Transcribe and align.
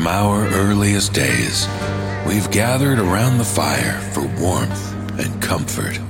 From 0.00 0.08
our 0.08 0.46
earliest 0.54 1.12
days, 1.12 1.68
we've 2.26 2.50
gathered 2.50 2.98
around 2.98 3.36
the 3.36 3.44
fire 3.44 4.00
for 4.14 4.22
warmth 4.40 5.20
and 5.20 5.42
comfort. 5.42 6.00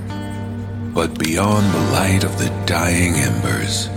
But 0.95 1.18
beyond 1.18 1.74
the 1.74 1.91
light 1.91 2.23
of 2.23 2.38
the 2.38 2.50
dying 2.66 3.14
embers, 3.14 3.88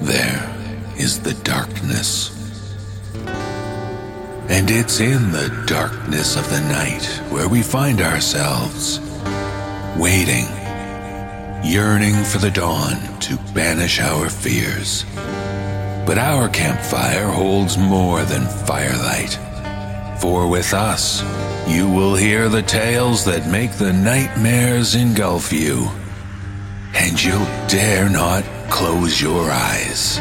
there 0.00 0.50
is 0.96 1.20
the 1.20 1.34
darkness. 1.44 2.30
And 4.48 4.70
it's 4.70 5.00
in 5.00 5.30
the 5.30 5.64
darkness 5.66 6.38
of 6.38 6.48
the 6.48 6.62
night 6.62 7.04
where 7.30 7.46
we 7.46 7.60
find 7.60 8.00
ourselves, 8.00 8.98
waiting, 9.98 10.46
yearning 11.62 12.24
for 12.24 12.38
the 12.38 12.50
dawn 12.50 13.20
to 13.20 13.36
banish 13.52 14.00
our 14.00 14.30
fears. 14.30 15.04
But 16.06 16.18
our 16.18 16.50
campfire 16.50 17.28
holds 17.28 17.78
more 17.78 18.22
than 18.24 18.46
firelight. 18.66 19.38
For 20.20 20.46
with 20.48 20.74
us, 20.74 21.22
you 21.66 21.88
will 21.88 22.14
hear 22.14 22.50
the 22.50 22.62
tales 22.62 23.24
that 23.24 23.50
make 23.50 23.72
the 23.72 23.92
nightmares 23.92 24.94
engulf 24.94 25.50
you. 25.50 25.88
And 26.94 27.22
you'll 27.22 27.46
dare 27.68 28.10
not 28.10 28.44
close 28.68 29.20
your 29.20 29.50
eyes. 29.50 30.20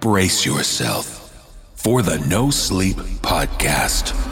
Brace 0.00 0.44
yourself 0.44 1.32
for 1.74 2.02
the 2.02 2.18
No 2.28 2.50
Sleep 2.50 2.96
Podcast. 3.22 4.27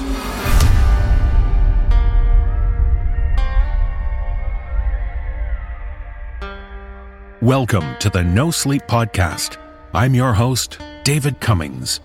Welcome 7.43 7.97
to 7.99 8.09
the 8.09 8.25
No 8.25 8.51
Sleep 8.51 8.81
Podcast. 8.87 9.59
I'm 9.93 10.15
your 10.15 10.33
host, 10.33 10.79
David 11.05 11.39
Cummings. 11.39 12.01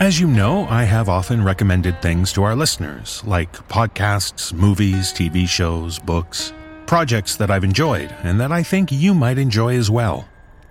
As 0.00 0.18
you 0.18 0.26
know, 0.26 0.66
I 0.66 0.82
have 0.82 1.08
often 1.08 1.44
recommended 1.44 2.02
things 2.02 2.32
to 2.32 2.42
our 2.42 2.56
listeners, 2.56 3.22
like 3.24 3.52
podcasts, 3.68 4.52
movies, 4.52 5.12
TV 5.12 5.46
shows, 5.46 6.00
books, 6.00 6.52
projects 6.86 7.36
that 7.36 7.48
I've 7.48 7.62
enjoyed 7.62 8.12
and 8.24 8.40
that 8.40 8.50
I 8.50 8.64
think 8.64 8.90
you 8.90 9.14
might 9.14 9.38
enjoy 9.38 9.76
as 9.76 9.88
well. 9.88 10.28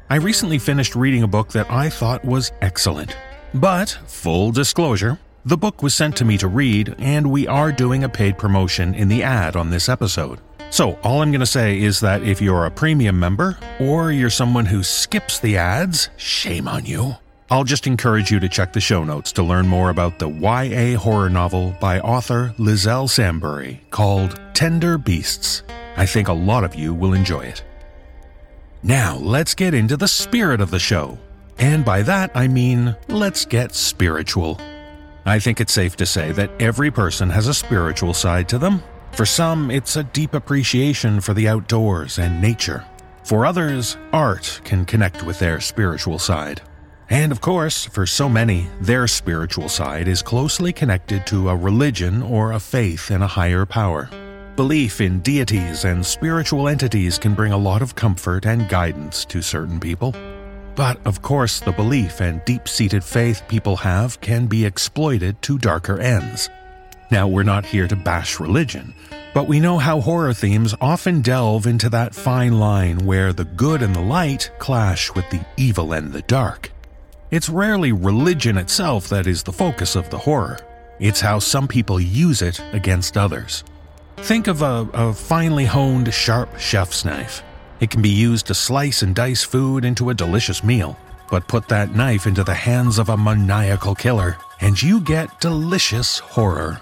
I 0.09 0.17
recently 0.17 0.59
finished 0.59 0.94
reading 0.94 1.23
a 1.23 1.27
book 1.27 1.53
that 1.53 1.72
I 1.72 1.89
thought 1.89 2.25
was 2.25 2.52
excellent. 2.61 3.16
But, 3.53 3.97
full 4.07 4.52
disclosure, 4.52 5.19
the 5.45 5.57
book 5.57 5.81
was 5.81 5.94
sent 5.94 6.17
to 6.17 6.25
me 6.25 6.38
to 6.39 6.50
read, 6.50 6.94
and 6.97 7.31
we 7.31 7.47
are 7.47 7.72
doing 7.72 8.03
a 8.03 8.09
paid 8.09 8.38
promotion 8.38 8.94
in 8.94 9.07
the 9.07 9.23
ad 9.23 9.55
on 9.55 9.69
this 9.69 9.88
episode. 9.88 10.41
So, 10.69 10.99
all 11.03 11.21
I'm 11.21 11.31
going 11.31 11.39
to 11.39 11.45
say 11.45 11.80
is 11.80 11.99
that 12.02 12.23
if 12.23 12.41
you're 12.41 12.66
a 12.66 12.71
premium 12.71 13.19
member, 13.19 13.58
or 13.80 14.11
you're 14.11 14.30
someone 14.30 14.66
who 14.66 14.83
skips 14.83 15.39
the 15.39 15.57
ads, 15.57 16.09
shame 16.17 16.67
on 16.67 16.85
you. 16.85 17.16
I'll 17.49 17.63
just 17.63 17.85
encourage 17.85 18.31
you 18.31 18.39
to 18.39 18.49
check 18.49 18.73
the 18.73 18.81
show 18.81 19.03
notes 19.03 19.31
to 19.33 19.44
learn 19.44 19.67
more 19.67 19.91
about 19.91 20.17
the 20.17 20.30
YA 20.30 20.97
horror 20.97 21.30
novel 21.30 21.75
by 21.80 21.99
author 21.99 22.55
Liselle 22.57 23.07
Sambury 23.07 23.80
called 23.91 24.39
Tender 24.53 24.97
Beasts. 24.97 25.61
I 25.95 26.07
think 26.07 26.27
a 26.27 26.33
lot 26.33 26.63
of 26.63 26.73
you 26.73 26.94
will 26.94 27.13
enjoy 27.13 27.41
it. 27.41 27.63
Now, 28.81 29.17
let's 29.17 29.53
get 29.53 29.73
into 29.73 29.95
the 29.95 30.07
spirit 30.07 30.59
of 30.59 30.72
the 30.72 30.79
show. 30.79 31.19
And 31.57 31.85
by 31.85 32.02
that, 32.02 32.31
I 32.35 32.47
mean, 32.47 32.95
let's 33.07 33.45
get 33.45 33.73
spiritual. 33.75 34.59
I 35.25 35.39
think 35.39 35.61
it's 35.61 35.73
safe 35.73 35.95
to 35.97 36.05
say 36.05 36.31
that 36.33 36.52
every 36.59 36.91
person 36.91 37.29
has 37.29 37.47
a 37.47 37.53
spiritual 37.53 38.13
side 38.13 38.50
to 38.50 38.57
them. 38.57 38.83
For 39.16 39.25
some, 39.25 39.71
it's 39.71 39.95
a 39.95 40.03
deep 40.03 40.33
appreciation 40.33 41.21
for 41.21 41.33
the 41.33 41.47
outdoors 41.47 42.19
and 42.19 42.41
nature. 42.41 42.85
For 43.23 43.45
others, 43.45 43.95
art 44.12 44.59
can 44.66 44.84
connect 44.84 45.23
with 45.23 45.39
their 45.39 45.62
spiritual 45.62 46.19
side. 46.19 46.62
And 47.09 47.31
of 47.31 47.39
course, 47.39 47.85
for 47.85 48.06
so 48.06 48.28
many, 48.28 48.67
their 48.81 49.07
spiritual 49.07 49.69
side 49.69 50.09
is 50.09 50.22
closely 50.22 50.73
connected 50.73 51.25
to 51.28 51.47
a 51.47 51.56
religion 51.56 52.23
or 52.23 52.51
a 52.51 52.59
faith 52.59 53.09
in 53.09 53.22
a 53.22 53.28
higher 53.28 53.66
power. 53.66 54.09
Belief 54.57 55.00
in 55.00 55.22
deities 55.22 55.85
and 55.85 56.06
spiritual 56.06 56.68
entities 56.68 57.18
can 57.18 57.34
bring 57.34 57.53
a 57.53 57.57
lot 57.57 57.81
of 57.81 57.95
comfort 57.95 58.45
and 58.45 58.68
guidance 58.68 59.23
to 59.25 59.41
certain 59.41 59.79
people. 59.79 60.13
But 60.75 61.00
of 61.07 61.22
course, 61.22 61.62
the 61.62 61.72
belief 61.72 62.19
and 62.19 62.44
deep 62.44 62.68
seated 62.68 63.03
faith 63.03 63.44
people 63.47 63.78
have 63.78 64.19
can 64.19 64.47
be 64.47 64.66
exploited 64.66 65.41
to 65.44 65.57
darker 65.57 66.01
ends. 66.01 66.50
Now, 67.15 67.29
we're 67.29 67.43
not 67.43 67.65
here 67.65 67.87
to 67.87 67.95
bash 67.95 68.41
religion, 68.41 68.93
but 69.33 69.47
we 69.47 69.61
know 69.61 69.77
how 69.77 70.01
horror 70.01 70.33
themes 70.33 70.75
often 70.81 71.21
delve 71.21 71.65
into 71.65 71.87
that 71.91 72.13
fine 72.13 72.59
line 72.59 73.05
where 73.05 73.31
the 73.31 73.45
good 73.45 73.81
and 73.81 73.95
the 73.95 74.01
light 74.01 74.51
clash 74.59 75.15
with 75.15 75.29
the 75.29 75.39
evil 75.55 75.93
and 75.93 76.11
the 76.11 76.23
dark. 76.23 76.73
It's 77.31 77.47
rarely 77.47 77.93
religion 77.93 78.57
itself 78.57 79.07
that 79.07 79.27
is 79.27 79.43
the 79.43 79.53
focus 79.53 79.95
of 79.95 80.09
the 80.09 80.17
horror, 80.17 80.59
it's 80.99 81.21
how 81.21 81.39
some 81.39 81.69
people 81.69 82.01
use 82.01 82.41
it 82.41 82.59
against 82.73 83.15
others. 83.15 83.63
Think 84.17 84.47
of 84.47 84.61
a, 84.61 84.85
a, 84.93 85.13
finely 85.13 85.63
honed, 85.63 86.13
sharp 86.13 86.59
chef's 86.59 87.05
knife. 87.05 87.43
It 87.79 87.91
can 87.91 88.01
be 88.01 88.09
used 88.09 88.47
to 88.47 88.53
slice 88.53 89.03
and 89.03 89.15
dice 89.15 89.41
food 89.41 89.85
into 89.85 90.09
a 90.09 90.13
delicious 90.13 90.65
meal, 90.65 90.99
but 91.31 91.47
put 91.47 91.69
that 91.69 91.95
knife 91.95 92.27
into 92.27 92.43
the 92.43 92.53
hands 92.53 92.99
of 92.99 93.07
a 93.07 93.15
maniacal 93.15 93.95
killer, 93.95 94.35
and 94.59 94.83
you 94.83 94.99
get 94.99 95.39
delicious 95.39 96.19
horror. 96.19 96.81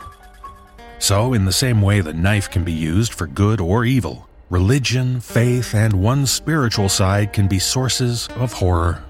So, 1.03 1.33
in 1.33 1.43
the 1.43 1.51
same 1.51 1.81
way 1.81 1.99
the 1.99 2.13
knife 2.13 2.49
can 2.49 2.63
be 2.63 2.71
used 2.71 3.13
for 3.13 3.27
good 3.27 3.59
or 3.59 3.83
evil, 3.83 4.29
religion, 4.49 5.19
faith, 5.19 5.75
and 5.75 5.91
one's 6.01 6.31
spiritual 6.31 6.87
side 6.87 7.33
can 7.33 7.49
be 7.49 7.59
sources 7.59 8.29
of 8.37 8.53
horror. 8.53 9.03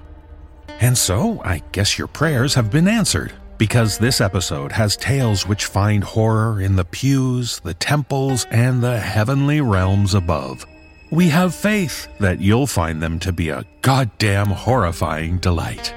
And 0.80 0.98
so, 0.98 1.40
I 1.44 1.62
guess 1.70 1.96
your 1.96 2.08
prayers 2.08 2.52
have 2.54 2.68
been 2.68 2.88
answered 2.88 3.32
because 3.58 3.96
this 3.96 4.20
episode 4.20 4.72
has 4.72 4.96
tales 4.96 5.46
which 5.46 5.66
find 5.66 6.02
horror 6.02 6.60
in 6.60 6.74
the 6.74 6.84
pews, 6.84 7.60
the 7.60 7.74
temples, 7.74 8.44
and 8.50 8.82
the 8.82 8.98
heavenly 8.98 9.60
realms 9.60 10.14
above. 10.14 10.66
We 11.12 11.28
have 11.28 11.54
faith 11.54 12.08
that 12.18 12.40
you'll 12.40 12.66
find 12.66 13.00
them 13.00 13.20
to 13.20 13.32
be 13.32 13.50
a 13.50 13.64
goddamn 13.82 14.48
horrifying 14.48 15.38
delight. 15.38 15.94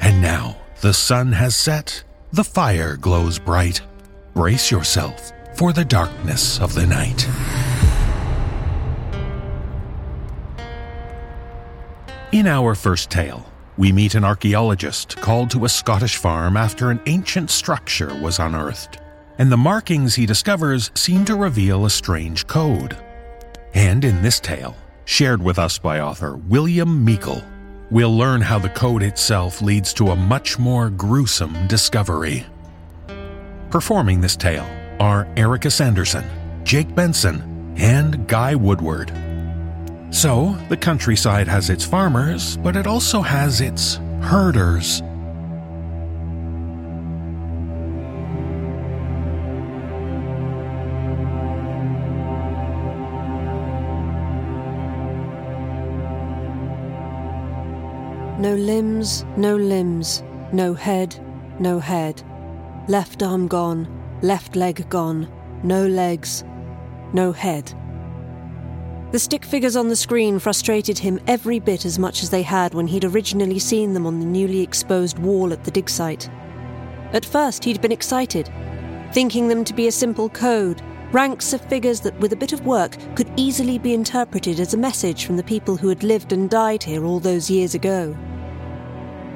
And 0.00 0.22
now, 0.22 0.56
the 0.80 0.94
sun 0.94 1.32
has 1.32 1.54
set, 1.54 2.02
the 2.32 2.44
fire 2.44 2.96
glows 2.96 3.38
bright. 3.38 3.82
Brace 4.34 4.70
yourself 4.70 5.32
for 5.56 5.72
the 5.72 5.84
darkness 5.84 6.60
of 6.60 6.72
the 6.74 6.86
night. 6.86 7.28
In 12.32 12.46
our 12.46 12.76
first 12.76 13.10
tale, 13.10 13.50
we 13.76 13.90
meet 13.90 14.14
an 14.14 14.24
archaeologist 14.24 15.16
called 15.16 15.50
to 15.50 15.64
a 15.64 15.68
Scottish 15.68 16.16
farm 16.16 16.56
after 16.56 16.90
an 16.90 17.00
ancient 17.06 17.50
structure 17.50 18.14
was 18.22 18.38
unearthed, 18.38 19.00
and 19.38 19.50
the 19.50 19.56
markings 19.56 20.14
he 20.14 20.26
discovers 20.26 20.92
seem 20.94 21.24
to 21.24 21.34
reveal 21.34 21.84
a 21.84 21.90
strange 21.90 22.46
code. 22.46 22.96
And 23.74 24.04
in 24.04 24.22
this 24.22 24.38
tale, 24.38 24.76
shared 25.06 25.42
with 25.42 25.58
us 25.58 25.76
by 25.76 25.98
author 25.98 26.36
William 26.36 27.04
Meikle, 27.04 27.42
we'll 27.90 28.16
learn 28.16 28.42
how 28.42 28.60
the 28.60 28.68
code 28.68 29.02
itself 29.02 29.60
leads 29.60 29.92
to 29.94 30.10
a 30.10 30.16
much 30.16 30.56
more 30.56 30.88
gruesome 30.88 31.66
discovery. 31.66 32.46
Performing 33.70 34.20
this 34.20 34.34
tale 34.34 34.68
are 34.98 35.28
Erika 35.36 35.70
Sanderson, 35.70 36.24
Jake 36.64 36.92
Benson, 36.92 37.74
and 37.78 38.26
Guy 38.26 38.56
Woodward. 38.56 39.12
So, 40.10 40.56
the 40.68 40.76
countryside 40.76 41.46
has 41.46 41.70
its 41.70 41.84
farmers, 41.84 42.56
but 42.56 42.74
it 42.74 42.88
also 42.88 43.20
has 43.22 43.60
its 43.60 44.00
herders. 44.22 45.02
No 58.40 58.56
limbs, 58.56 59.24
no 59.36 59.54
limbs, 59.54 60.24
no 60.52 60.74
head, 60.74 61.14
no 61.60 61.78
head. 61.78 62.20
Left 62.90 63.22
arm 63.22 63.46
gone, 63.46 63.86
left 64.20 64.56
leg 64.56 64.90
gone, 64.90 65.30
no 65.62 65.86
legs, 65.86 66.42
no 67.12 67.30
head. 67.30 67.72
The 69.12 69.18
stick 69.20 69.44
figures 69.44 69.76
on 69.76 69.86
the 69.86 69.94
screen 69.94 70.40
frustrated 70.40 70.98
him 70.98 71.20
every 71.28 71.60
bit 71.60 71.84
as 71.84 72.00
much 72.00 72.24
as 72.24 72.30
they 72.30 72.42
had 72.42 72.74
when 72.74 72.88
he'd 72.88 73.04
originally 73.04 73.60
seen 73.60 73.92
them 73.92 74.08
on 74.08 74.18
the 74.18 74.26
newly 74.26 74.60
exposed 74.60 75.20
wall 75.20 75.52
at 75.52 75.62
the 75.62 75.70
dig 75.70 75.88
site. 75.88 76.28
At 77.12 77.24
first, 77.24 77.62
he'd 77.62 77.80
been 77.80 77.92
excited, 77.92 78.50
thinking 79.12 79.46
them 79.46 79.64
to 79.66 79.72
be 79.72 79.86
a 79.86 79.92
simple 79.92 80.28
code, 80.28 80.82
ranks 81.12 81.52
of 81.52 81.60
figures 81.60 82.00
that, 82.00 82.18
with 82.18 82.32
a 82.32 82.42
bit 82.44 82.52
of 82.52 82.66
work, 82.66 82.96
could 83.14 83.30
easily 83.36 83.78
be 83.78 83.94
interpreted 83.94 84.58
as 84.58 84.74
a 84.74 84.76
message 84.76 85.26
from 85.26 85.36
the 85.36 85.44
people 85.44 85.76
who 85.76 85.90
had 85.90 86.02
lived 86.02 86.32
and 86.32 86.50
died 86.50 86.82
here 86.82 87.04
all 87.04 87.20
those 87.20 87.48
years 87.48 87.76
ago. 87.76 88.18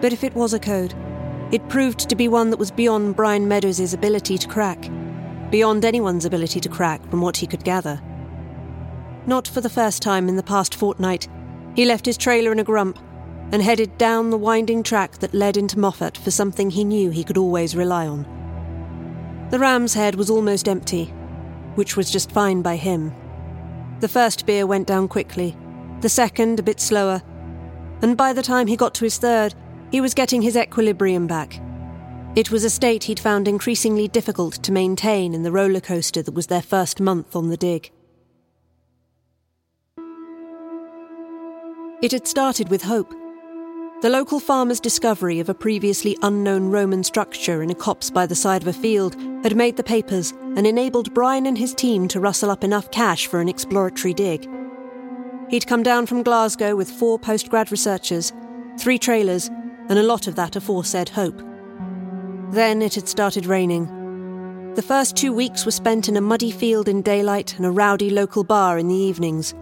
But 0.00 0.12
if 0.12 0.24
it 0.24 0.34
was 0.34 0.54
a 0.54 0.58
code, 0.58 0.92
it 1.52 1.68
proved 1.68 2.08
to 2.08 2.16
be 2.16 2.28
one 2.28 2.50
that 2.50 2.58
was 2.58 2.70
beyond 2.70 3.16
Brian 3.16 3.46
Meadows' 3.46 3.94
ability 3.94 4.38
to 4.38 4.48
crack, 4.48 4.90
beyond 5.50 5.84
anyone's 5.84 6.24
ability 6.24 6.60
to 6.60 6.68
crack 6.68 7.00
from 7.10 7.20
what 7.20 7.36
he 7.36 7.46
could 7.46 7.64
gather. 7.64 8.00
Not 9.26 9.46
for 9.48 9.60
the 9.60 9.70
first 9.70 10.02
time 10.02 10.28
in 10.28 10.36
the 10.36 10.42
past 10.42 10.74
fortnight, 10.74 11.28
he 11.74 11.84
left 11.84 12.06
his 12.06 12.16
trailer 12.16 12.52
in 12.52 12.58
a 12.58 12.64
grump, 12.64 12.98
and 13.52 13.62
headed 13.62 13.96
down 13.98 14.30
the 14.30 14.38
winding 14.38 14.82
track 14.82 15.18
that 15.18 15.34
led 15.34 15.56
into 15.56 15.78
Moffat 15.78 16.16
for 16.16 16.30
something 16.30 16.70
he 16.70 16.82
knew 16.82 17.10
he 17.10 17.24
could 17.24 17.38
always 17.38 17.76
rely 17.76 18.06
on. 18.06 18.26
The 19.50 19.58
ram's 19.58 19.94
head 19.94 20.16
was 20.16 20.30
almost 20.30 20.68
empty, 20.68 21.04
which 21.74 21.96
was 21.96 22.10
just 22.10 22.32
fine 22.32 22.62
by 22.62 22.76
him. 22.76 23.14
The 24.00 24.08
first 24.08 24.46
beer 24.46 24.66
went 24.66 24.88
down 24.88 25.08
quickly, 25.08 25.56
the 26.00 26.08
second 26.08 26.58
a 26.58 26.62
bit 26.62 26.80
slower, 26.80 27.22
and 28.02 28.16
by 28.16 28.32
the 28.32 28.42
time 28.42 28.66
he 28.66 28.76
got 28.76 28.94
to 28.94 29.04
his 29.04 29.18
third, 29.18 29.54
he 29.94 30.00
was 30.00 30.12
getting 30.12 30.42
his 30.42 30.56
equilibrium 30.56 31.28
back. 31.28 31.60
It 32.34 32.50
was 32.50 32.64
a 32.64 32.68
state 32.68 33.04
he'd 33.04 33.20
found 33.20 33.46
increasingly 33.46 34.08
difficult 34.08 34.54
to 34.64 34.72
maintain 34.72 35.32
in 35.32 35.44
the 35.44 35.52
roller 35.52 35.78
coaster 35.78 36.20
that 36.20 36.34
was 36.34 36.48
their 36.48 36.62
first 36.62 37.00
month 37.00 37.36
on 37.36 37.48
the 37.48 37.56
dig. 37.56 37.92
It 42.02 42.10
had 42.10 42.26
started 42.26 42.70
with 42.70 42.82
hope. 42.82 43.14
The 44.02 44.10
local 44.10 44.40
farmer's 44.40 44.80
discovery 44.80 45.38
of 45.38 45.48
a 45.48 45.54
previously 45.54 46.18
unknown 46.22 46.72
Roman 46.72 47.04
structure 47.04 47.62
in 47.62 47.70
a 47.70 47.74
copse 47.76 48.10
by 48.10 48.26
the 48.26 48.34
side 48.34 48.62
of 48.62 48.66
a 48.66 48.72
field 48.72 49.14
had 49.44 49.54
made 49.54 49.76
the 49.76 49.84
papers 49.84 50.32
and 50.56 50.66
enabled 50.66 51.14
Brian 51.14 51.46
and 51.46 51.56
his 51.56 51.72
team 51.72 52.08
to 52.08 52.18
rustle 52.18 52.50
up 52.50 52.64
enough 52.64 52.90
cash 52.90 53.28
for 53.28 53.40
an 53.40 53.48
exploratory 53.48 54.12
dig. 54.12 54.50
He'd 55.50 55.68
come 55.68 55.84
down 55.84 56.06
from 56.06 56.24
Glasgow 56.24 56.74
with 56.74 56.90
four 56.90 57.16
postgrad 57.16 57.70
researchers, 57.70 58.32
three 58.76 58.98
trailers, 58.98 59.52
and 59.88 59.98
a 59.98 60.02
lot 60.02 60.26
of 60.26 60.36
that 60.36 60.56
aforesaid 60.56 61.08
hope. 61.08 61.40
Then 62.50 62.82
it 62.82 62.94
had 62.94 63.08
started 63.08 63.46
raining. 63.46 63.86
The 64.74 64.82
first 64.82 65.16
two 65.16 65.32
weeks 65.32 65.64
were 65.64 65.72
spent 65.72 66.08
in 66.08 66.16
a 66.16 66.20
muddy 66.20 66.50
field 66.50 66.88
in 66.88 67.02
daylight 67.02 67.56
and 67.56 67.66
a 67.66 67.70
rowdy 67.70 68.10
local 68.10 68.44
bar 68.44 68.78
in 68.78 68.88
the 68.88 68.94
evenings. 68.94 69.54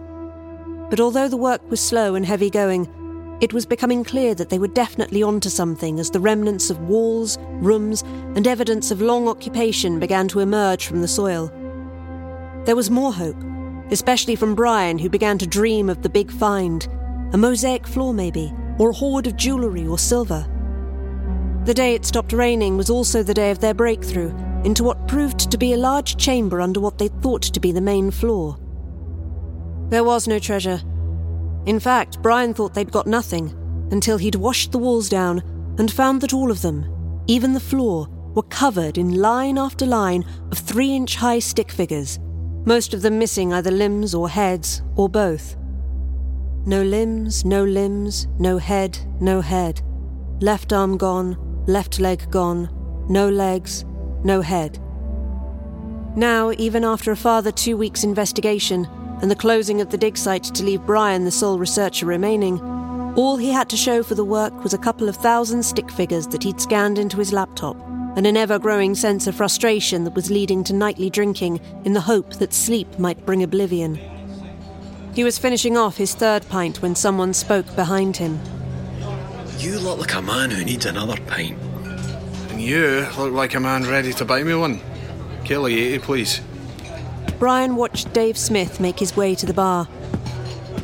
But 0.89 0.99
although 0.99 1.27
the 1.27 1.37
work 1.37 1.61
was 1.69 1.79
slow 1.79 2.15
and 2.15 2.25
heavy 2.25 2.49
going, 2.49 2.87
it 3.41 3.53
was 3.53 3.65
becoming 3.65 4.03
clear 4.03 4.33
that 4.35 4.49
they 4.49 4.59
were 4.59 4.67
definitely 4.67 5.21
onto 5.21 5.49
something 5.49 5.99
as 5.99 6.11
the 6.11 6.19
remnants 6.19 6.69
of 6.69 6.79
walls, 6.81 7.37
rooms, 7.41 8.01
and 8.35 8.47
evidence 8.47 8.91
of 8.91 9.01
long 9.01 9.27
occupation 9.27 9.99
began 9.99 10.27
to 10.29 10.39
emerge 10.39 10.87
from 10.87 11.01
the 11.01 11.07
soil. 11.07 11.51
There 12.65 12.75
was 12.75 12.89
more 12.89 13.11
hope, 13.11 13.35
especially 13.91 14.35
from 14.35 14.55
Brian, 14.55 14.97
who 14.97 15.09
began 15.09 15.37
to 15.39 15.47
dream 15.47 15.89
of 15.89 16.01
the 16.01 16.09
big 16.09 16.31
find 16.31 16.87
a 17.33 17.37
mosaic 17.37 17.85
floor, 17.87 18.13
maybe, 18.13 18.53
or 18.79 18.89
a 18.89 18.93
hoard 18.93 19.27
of 19.27 19.37
jewellery 19.37 19.87
or 19.87 19.97
silver. 19.97 20.47
The 21.65 21.73
day 21.73 21.95
it 21.95 22.05
stopped 22.05 22.33
raining 22.33 22.75
was 22.75 22.89
also 22.89 23.23
the 23.23 23.33
day 23.33 23.51
of 23.51 23.59
their 23.59 23.73
breakthrough 23.73 24.35
into 24.63 24.83
what 24.83 25.07
proved 25.07 25.51
to 25.51 25.57
be 25.57 25.73
a 25.73 25.77
large 25.77 26.17
chamber 26.17 26.61
under 26.61 26.79
what 26.79 26.97
they 26.97 27.07
thought 27.07 27.41
to 27.43 27.59
be 27.59 27.71
the 27.71 27.81
main 27.81 28.11
floor. 28.11 28.57
There 29.89 30.03
was 30.03 30.27
no 30.27 30.39
treasure. 30.39 30.81
In 31.65 31.79
fact, 31.79 32.21
Brian 32.21 32.53
thought 32.53 32.73
they'd 32.73 32.91
got 32.91 33.07
nothing 33.07 33.53
until 33.91 34.17
he'd 34.17 34.35
washed 34.35 34.71
the 34.71 34.79
walls 34.79 35.07
down 35.07 35.41
and 35.77 35.91
found 35.91 36.21
that 36.21 36.33
all 36.33 36.51
of 36.51 36.61
them, 36.61 37.21
even 37.27 37.53
the 37.53 37.59
floor, 37.59 38.07
were 38.33 38.43
covered 38.43 38.97
in 38.97 39.21
line 39.21 39.57
after 39.57 39.85
line 39.85 40.25
of 40.51 40.57
three 40.57 40.95
inch 40.95 41.15
high 41.15 41.39
stick 41.39 41.71
figures, 41.71 42.19
most 42.65 42.93
of 42.93 43.01
them 43.01 43.19
missing 43.19 43.53
either 43.53 43.71
limbs 43.71 44.15
or 44.15 44.27
heads 44.29 44.81
or 44.95 45.07
both. 45.07 45.55
No 46.65 46.81
limbs, 46.81 47.43
no 47.43 47.65
limbs, 47.65 48.27
no 48.39 48.57
head, 48.57 48.97
no 49.19 49.41
head. 49.41 49.81
Left 50.39 50.71
arm 50.71 50.95
gone, 50.95 51.37
left 51.67 51.99
leg 51.99 52.31
gone, 52.31 52.69
no 53.09 53.27
legs, 53.27 53.83
no 54.23 54.39
head. 54.39 54.79
Now, 56.15 56.51
even 56.57 56.85
after 56.85 57.11
a 57.11 57.17
further 57.17 57.51
two 57.51 57.75
weeks' 57.75 58.05
investigation 58.05 58.85
and 59.21 59.29
the 59.29 59.35
closing 59.35 59.81
of 59.81 59.89
the 59.89 59.97
dig 59.97 60.15
site 60.15 60.43
to 60.43 60.63
leave 60.63 60.85
Brian 60.85 61.25
the 61.25 61.31
sole 61.31 61.59
researcher 61.59 62.05
remaining, 62.05 62.61
all 63.17 63.35
he 63.35 63.51
had 63.51 63.69
to 63.69 63.77
show 63.77 64.01
for 64.01 64.15
the 64.15 64.23
work 64.23 64.63
was 64.63 64.73
a 64.73 64.77
couple 64.77 65.09
of 65.09 65.17
thousand 65.17 65.63
stick 65.63 65.91
figures 65.91 66.27
that 66.27 66.43
he'd 66.43 66.61
scanned 66.61 66.97
into 66.97 67.17
his 67.17 67.33
laptop 67.33 67.75
and 68.15 68.25
an 68.25 68.37
ever 68.37 68.57
growing 68.57 68.95
sense 68.95 69.27
of 69.27 69.35
frustration 69.35 70.05
that 70.05 70.15
was 70.15 70.31
leading 70.31 70.63
to 70.63 70.73
nightly 70.73 71.09
drinking 71.09 71.59
in 71.83 71.91
the 71.91 71.99
hope 71.99 72.35
that 72.35 72.53
sleep 72.53 72.97
might 72.97 73.25
bring 73.25 73.43
oblivion. 73.43 73.99
He 75.13 75.23
was 75.23 75.37
finishing 75.37 75.77
off 75.77 75.97
his 75.97 76.15
third 76.15 76.47
pint 76.49 76.81
when 76.81 76.95
someone 76.95 77.33
spoke 77.33 77.75
behind 77.75 78.17
him. 78.17 78.39
You 79.59 79.77
look 79.77 79.99
like 79.99 80.15
a 80.15 80.21
man 80.21 80.49
who 80.49 80.65
needs 80.65 80.87
another 80.87 81.21
pint. 81.27 81.57
And 82.49 82.59
you 82.59 83.07
look 83.17 83.31
like 83.31 83.53
a 83.53 83.59
man 83.59 83.83
ready 83.83 84.11
to 84.13 84.25
buy 84.25 84.43
me 84.43 84.55
one. 84.55 84.81
Caley 85.45 85.79
80, 85.79 85.99
please. 85.99 86.41
Brian 87.37 87.75
watched 87.75 88.11
Dave 88.13 88.37
Smith 88.37 88.79
make 88.79 88.97
his 88.97 89.15
way 89.15 89.35
to 89.35 89.45
the 89.45 89.53
bar. 89.53 89.87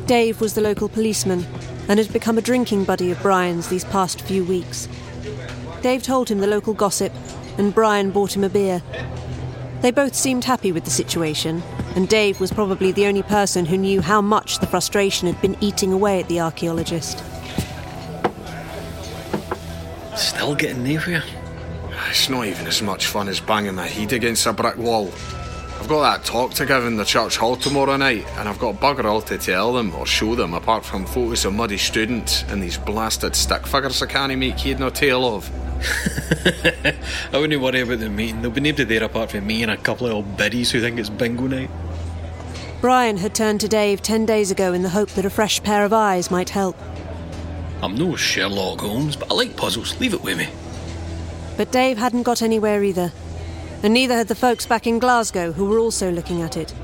Dave 0.06 0.40
was 0.40 0.54
the 0.54 0.60
local 0.60 0.88
policeman 0.88 1.44
and 1.88 1.98
had 1.98 2.12
become 2.12 2.38
a 2.38 2.42
drinking 2.42 2.84
buddy 2.84 3.10
of 3.10 3.20
Brian's 3.22 3.68
these 3.68 3.84
past 3.86 4.20
few 4.20 4.44
weeks. 4.44 4.88
Dave 5.82 6.04
told 6.04 6.28
him 6.28 6.38
the 6.38 6.46
local 6.46 6.74
gossip, 6.74 7.12
and 7.58 7.74
Brian 7.74 8.12
bought 8.12 8.36
him 8.36 8.44
a 8.44 8.48
beer. 8.48 8.80
They 9.80 9.90
both 9.90 10.14
seemed 10.14 10.44
happy 10.44 10.70
with 10.70 10.84
the 10.84 10.90
situation, 10.90 11.62
and 12.00 12.08
Dave 12.08 12.40
was 12.40 12.50
probably 12.50 12.92
the 12.92 13.04
only 13.04 13.22
person 13.22 13.66
who 13.66 13.76
knew 13.76 14.00
how 14.00 14.22
much 14.22 14.58
the 14.60 14.66
frustration 14.66 15.30
had 15.30 15.38
been 15.42 15.54
eating 15.60 15.92
away 15.92 16.18
at 16.18 16.28
the 16.28 16.40
archaeologist. 16.40 17.22
Still 20.16 20.54
getting 20.54 20.82
there 20.82 20.98
for 20.98 21.10
you? 21.10 21.20
It's 22.08 22.30
not 22.30 22.46
even 22.46 22.66
as 22.66 22.80
much 22.80 23.04
fun 23.04 23.28
as 23.28 23.38
banging 23.38 23.74
my 23.74 23.86
head 23.86 24.14
against 24.14 24.46
a 24.46 24.54
brick 24.54 24.78
wall. 24.78 25.12
I've 25.78 25.88
got 25.88 26.00
that 26.00 26.24
talk 26.24 26.54
to 26.54 26.64
give 26.64 26.86
in 26.86 26.96
the 26.96 27.04
church 27.04 27.36
hall 27.36 27.54
tomorrow 27.54 27.98
night, 27.98 28.26
and 28.38 28.48
I've 28.48 28.58
got 28.58 28.76
bugger 28.76 29.04
all 29.04 29.20
to 29.20 29.36
tell 29.36 29.74
them 29.74 29.94
or 29.94 30.06
show 30.06 30.34
them 30.34 30.54
apart 30.54 30.86
from 30.86 31.04
photos 31.04 31.44
of 31.44 31.52
muddy 31.52 31.76
students 31.76 32.44
and 32.44 32.62
these 32.62 32.78
blasted 32.78 33.36
stick 33.36 33.66
figures 33.66 34.00
I 34.02 34.06
can't 34.06 34.34
make 34.38 34.58
head 34.58 34.80
nor 34.80 34.90
tail 34.90 35.36
of. 35.36 35.50
I 37.34 37.38
wouldn't 37.38 37.60
worry 37.60 37.80
about 37.80 37.98
the 37.98 38.08
meeting. 38.08 38.36
There'll 38.36 38.54
be 38.54 38.62
nobody 38.62 38.84
there 38.84 39.04
apart 39.04 39.32
from 39.32 39.46
me 39.46 39.62
and 39.62 39.70
a 39.70 39.76
couple 39.76 40.06
of 40.06 40.14
old 40.14 40.38
biddies 40.38 40.70
who 40.70 40.80
think 40.80 40.98
it's 40.98 41.10
bingo 41.10 41.46
night. 41.46 41.68
Brian 42.80 43.18
had 43.18 43.34
turned 43.34 43.60
to 43.60 43.68
Dave 43.68 44.00
ten 44.00 44.24
days 44.24 44.50
ago 44.50 44.72
in 44.72 44.82
the 44.82 44.88
hope 44.88 45.10
that 45.10 45.26
a 45.26 45.30
fresh 45.30 45.62
pair 45.62 45.84
of 45.84 45.92
eyes 45.92 46.30
might 46.30 46.48
help. 46.48 46.78
I'm 47.82 47.94
no 47.94 48.16
Sherlock 48.16 48.80
Holmes, 48.80 49.16
but 49.16 49.30
I 49.30 49.34
like 49.34 49.54
puzzles. 49.54 50.00
Leave 50.00 50.14
it 50.14 50.22
with 50.22 50.38
me. 50.38 50.48
But 51.58 51.70
Dave 51.72 51.98
hadn't 51.98 52.22
got 52.22 52.40
anywhere 52.40 52.82
either, 52.82 53.12
and 53.82 53.92
neither 53.92 54.14
had 54.14 54.28
the 54.28 54.34
folks 54.34 54.64
back 54.64 54.86
in 54.86 54.98
Glasgow 54.98 55.52
who 55.52 55.66
were 55.66 55.78
also 55.78 56.10
looking 56.10 56.40
at 56.40 56.56
it. 56.56 56.74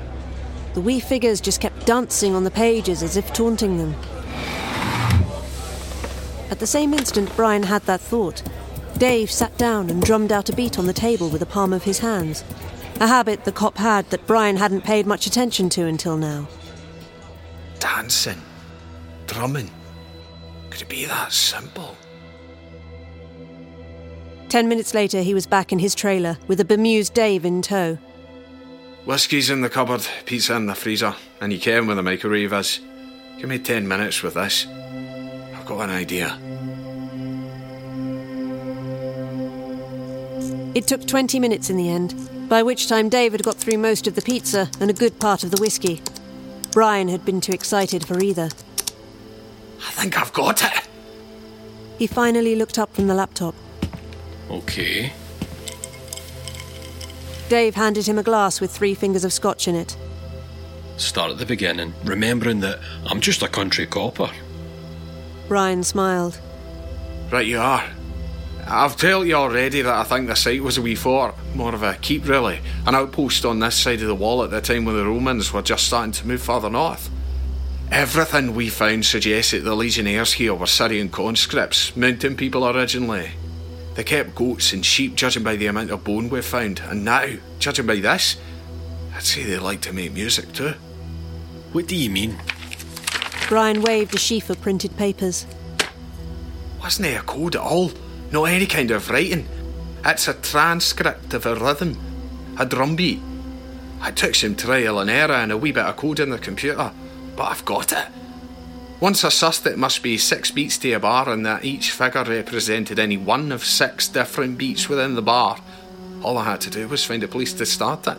The 0.75 0.81
wee 0.81 0.99
figures 0.99 1.41
just 1.41 1.61
kept 1.61 1.87
dancing 1.87 2.35
on 2.35 2.43
the 2.43 2.51
pages 2.51 3.01
as 3.01 3.17
if 3.17 3.33
taunting 3.33 3.79
them. 3.79 3.95
At 6.51 6.59
the 6.59 6.67
same 6.67 6.93
instant 6.93 7.35
Brian 7.35 7.63
had 7.63 7.81
that 7.83 8.01
thought, 8.01 8.43
Dave 8.99 9.31
sat 9.31 9.57
down 9.57 9.89
and 9.89 10.03
drummed 10.03 10.31
out 10.31 10.49
a 10.49 10.55
beat 10.55 10.77
on 10.77 10.85
the 10.85 10.93
table 10.93 11.29
with 11.29 11.39
the 11.39 11.47
palm 11.47 11.73
of 11.73 11.85
his 11.85 11.99
hands, 11.99 12.43
a 12.99 13.07
habit 13.07 13.43
the 13.43 13.51
cop 13.51 13.77
had 13.77 14.09
that 14.09 14.25
Brian 14.25 14.57
hadn't 14.57 14.81
paid 14.81 15.05
much 15.05 15.27
attention 15.27 15.69
to 15.69 15.85
until 15.85 16.17
now. 16.17 16.47
Dancing. 17.79 18.41
Drumming. 19.27 19.69
Could 20.69 20.81
it 20.81 20.89
be 20.89 21.05
that 21.05 21.31
simple? 21.31 21.95
Ten 24.49 24.67
minutes 24.69 24.93
later, 24.93 25.21
he 25.21 25.33
was 25.33 25.45
back 25.45 25.71
in 25.71 25.79
his 25.79 25.93
trailer 25.93 26.37
with 26.47 26.59
a 26.59 26.65
bemused 26.65 27.13
Dave 27.13 27.45
in 27.45 27.61
tow. 27.61 27.97
Whiskey's 29.05 29.49
in 29.49 29.61
the 29.61 29.69
cupboard, 29.69 30.05
pizza 30.25 30.55
in 30.55 30.65
the 30.65 30.75
freezer, 30.75 31.15
and 31.39 31.53
you 31.53 31.59
came 31.59 31.87
with 31.87 31.97
the 31.97 32.03
microwave 32.03 32.53
is. 32.53 32.79
Give 33.37 33.49
me 33.49 33.59
ten 33.59 33.87
minutes 33.87 34.23
with 34.23 34.33
this. 34.33 34.65
I've 34.65 35.65
got 35.65 35.81
an 35.81 35.89
idea. 35.89 36.37
It 40.75 40.87
took 40.87 41.07
20 41.07 41.39
minutes 41.39 41.69
in 41.69 41.77
the 41.77 41.89
end, 41.89 42.13
by 42.47 42.63
which 42.63 42.87
time 42.87 43.09
Dave 43.09 43.33
had 43.33 43.43
got 43.43 43.57
through 43.57 43.77
most 43.77 44.07
of 44.07 44.15
the 44.15 44.21
pizza 44.21 44.69
and 44.79 44.89
a 44.89 44.93
good 44.93 45.19
part 45.19 45.43
of 45.43 45.51
the 45.51 45.59
whiskey. 45.59 46.01
Brian 46.71 47.07
had 47.07 47.25
been 47.25 47.41
too 47.41 47.51
excited 47.51 48.05
for 48.05 48.21
either. 48.21 48.49
I 49.79 49.91
think 49.91 50.19
I've 50.19 50.33
got 50.33 50.63
it. 50.63 50.87
He 51.97 52.07
finally 52.07 52.55
looked 52.55 52.77
up 52.77 52.93
from 52.93 53.07
the 53.07 53.15
laptop. 53.15 53.55
Okay. 54.49 55.11
Dave 57.49 57.75
handed 57.75 58.07
him 58.07 58.17
a 58.17 58.23
glass 58.23 58.61
with 58.61 58.71
three 58.71 58.93
fingers 58.93 59.23
of 59.23 59.33
scotch 59.33 59.67
in 59.67 59.75
it. 59.75 59.97
Start 60.97 61.31
at 61.31 61.37
the 61.37 61.45
beginning, 61.45 61.93
remembering 62.03 62.59
that 62.61 62.79
I'm 63.05 63.21
just 63.21 63.41
a 63.41 63.47
country 63.47 63.85
copper. 63.85 64.31
Brian 65.47 65.83
smiled. 65.83 66.39
Right, 67.31 67.45
you 67.45 67.59
are. 67.59 67.83
I've 68.69 68.97
told 68.97 69.27
you 69.27 69.35
already 69.35 69.81
that 69.81 69.95
I 69.95 70.03
think 70.03 70.27
the 70.27 70.35
site 70.35 70.61
was 70.61 70.77
a 70.77 70.81
wee 70.81 70.95
fort, 70.95 71.35
more 71.55 71.73
of 71.73 71.83
a 71.83 71.95
keep 71.95 72.27
really, 72.27 72.59
an 72.85 72.95
outpost 72.95 73.45
on 73.45 73.59
this 73.59 73.77
side 73.77 74.01
of 74.01 74.07
the 74.07 74.15
wall 74.15 74.43
at 74.43 74.49
the 74.49 74.59
time 74.59 74.83
when 74.83 74.97
the 74.97 75.05
Romans 75.05 75.53
were 75.53 75.61
just 75.61 75.87
starting 75.87 76.11
to 76.11 76.27
move 76.27 76.41
further 76.41 76.69
north. 76.69 77.09
Everything 77.91 78.53
we 78.53 78.67
found 78.67 79.05
suggests 79.05 79.51
that 79.51 79.63
the 79.63 79.73
legionnaires 79.73 80.33
here 80.33 80.53
were 80.53 80.65
Syrian 80.65 81.07
conscripts, 81.07 81.95
mountain 81.95 82.35
people 82.35 82.67
originally. 82.67 83.31
They 83.95 84.03
kept 84.03 84.35
goats 84.35 84.73
and 84.73 84.85
sheep, 84.85 85.15
judging 85.15 85.43
by 85.43 85.55
the 85.55 85.67
amount 85.67 85.91
of 85.91 86.03
bone 86.03 86.27
we've 86.27 86.43
found, 86.43 86.81
and 86.81 87.05
now, 87.05 87.25
judging 87.59 87.87
by 87.87 88.01
this, 88.01 88.35
I'd 89.15 89.23
say 89.23 89.43
they 89.43 89.57
like 89.57 89.79
to 89.83 89.93
make 89.93 90.11
music 90.11 90.51
too. 90.51 90.73
What 91.71 91.87
do 91.87 91.95
you 91.95 92.09
mean? 92.09 92.37
Brian 93.47 93.81
waved 93.81 94.13
a 94.13 94.19
sheaf 94.19 94.49
of 94.49 94.59
printed 94.59 94.97
papers. 94.97 95.47
Wasn't 96.81 97.07
there 97.07 97.21
a 97.21 97.23
code 97.23 97.55
at 97.55 97.61
all. 97.61 97.91
Not 98.31 98.45
any 98.45 98.65
kind 98.65 98.91
of 98.91 99.09
writing. 99.09 99.47
It's 100.05 100.27
a 100.27 100.33
transcript 100.33 101.33
of 101.33 101.45
a 101.45 101.55
rhythm, 101.55 101.97
a 102.57 102.65
drum 102.65 102.95
beat. 102.95 103.21
I 104.01 104.11
took 104.11 104.35
some 104.35 104.55
trial 104.55 104.99
and 104.99 105.09
error 105.09 105.33
and 105.33 105.51
a 105.51 105.57
wee 105.57 105.71
bit 105.71 105.85
of 105.85 105.95
code 105.95 106.19
in 106.19 106.29
the 106.29 106.37
computer, 106.37 106.91
but 107.35 107.43
I've 107.43 107.65
got 107.65 107.91
it. 107.91 108.07
Once 108.99 109.23
I 109.23 109.29
sussed 109.29 109.65
it 109.65 109.77
must 109.77 110.01
be 110.01 110.17
six 110.17 110.49
beats 110.49 110.77
to 110.79 110.91
a 110.93 110.99
bar 110.99 111.29
and 111.29 111.45
that 111.45 111.63
each 111.63 111.91
figure 111.91 112.23
represented 112.23 112.97
any 112.97 113.15
one 113.15 113.51
of 113.51 113.63
six 113.63 114.07
different 114.07 114.57
beats 114.57 114.89
within 114.89 115.15
the 115.15 115.21
bar, 115.21 115.59
all 116.23 116.37
I 116.37 116.45
had 116.45 116.61
to 116.61 116.69
do 116.69 116.87
was 116.87 117.05
find 117.05 117.23
a 117.23 117.27
place 117.27 117.53
to 117.53 117.65
start 117.65 118.07
it. 118.07 118.17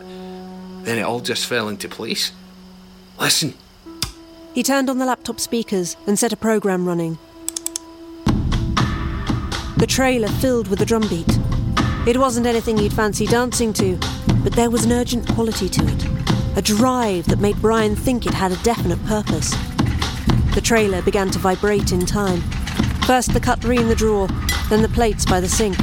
Then 0.85 0.99
it 0.99 1.03
all 1.03 1.21
just 1.21 1.47
fell 1.47 1.69
into 1.69 1.89
place. 1.89 2.33
Listen. 3.19 3.55
He 4.55 4.63
turned 4.63 4.89
on 4.89 4.99
the 4.99 5.07
laptop 5.07 5.41
speakers 5.41 5.97
and 6.07 6.19
set 6.19 6.33
a 6.33 6.37
program 6.37 6.87
running. 6.87 7.19
The 9.79 9.87
trailer 9.87 10.27
filled 10.27 10.67
with 10.67 10.81
a 10.81 10.85
drumbeat. 10.85 11.39
It 12.05 12.17
wasn't 12.17 12.47
anything 12.47 12.79
you'd 12.79 12.93
fancy 12.93 13.27
dancing 13.27 13.73
to, 13.75 13.97
but 14.43 14.53
there 14.55 14.71
was 14.71 14.85
an 14.85 14.91
urgent 14.91 15.29
quality 15.29 15.69
to 15.69 15.87
it, 15.87 16.05
a 16.57 16.63
drive 16.63 17.27
that 17.27 17.39
made 17.39 17.63
Brian 17.63 17.95
think 17.95 18.27
it 18.27 18.35
had 18.35 18.51
a 18.51 18.63
definite 18.65 19.03
purpose. 19.07 19.51
The 20.57 20.61
trailer 20.61 21.01
began 21.03 21.31
to 21.31 21.39
vibrate 21.39 21.93
in 21.93 22.07
time. 22.07 22.41
First 23.07 23.33
the 23.33 23.39
cutlery 23.39 23.77
in 23.77 23.87
the 23.87 23.95
drawer, 23.95 24.27
then 24.69 24.83
the 24.83 24.89
plates 24.89 25.25
by 25.25 25.39
the 25.39 25.49
sink. 25.49 25.77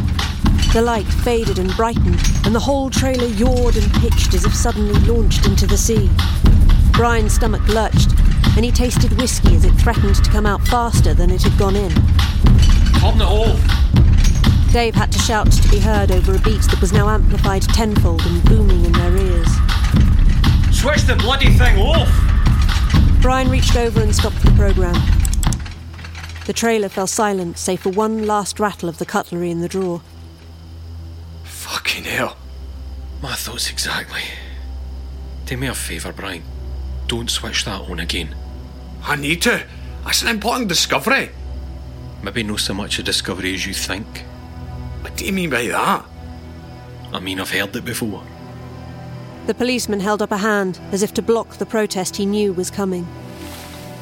The 0.73 0.81
light 0.81 1.07
faded 1.07 1.57
and 1.57 1.73
brightened, 1.77 2.19
and 2.43 2.53
the 2.53 2.59
whole 2.59 2.89
trailer 2.89 3.27
yawed 3.27 3.77
and 3.77 3.93
pitched 3.93 4.33
as 4.33 4.43
if 4.43 4.53
suddenly 4.53 4.99
launched 5.07 5.45
into 5.45 5.65
the 5.65 5.77
sea. 5.77 6.09
Brian's 6.91 7.35
stomach 7.35 7.65
lurched, 7.69 8.09
and 8.57 8.65
he 8.65 8.71
tasted 8.71 9.13
whiskey 9.13 9.55
as 9.55 9.63
it 9.63 9.71
threatened 9.75 10.15
to 10.15 10.31
come 10.31 10.45
out 10.45 10.61
faster 10.67 11.13
than 11.13 11.31
it 11.31 11.43
had 11.43 11.57
gone 11.57 11.77
in. 11.77 11.93
On 13.01 13.17
the 13.17 13.25
hole! 13.25 13.84
Dave 14.75 14.93
had 14.93 15.09
to 15.13 15.19
shout 15.19 15.49
to 15.53 15.69
be 15.69 15.79
heard 15.79 16.11
over 16.11 16.35
a 16.35 16.39
beat 16.39 16.63
that 16.63 16.81
was 16.81 16.91
now 16.91 17.07
amplified 17.07 17.61
tenfold 17.61 18.21
and 18.25 18.43
booming 18.43 18.83
in 18.83 18.91
their 18.91 19.15
ears. 19.15 19.47
Switch 20.69 21.03
the 21.03 21.15
bloody 21.17 21.49
thing 21.51 21.79
off! 21.79 22.11
Brian 23.21 23.49
reached 23.49 23.77
over 23.77 24.01
and 24.01 24.13
stopped 24.13 24.43
the 24.43 24.51
program. 24.51 24.95
The 26.45 26.51
trailer 26.51 26.89
fell 26.89 27.07
silent, 27.07 27.57
save 27.57 27.79
for 27.79 27.89
one 27.91 28.27
last 28.27 28.59
rattle 28.59 28.89
of 28.89 28.97
the 28.97 29.05
cutlery 29.05 29.49
in 29.49 29.61
the 29.61 29.69
drawer. 29.69 30.01
Fucking 31.45 32.03
hell. 32.03 32.35
My 33.21 33.33
thoughts 33.33 33.71
exactly. 33.71 34.23
Do 35.45 35.55
me 35.55 35.67
a 35.67 35.73
favour, 35.73 36.11
Brian. 36.11 36.43
Don't 37.07 37.31
switch 37.31 37.63
that 37.63 37.79
on 37.79 38.01
again. 38.01 38.35
I 39.03 39.15
need 39.15 39.41
to. 39.43 39.63
That's 40.03 40.21
an 40.21 40.27
important 40.27 40.67
discovery. 40.67 41.29
Maybe 42.21 42.43
not 42.43 42.59
so 42.59 42.73
much 42.73 42.99
a 42.99 43.03
discovery 43.03 43.53
as 43.53 43.65
you 43.65 43.73
think. 43.73 44.25
What 45.05 45.17
do 45.17 45.25
you 45.27 45.33
mean 45.33 45.51
by 45.51 45.67
that? 45.67 46.03
I 47.13 47.19
mean, 47.19 47.39
I've 47.39 47.51
heard 47.51 47.75
it 47.75 47.85
before. 47.85 48.23
The 49.45 49.53
policeman 49.53 49.99
held 49.99 50.23
up 50.23 50.31
a 50.31 50.37
hand 50.37 50.79
as 50.91 51.03
if 51.03 51.13
to 51.13 51.21
block 51.21 51.57
the 51.57 51.65
protest 51.67 52.15
he 52.15 52.25
knew 52.25 52.53
was 52.53 52.71
coming. 52.71 53.07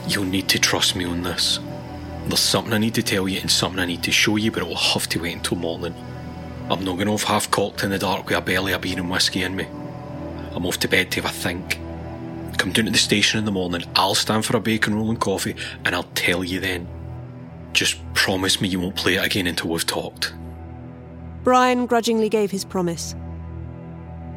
You'll 0.07 0.23
need 0.23 0.47
to 0.47 0.59
trust 0.59 0.95
me 0.95 1.03
on 1.03 1.21
this. 1.21 1.59
There's 2.27 2.39
something 2.39 2.71
I 2.71 2.77
need 2.77 2.93
to 2.93 3.03
tell 3.03 3.27
you 3.27 3.41
and 3.41 3.51
something 3.51 3.81
I 3.81 3.85
need 3.85 4.01
to 4.03 4.13
show 4.13 4.37
you, 4.37 4.49
but 4.49 4.63
it 4.63 4.65
will 4.65 4.77
have 4.77 5.09
to 5.09 5.19
wait 5.19 5.35
until 5.35 5.57
morning. 5.57 5.93
I'm 6.69 6.85
not 6.85 6.95
going 6.95 7.09
off 7.09 7.23
half 7.23 7.51
cocked 7.51 7.83
in 7.83 7.89
the 7.89 7.99
dark 7.99 8.25
with 8.25 8.37
a 8.37 8.41
belly 8.41 8.71
of 8.71 8.79
beer 8.79 8.97
and 8.97 9.11
whiskey 9.11 9.43
in 9.43 9.57
me. 9.57 9.67
I'm 10.55 10.65
off 10.65 10.79
to 10.79 10.87
bed 10.87 11.11
to 11.11 11.21
have 11.21 11.31
a 11.31 11.33
think. 11.33 11.79
Come 12.57 12.71
down 12.71 12.85
to 12.85 12.91
the 12.91 12.97
station 12.97 13.39
in 13.39 13.45
the 13.45 13.51
morning, 13.51 13.83
I'll 13.97 14.15
stand 14.15 14.45
for 14.45 14.55
a 14.55 14.61
bacon 14.61 14.95
roll 14.95 15.09
and 15.09 15.19
coffee, 15.19 15.57
and 15.83 15.95
I'll 15.95 16.07
tell 16.15 16.45
you 16.45 16.61
then. 16.61 16.87
Just 17.73 17.97
promise 18.13 18.61
me 18.61 18.69
you 18.69 18.79
won't 18.79 18.95
play 18.95 19.15
it 19.15 19.25
again 19.25 19.47
until 19.47 19.71
we've 19.71 19.85
talked. 19.85 20.33
Brian 21.43 21.85
grudgingly 21.85 22.29
gave 22.29 22.51
his 22.51 22.65
promise. 22.65 23.15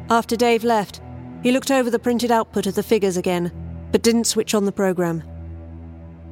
After 0.09 0.35
Dave 0.35 0.63
left, 0.63 1.01
he 1.43 1.51
looked 1.51 1.71
over 1.71 1.89
the 1.89 1.99
printed 1.99 2.31
output 2.31 2.67
of 2.67 2.75
the 2.75 2.83
figures 2.83 3.17
again, 3.17 3.51
but 3.91 4.01
didn't 4.01 4.25
switch 4.25 4.53
on 4.53 4.65
the 4.65 4.71
program. 4.71 5.23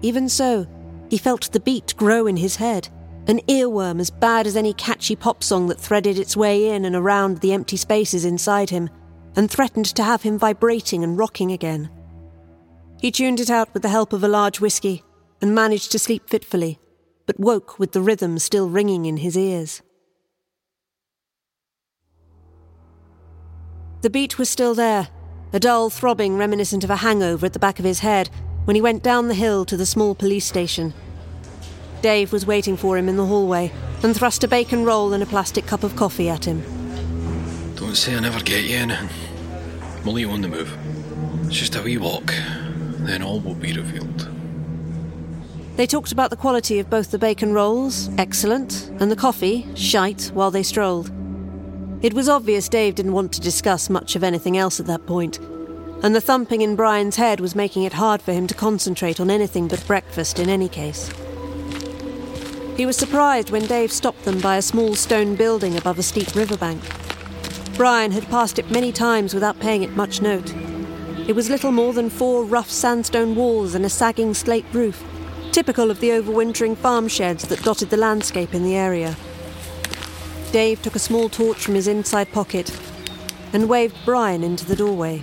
Even 0.02 0.28
so, 0.28 0.68
he 1.10 1.18
felt 1.18 1.52
the 1.52 1.60
beat 1.60 1.96
grow 1.96 2.28
in 2.28 2.38
his 2.38 2.58
head, 2.58 2.90
an 3.28 3.40
earworm 3.48 4.00
as 4.00 4.10
bad 4.10 4.46
as 4.46 4.56
any 4.56 4.74
catchy 4.74 5.16
pop 5.16 5.44
song 5.44 5.68
that 5.68 5.80
threaded 5.80 6.20
its 6.20 6.38
way 6.38 6.70
in 6.70 6.86
and 6.86 6.96
around 6.96 7.40
the 7.40 7.54
empty 7.54 7.78
spaces 7.78 8.26
inside 8.26 8.70
him 8.70 8.90
and 9.36 9.50
threatened 9.50 9.86
to 9.86 10.04
have 10.04 10.24
him 10.24 10.38
vibrating 10.38 11.04
and 11.04 11.18
rocking 11.18 11.52
again. 11.52 11.90
He 13.00 13.12
tuned 13.12 13.40
it 13.40 13.50
out 13.50 13.74
with 13.74 13.82
the 13.82 13.90
help 13.90 14.14
of 14.14 14.24
a 14.24 14.28
large 14.28 14.60
whisky 14.60 15.04
and 15.42 15.54
managed 15.54 15.92
to 15.92 16.00
sleep 16.00 16.30
fitfully, 16.30 16.80
but 17.26 17.40
woke 17.40 17.78
with 17.80 17.92
the 17.92 18.02
rhythm 18.02 18.40
still 18.40 18.70
ringing 18.70 19.06
in 19.06 19.18
his 19.18 19.38
ears. 19.38 19.82
The 24.06 24.12
beat 24.12 24.38
was 24.38 24.52
still 24.52 24.76
there, 24.76 25.08
a 25.52 25.60
dull 25.60 25.90
throbbing 25.90 26.38
reminiscent 26.38 26.84
of 26.84 26.92
a 26.92 26.98
hangover 26.98 27.48
at 27.48 27.54
the 27.54 27.58
back 27.58 27.80
of 27.80 27.86
his 27.86 28.02
head 28.02 28.30
when 28.66 28.76
he 28.76 28.82
went 28.82 29.02
down 29.02 29.30
the 29.30 29.34
hill 29.34 29.66
to 29.66 29.76
the 29.76 29.86
small 29.88 30.14
police 30.14 30.46
station. 30.46 30.94
Dave 32.04 32.32
was 32.32 32.46
waiting 32.46 32.78
for 32.78 33.00
him 33.00 33.10
in 33.10 33.18
the 33.18 33.26
hallway 33.26 33.72
and 34.04 34.16
thrust 34.16 34.44
a 34.44 34.48
bacon 34.48 34.86
roll 34.86 35.12
and 35.14 35.24
a 35.24 35.26
plastic 35.26 35.66
cup 35.66 35.84
of 35.84 35.96
coffee 35.96 36.30
at 36.30 36.46
him. 36.46 36.62
Don't 37.74 37.96
say 37.96 38.16
I 38.16 38.20
never 38.20 38.40
get 38.42 38.66
you 38.66 38.78
anything. 38.78 39.10
I'm 40.02 40.08
only 40.08 40.24
on 40.24 40.42
the 40.42 40.50
move. 40.50 40.78
It's 41.48 41.58
just 41.58 41.76
a 41.76 41.82
wee 41.82 41.98
walk, 41.98 42.32
then 43.08 43.24
all 43.24 43.40
will 43.40 43.56
be 43.56 43.74
revealed. 43.74 44.30
They 45.78 45.88
talked 45.88 46.12
about 46.12 46.30
the 46.30 46.38
quality 46.38 46.78
of 46.78 46.92
both 46.92 47.10
the 47.10 47.18
bacon 47.18 47.54
rolls, 47.54 48.12
excellent, 48.20 48.88
and 49.00 49.10
the 49.10 49.16
coffee, 49.16 49.66
shite, 49.74 50.30
while 50.36 50.52
they 50.52 50.62
strolled. 50.62 51.10
It 52.06 52.14
was 52.14 52.30
obvious 52.30 52.70
Dave 52.70 52.94
didn't 52.94 53.14
want 53.14 53.32
to 53.32 53.42
discuss 53.42 53.90
much 53.90 54.16
of 54.16 54.24
anything 54.24 54.60
else 54.60 54.80
at 54.80 54.86
that 54.86 55.08
point, 55.08 55.40
and 56.04 56.14
the 56.14 56.22
thumping 56.22 56.62
in 56.62 56.76
Brian's 56.76 57.16
head 57.16 57.40
was 57.40 57.56
making 57.56 57.82
it 57.82 57.94
hard 57.94 58.22
for 58.22 58.32
him 58.32 58.46
to 58.46 58.54
concentrate 58.54 59.20
on 59.20 59.32
anything 59.32 59.68
but 59.68 59.84
breakfast 59.88 60.38
in 60.38 60.48
any 60.48 60.70
case. 60.70 61.10
He 62.78 62.86
was 62.86 62.96
surprised 62.96 63.50
when 63.50 63.66
Dave 63.66 63.92
stopped 63.92 64.24
them 64.24 64.40
by 64.40 64.58
a 64.58 64.62
small 64.62 64.94
stone 64.94 65.36
building 65.36 65.80
above 65.80 65.98
a 65.98 66.04
steep 66.04 66.36
riverbank. 66.36 66.80
Brian 67.76 68.12
had 68.12 68.30
passed 68.30 68.60
it 68.60 68.70
many 68.70 68.92
times 68.92 69.34
without 69.34 69.60
paying 69.60 69.82
it 69.82 69.96
much 69.96 70.22
note. 70.22 70.54
It 71.28 71.36
was 71.36 71.50
little 71.50 71.72
more 71.72 71.92
than 71.94 72.12
four 72.12 72.46
rough 72.46 72.70
sandstone 72.70 73.34
walls 73.34 73.74
and 73.74 73.84
a 73.84 73.90
sagging 73.90 74.36
slate 74.36 74.72
roof, 74.74 75.04
typical 75.52 75.90
of 75.90 76.00
the 76.02 76.10
overwintering 76.10 76.78
farm 76.78 77.08
sheds 77.08 77.48
that 77.48 77.64
dotted 77.64 77.90
the 77.90 77.98
landscape 77.98 78.54
in 78.54 78.64
the 78.64 78.76
area. 78.76 79.18
Dave 80.56 80.82
took 80.82 80.96
a 80.96 81.00
small 81.00 81.28
torch 81.28 81.58
from 81.58 81.76
his 81.76 81.86
inside 81.86 82.32
pocket 82.32 82.72
and 83.52 83.68
waved 83.68 83.94
Brian 84.06 84.42
into 84.42 84.64
the 84.64 84.74
doorway. 84.74 85.22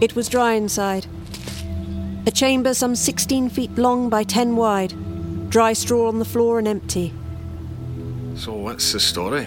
It 0.00 0.16
was 0.16 0.28
dry 0.28 0.54
inside. 0.54 1.06
A 2.26 2.32
chamber 2.32 2.74
some 2.74 2.96
16 2.96 3.48
feet 3.50 3.78
long 3.78 4.08
by 4.08 4.24
10 4.24 4.56
wide, 4.56 4.92
dry 5.50 5.72
straw 5.72 6.08
on 6.08 6.18
the 6.18 6.24
floor 6.24 6.58
and 6.58 6.66
empty. 6.66 7.14
So, 8.34 8.54
what's 8.54 8.92
the 8.92 8.98
story? 8.98 9.46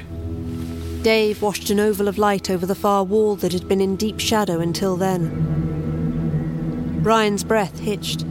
Dave 1.02 1.42
washed 1.42 1.70
an 1.70 1.82
oval 1.82 2.08
of 2.08 2.18
light 2.18 2.50
over 2.50 2.66
the 2.66 2.76
far 2.76 3.04
wall 3.04 3.36
that 3.36 3.52
had 3.52 3.68
been 3.68 3.82
in 3.82 3.98
deep 3.98 4.22
shadow 4.22 4.62
until 4.62 4.96
then. 4.96 5.28
Brian's 7.04 7.44
breath 7.44 7.78
hitched. 7.80 8.24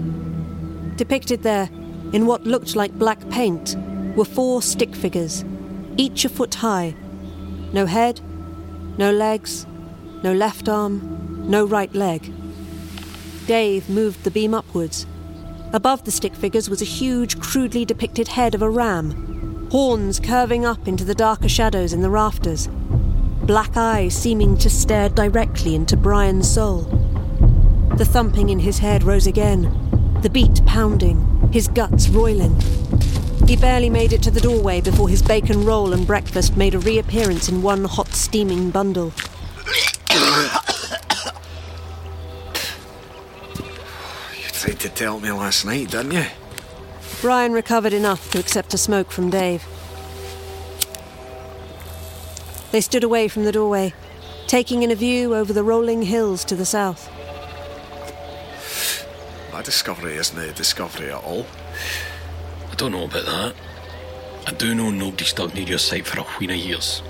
Depicted 0.96 1.42
there, 1.42 1.68
in 2.14 2.24
what 2.24 2.44
looked 2.44 2.74
like 2.74 2.98
black 2.98 3.28
paint, 3.28 3.76
were 4.16 4.24
four 4.24 4.62
stick 4.62 4.94
figures, 4.94 5.44
each 5.96 6.24
a 6.24 6.28
foot 6.28 6.56
high. 6.56 6.94
No 7.72 7.86
head, 7.86 8.20
no 8.98 9.10
legs, 9.10 9.66
no 10.22 10.32
left 10.32 10.68
arm, 10.68 11.48
no 11.48 11.64
right 11.64 11.94
leg. 11.94 12.32
Dave 13.46 13.88
moved 13.88 14.24
the 14.24 14.30
beam 14.30 14.54
upwards. 14.54 15.06
Above 15.72 16.04
the 16.04 16.10
stick 16.10 16.34
figures 16.34 16.68
was 16.68 16.82
a 16.82 16.84
huge, 16.86 17.40
crudely 17.40 17.84
depicted 17.84 18.28
head 18.28 18.54
of 18.54 18.62
a 18.62 18.70
ram, 18.70 19.68
horns 19.70 20.18
curving 20.18 20.64
up 20.64 20.88
into 20.88 21.04
the 21.04 21.14
darker 21.14 21.48
shadows 21.48 21.92
in 21.92 22.02
the 22.02 22.10
rafters, 22.10 22.68
black 23.42 23.76
eyes 23.76 24.14
seeming 24.14 24.56
to 24.58 24.68
stare 24.68 25.08
directly 25.08 25.74
into 25.74 25.96
Brian's 25.96 26.50
soul. 26.50 26.82
The 27.96 28.04
thumping 28.04 28.48
in 28.48 28.58
his 28.58 28.78
head 28.78 29.04
rose 29.04 29.26
again, 29.26 29.62
the 30.22 30.30
beat 30.30 30.64
pounding, 30.66 31.50
his 31.52 31.68
guts 31.68 32.08
roiling. 32.08 32.56
He 33.46 33.56
barely 33.56 33.90
made 33.90 34.12
it 34.12 34.22
to 34.22 34.30
the 34.30 34.40
doorway 34.40 34.80
before 34.80 35.08
his 35.08 35.22
bacon 35.22 35.64
roll 35.64 35.92
and 35.92 36.06
breakfast 36.06 36.56
made 36.56 36.74
a 36.74 36.78
reappearance 36.78 37.48
in 37.48 37.62
one 37.62 37.84
hot, 37.84 38.08
steaming 38.14 38.70
bundle. 38.70 39.12
You 44.36 44.48
tried 44.52 44.80
to 44.80 44.88
tell 44.88 45.18
me 45.20 45.32
last 45.32 45.64
night, 45.64 45.90
didn't 45.90 46.12
you? 46.12 46.26
Brian 47.20 47.52
recovered 47.52 47.92
enough 47.92 48.30
to 48.30 48.38
accept 48.38 48.72
a 48.72 48.78
smoke 48.78 49.10
from 49.10 49.30
Dave. 49.30 49.64
They 52.70 52.80
stood 52.80 53.02
away 53.02 53.26
from 53.28 53.44
the 53.44 53.52
doorway, 53.52 53.92
taking 54.46 54.82
in 54.82 54.90
a 54.90 54.94
view 54.94 55.34
over 55.34 55.52
the 55.52 55.64
rolling 55.64 56.02
hills 56.02 56.44
to 56.44 56.54
the 56.54 56.64
south. 56.64 57.10
my 59.52 59.60
discovery 59.62 60.16
isn't 60.16 60.38
a 60.38 60.52
discovery 60.52 61.10
at 61.10 61.22
all. 61.22 61.46
I 62.80 62.82
don't 62.84 62.92
know 62.92 63.04
about 63.04 63.26
that. 63.26 63.54
I 64.46 64.52
do 64.52 64.74
know 64.74 64.90
nobody's 64.90 65.28
stuck 65.28 65.52
near 65.52 65.66
your 65.66 65.78
site 65.78 66.06
for 66.06 66.18
a 66.18 66.22
wheen 66.22 66.48
of 66.48 66.56
years. 66.56 67.02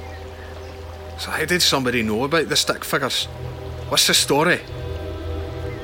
So 1.17 1.31
how 1.31 1.45
did 1.45 1.63
somebody 1.63 2.03
know 2.03 2.25
about 2.25 2.49
the 2.49 2.57
stick 2.57 2.85
figures? 2.85 3.27
What's 3.89 4.09
the 4.09 4.15
story? 4.15 4.59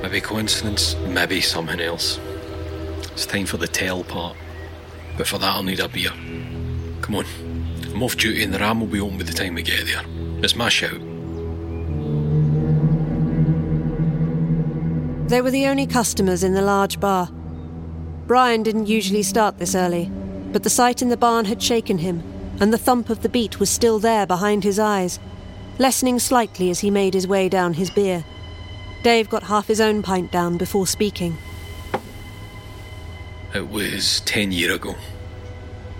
Maybe 0.02 0.20
coincidence, 0.20 0.96
maybe 1.06 1.40
something 1.40 1.78
else. 1.78 2.18
It's 3.12 3.26
time 3.26 3.46
for 3.46 3.58
the 3.58 3.68
tell 3.68 4.02
part. 4.02 4.36
But 5.16 5.28
for 5.28 5.38
that, 5.38 5.54
I'll 5.54 5.62
need 5.62 5.78
a 5.78 5.88
beer. 5.88 6.10
Come 7.00 7.14
on. 7.14 7.24
I'm 7.94 8.02
off 8.02 8.16
duty 8.16 8.42
and 8.42 8.52
the 8.52 8.58
ram 8.58 8.80
will 8.80 8.88
be 8.88 8.98
open 8.98 9.18
by 9.18 9.22
the 9.22 9.32
time 9.32 9.54
we 9.54 9.62
get 9.62 9.86
there. 9.86 10.02
It's 10.42 10.56
my 10.56 10.68
shout. 10.68 10.98
They 15.28 15.40
were 15.40 15.52
the 15.52 15.66
only 15.68 15.86
customers 15.86 16.42
in 16.42 16.54
the 16.54 16.62
large 16.62 16.98
bar. 16.98 17.30
Brian 18.26 18.64
didn't 18.64 18.86
usually 18.86 19.22
start 19.22 19.58
this 19.58 19.74
early, 19.74 20.10
but 20.52 20.64
the 20.64 20.70
sight 20.70 21.00
in 21.00 21.08
the 21.08 21.16
barn 21.16 21.44
had 21.44 21.62
shaken 21.62 21.98
him, 21.98 22.22
and 22.58 22.72
the 22.72 22.78
thump 22.78 23.08
of 23.08 23.22
the 23.22 23.28
beat 23.28 23.60
was 23.60 23.70
still 23.70 24.00
there 24.00 24.26
behind 24.26 24.64
his 24.64 24.78
eyes, 24.80 25.20
lessening 25.78 26.18
slightly 26.18 26.70
as 26.70 26.80
he 26.80 26.90
made 26.90 27.14
his 27.14 27.28
way 27.28 27.48
down 27.48 27.74
his 27.74 27.90
beer. 27.90 28.24
Dave 29.04 29.30
got 29.30 29.44
half 29.44 29.68
his 29.68 29.80
own 29.80 30.02
pint 30.02 30.32
down 30.32 30.56
before 30.56 30.86
speaking. 30.88 31.36
It 33.54 33.68
was 33.68 34.20
ten 34.20 34.50
year 34.50 34.72
ago. 34.72 34.96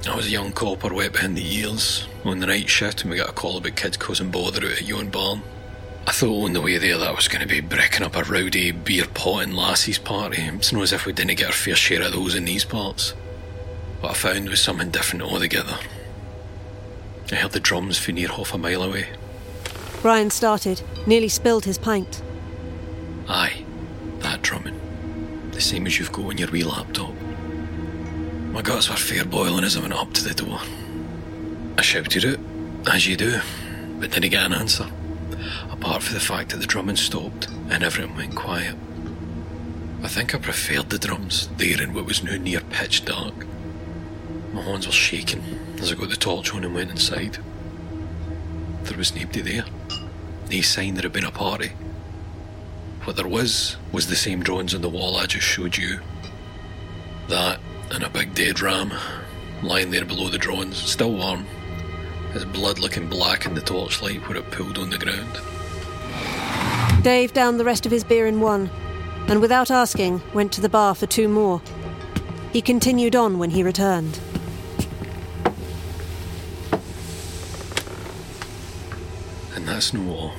I 0.09 0.17
was 0.17 0.27
a 0.27 0.31
young 0.31 0.53
copper 0.53 0.93
wet 0.93 1.13
behind 1.13 1.37
the 1.37 1.57
ears 1.57 2.09
on 2.25 2.41
the 2.41 2.47
night 2.47 2.69
shift 2.69 3.03
and 3.03 3.11
we 3.11 3.17
got 3.17 3.29
a 3.29 3.33
call 3.33 3.57
about 3.57 3.77
kids 3.77 3.97
causing 3.97 4.31
bother 4.31 4.67
out 4.67 4.73
at 4.73 4.83
Yon 4.83 5.11
Barn. 5.11 5.43
I 6.07 6.13
thought 6.13 6.45
on 6.45 6.53
the 6.53 6.61
way 6.61 6.79
there 6.79 6.99
that 6.99 7.09
I 7.09 7.13
was 7.13 7.27
going 7.27 7.41
to 7.41 7.49
be 7.49 7.61
breaking 7.61 8.05
up 8.05 8.15
a 8.15 8.23
rowdy 8.23 8.71
beer 8.71 9.07
pot 9.13 9.43
and 9.43 9.57
lassies 9.57 9.99
party. 9.99 10.41
It's 10.41 10.73
not 10.73 10.85
as 10.85 10.93
if 10.93 11.05
we 11.05 11.13
didn't 11.13 11.37
get 11.37 11.49
our 11.49 11.53
fair 11.53 11.75
share 11.75 12.03
of 12.03 12.13
those 12.13 12.37
in 12.37 12.45
these 12.45 12.65
parts. 12.65 13.11
What 14.01 14.13
I 14.13 14.15
found 14.15 14.49
was 14.49 14.61
something 14.61 14.91
different 14.91 15.25
altogether. 15.25 15.77
I 17.33 17.35
heard 17.35 17.51
the 17.51 17.61
drums 17.61 17.99
from 17.99 18.15
near 18.15 18.29
half 18.29 18.55
a 18.55 18.59
mile 18.59 18.85
away. 18.85 19.09
Brian 20.01 20.31
started, 20.31 20.81
nearly 21.09 21.29
spilled 21.29 21.65
his 21.65 21.77
pint. 21.77 22.23
Aye, 23.29 23.65
that 24.21 24.43
drumming. 24.43 24.81
The 25.51 25.61
same 25.61 25.87
as 25.87 25.99
you've 25.99 26.13
got 26.13 26.27
on 26.27 26.39
your 26.39 26.51
wee 26.53 26.63
laptop. 26.63 27.13
My 28.53 28.63
guts 28.63 28.89
were 28.89 28.97
fair 28.97 29.25
boiling 29.25 29.65
as 29.65 29.77
I 29.77 29.81
went 29.81 29.93
up 29.93 30.13
to 30.13 30.23
the 30.23 30.35
door. 30.35 30.61
I 31.77 31.83
shouted 31.83 32.23
it, 32.23 32.39
as 32.87 33.09
you 33.09 33.17
do, 33.17 33.41
but 33.99 34.13
didn't 34.13 34.31
get 34.31 34.47
an 34.47 34.53
answer 34.53 34.89
apart 35.79 36.03
from 36.03 36.15
the 36.15 36.21
fact 36.21 36.51
that 36.51 36.59
the 36.59 36.67
drumming 36.67 36.97
stopped 36.97 37.49
and 37.71 37.83
everything 37.83 38.17
went 38.17 38.35
quiet. 38.35 38.77
I 40.03 40.09
think 40.09 40.35
I 40.35 40.39
preferred 40.39 40.91
the 40.91 40.99
drums 40.99 41.49
there 41.57 41.83
in 41.83 41.95
what 41.95 42.07
was 42.07 42.23
now 42.23 42.37
near 42.37 42.61
pitch 42.61 43.05
dark. 43.05 43.35
My 44.53 44.63
hands 44.63 44.87
were 44.87 44.93
shaking 44.93 45.43
as 45.79 45.93
I 45.93 45.95
got 45.95 46.09
the 46.09 46.17
torch 46.17 46.55
on 46.55 46.65
and 46.65 46.75
went 46.75 46.91
inside. 46.91 47.39
There 48.85 48.97
was 48.97 49.15
nobody 49.15 49.41
there. 49.41 49.65
No 50.51 50.61
sign 50.61 50.95
there 50.95 51.03
had 51.03 51.13
been 51.13 51.25
a 51.25 51.31
party. 51.31 51.73
What 53.05 53.17
there 53.17 53.29
was 53.29 53.77
was 53.93 54.07
the 54.07 54.17
same 54.17 54.43
drawings 54.43 54.75
on 54.75 54.81
the 54.83 54.89
wall 54.89 55.17
I 55.17 55.27
just 55.27 55.47
showed 55.47 55.77
you. 55.77 56.01
That 57.29 57.61
and 57.91 58.03
a 58.03 58.09
big 58.09 58.35
dead 58.35 58.61
ram 58.61 58.93
lying 59.63 59.91
there 59.91 60.05
below 60.05 60.29
the 60.29 60.39
drawings, 60.39 60.77
still 60.77 61.13
warm, 61.13 61.47
his 62.33 62.45
blood 62.45 62.79
looking 62.79 63.09
black 63.09 63.47
in 63.47 63.55
the 63.55 63.61
torchlight 63.61 64.27
where 64.29 64.39
it 64.39 64.51
pooled 64.51 64.79
on 64.79 64.91
the 64.91 64.99
ground. 64.99 65.39
Dave 67.07 67.33
downed 67.33 67.61
the 67.61 67.65
rest 67.65 67.87
of 67.87 67.93
his 67.93 68.03
beer 68.03 68.27
in 68.27 68.41
one, 68.41 68.69
and 69.29 69.41
without 69.41 69.71
asking, 69.71 70.21
went 70.35 70.51
to 70.51 70.61
the 70.61 70.69
bar 70.69 70.93
for 70.93 71.07
two 71.07 71.29
more. 71.29 71.63
He 72.53 72.61
continued 72.61 73.15
on 73.15 73.39
when 73.39 73.51
he 73.51 73.63
returned. 73.63 74.19
And 79.55 79.69
that's 79.69 79.93
no 79.93 80.13
all. 80.13 80.33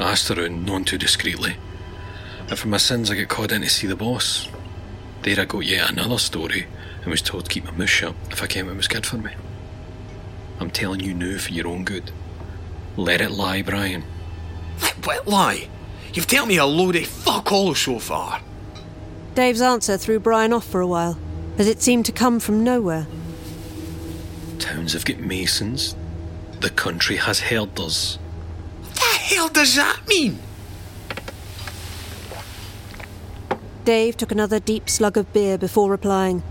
I 0.00 0.10
asked 0.10 0.28
around, 0.28 0.66
none 0.66 0.82
too 0.84 0.98
discreetly. 0.98 1.56
And 2.48 2.58
for 2.58 2.66
my 2.66 2.78
sins, 2.78 3.08
I 3.08 3.14
get 3.14 3.28
called 3.28 3.52
in 3.52 3.62
to 3.62 3.70
see 3.70 3.86
the 3.86 3.94
boss. 3.94 4.48
There 5.22 5.40
I 5.40 5.44
got 5.44 5.60
yet 5.60 5.92
another 5.92 6.18
story 6.18 6.66
and 7.02 7.12
was 7.12 7.22
told 7.22 7.44
to 7.44 7.50
keep 7.50 7.64
my 7.64 7.70
mouth 7.70 7.88
shut 7.88 8.16
if 8.32 8.42
I 8.42 8.48
came 8.48 8.68
it 8.68 8.76
was 8.76 8.88
good 8.88 9.06
for 9.06 9.18
me. 9.18 9.30
I'm 10.58 10.72
telling 10.72 10.98
you 10.98 11.14
now 11.14 11.38
for 11.38 11.52
your 11.52 11.68
own 11.68 11.84
good. 11.84 12.10
Let 12.96 13.20
it 13.20 13.30
lie, 13.30 13.62
Brian. 13.62 14.02
What 15.04 15.26
lie? 15.26 15.68
You've 16.12 16.26
told 16.26 16.48
me 16.48 16.56
a 16.56 16.66
load 16.66 16.96
of 16.96 17.06
fuck 17.06 17.52
all 17.52 17.74
so 17.74 17.98
far. 17.98 18.40
Dave's 19.34 19.60
answer 19.60 19.96
threw 19.96 20.18
Brian 20.18 20.52
off 20.52 20.66
for 20.66 20.80
a 20.80 20.86
while, 20.86 21.18
as 21.58 21.68
it 21.68 21.80
seemed 21.80 22.06
to 22.06 22.12
come 22.12 22.40
from 22.40 22.64
nowhere. 22.64 23.06
Towns 24.58 24.94
have 24.94 25.04
got 25.04 25.18
masons. 25.18 25.94
The 26.60 26.70
country 26.70 27.16
has 27.16 27.40
herders. 27.40 28.18
What 28.82 28.94
the 28.94 29.00
hell 29.00 29.48
does 29.48 29.76
that 29.76 30.06
mean? 30.08 30.40
Dave 33.84 34.16
took 34.16 34.32
another 34.32 34.60
deep 34.60 34.90
slug 34.90 35.16
of 35.16 35.32
beer 35.32 35.56
before 35.56 35.90
replying, 35.90 36.42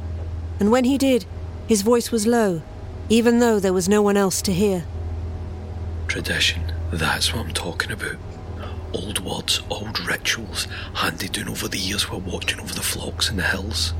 and 0.60 0.72
when 0.72 0.86
he 0.86 0.98
did, 0.98 1.26
his 1.68 1.82
voice 1.82 2.12
was 2.12 2.26
low, 2.26 2.62
even 3.10 3.40
though 3.40 3.60
there 3.60 3.74
was 3.74 3.90
no 3.90 4.02
one 4.02 4.18
else 4.18 4.42
to 4.44 4.54
hear. 4.54 4.86
Tradition, 6.08 6.72
that's 6.92 7.34
what 7.34 7.46
I'm 7.46 7.54
talking 7.54 7.92
about. 7.92 8.16
Old 8.94 9.20
words, 9.20 9.62
old 9.70 10.00
rituals, 10.08 10.68
handed 10.94 11.34
down 11.34 11.50
over 11.50 11.68
the 11.68 11.78
years 11.78 12.10
while 12.10 12.22
watching 12.22 12.60
over 12.60 12.74
the 12.74 12.82
flocks 12.82 13.30
in 13.30 13.38
the 13.38 13.44
hills. 13.44 13.94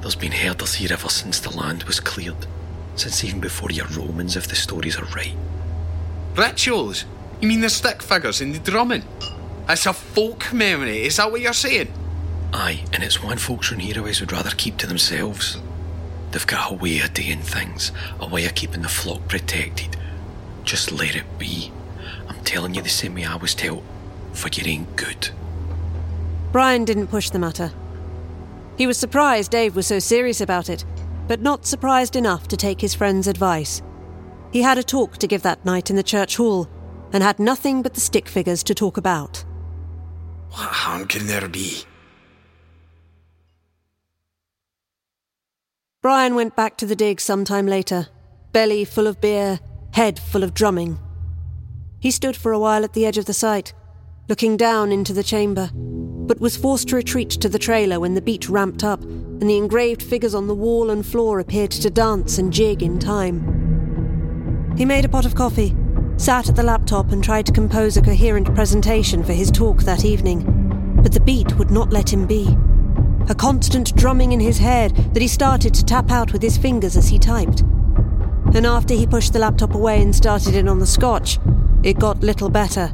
There's 0.00 0.14
been 0.14 0.32
herders 0.32 0.74
here 0.74 0.92
ever 0.92 1.08
since 1.08 1.40
the 1.40 1.56
land 1.56 1.82
was 1.84 1.98
cleared, 2.00 2.46
since 2.94 3.24
even 3.24 3.40
before 3.40 3.70
your 3.70 3.86
Romans, 3.86 4.36
if 4.36 4.46
the 4.46 4.54
stories 4.54 4.98
are 4.98 5.04
right. 5.06 5.36
Rituals? 6.36 7.04
You 7.40 7.48
mean 7.48 7.60
the 7.60 7.68
stick 7.68 8.02
figures 8.02 8.40
and 8.40 8.54
the 8.54 8.70
drumming? 8.70 9.02
It's 9.68 9.86
a 9.86 9.92
folk 9.92 10.52
memory, 10.52 11.06
is 11.06 11.16
that 11.16 11.30
what 11.30 11.40
you're 11.40 11.52
saying? 11.52 11.92
Aye, 12.52 12.84
and 12.92 13.02
it's 13.02 13.22
one 13.22 13.38
folks 13.38 13.68
from 13.68 13.80
here 13.80 13.98
always 13.98 14.20
would 14.20 14.32
rather 14.32 14.50
keep 14.50 14.76
to 14.78 14.86
themselves. 14.86 15.58
They've 16.30 16.46
got 16.46 16.70
a 16.70 16.74
way 16.74 17.00
of 17.00 17.12
doing 17.12 17.40
things, 17.40 17.90
a 18.20 18.28
way 18.28 18.44
of 18.44 18.54
keeping 18.54 18.82
the 18.82 18.88
flock 18.88 19.26
protected. 19.28 19.96
Just 20.62 20.92
let 20.92 21.16
it 21.16 21.38
be. 21.38 21.72
I'm 22.28 22.42
telling 22.44 22.74
you 22.74 22.82
the 22.82 22.88
same 22.88 23.14
way 23.14 23.24
I 23.24 23.36
was 23.36 23.54
told, 23.54 23.82
for 24.36 24.48
you 24.48 24.70
ain't 24.70 24.96
good. 24.96 25.30
Brian 26.52 26.84
didn't 26.84 27.08
push 27.08 27.30
the 27.30 27.38
matter. 27.38 27.72
He 28.78 28.86
was 28.86 28.98
surprised 28.98 29.50
Dave 29.50 29.74
was 29.74 29.86
so 29.86 29.98
serious 29.98 30.40
about 30.40 30.68
it, 30.68 30.84
but 31.26 31.40
not 31.40 31.66
surprised 31.66 32.16
enough 32.16 32.46
to 32.48 32.56
take 32.56 32.80
his 32.80 32.94
friend's 32.94 33.26
advice. 33.26 33.82
He 34.52 34.62
had 34.62 34.78
a 34.78 34.82
talk 34.82 35.16
to 35.18 35.26
give 35.26 35.42
that 35.42 35.64
night 35.64 35.90
in 35.90 35.96
the 35.96 36.02
church 36.02 36.36
hall, 36.36 36.68
and 37.12 37.22
had 37.22 37.38
nothing 37.38 37.82
but 37.82 37.94
the 37.94 38.00
stick 38.00 38.28
figures 38.28 38.62
to 38.64 38.74
talk 38.74 38.96
about. 38.96 39.44
What 40.50 40.68
harm 40.68 41.06
can 41.06 41.26
there 41.26 41.48
be? 41.48 41.84
Brian 46.02 46.34
went 46.34 46.54
back 46.54 46.76
to 46.78 46.86
the 46.86 46.96
dig 46.96 47.20
some 47.20 47.44
time 47.44 47.66
later, 47.66 48.08
belly 48.52 48.84
full 48.84 49.06
of 49.06 49.20
beer, 49.20 49.60
head 49.92 50.18
full 50.18 50.44
of 50.44 50.54
drumming. 50.54 50.98
He 52.00 52.10
stood 52.10 52.36
for 52.36 52.52
a 52.52 52.58
while 52.58 52.84
at 52.84 52.92
the 52.92 53.06
edge 53.06 53.18
of 53.18 53.24
the 53.24 53.34
site, 53.34 53.72
looking 54.28 54.56
down 54.56 54.90
into 54.90 55.12
the 55.12 55.22
chamber, 55.22 55.70
but 55.72 56.40
was 56.40 56.56
forced 56.56 56.88
to 56.88 56.96
retreat 56.96 57.30
to 57.30 57.48
the 57.48 57.58
trailer 57.58 58.00
when 58.00 58.14
the 58.14 58.20
beat 58.20 58.48
ramped 58.48 58.82
up 58.82 59.00
and 59.02 59.48
the 59.48 59.56
engraved 59.56 60.02
figures 60.02 60.34
on 60.34 60.48
the 60.48 60.54
wall 60.54 60.90
and 60.90 61.06
floor 61.06 61.38
appeared 61.38 61.70
to 61.70 61.90
dance 61.90 62.38
and 62.38 62.52
jig 62.52 62.82
in 62.82 62.98
time. 62.98 64.74
He 64.76 64.84
made 64.84 65.04
a 65.04 65.08
pot 65.08 65.26
of 65.26 65.36
coffee, 65.36 65.76
sat 66.16 66.48
at 66.48 66.56
the 66.56 66.64
laptop, 66.64 67.12
and 67.12 67.22
tried 67.22 67.46
to 67.46 67.52
compose 67.52 67.96
a 67.96 68.02
coherent 68.02 68.52
presentation 68.54 69.22
for 69.22 69.32
his 69.32 69.50
talk 69.50 69.84
that 69.84 70.04
evening, 70.04 71.00
but 71.02 71.12
the 71.12 71.20
beat 71.20 71.56
would 71.56 71.70
not 71.70 71.92
let 71.92 72.12
him 72.12 72.26
be. 72.26 72.48
A 73.28 73.34
constant 73.34 73.94
drumming 73.94 74.32
in 74.32 74.40
his 74.40 74.58
head 74.58 74.96
that 75.14 75.22
he 75.22 75.28
started 75.28 75.72
to 75.74 75.84
tap 75.84 76.10
out 76.10 76.32
with 76.32 76.42
his 76.42 76.58
fingers 76.58 76.96
as 76.96 77.08
he 77.08 77.18
typed. 77.18 77.60
And 78.54 78.66
after 78.66 78.94
he 78.94 79.06
pushed 79.06 79.32
the 79.32 79.38
laptop 79.38 79.74
away 79.74 80.02
and 80.02 80.14
started 80.14 80.56
in 80.56 80.68
on 80.68 80.78
the 80.80 80.86
scotch, 80.86 81.38
it 81.84 81.98
got 81.98 82.20
little 82.20 82.48
better. 82.48 82.92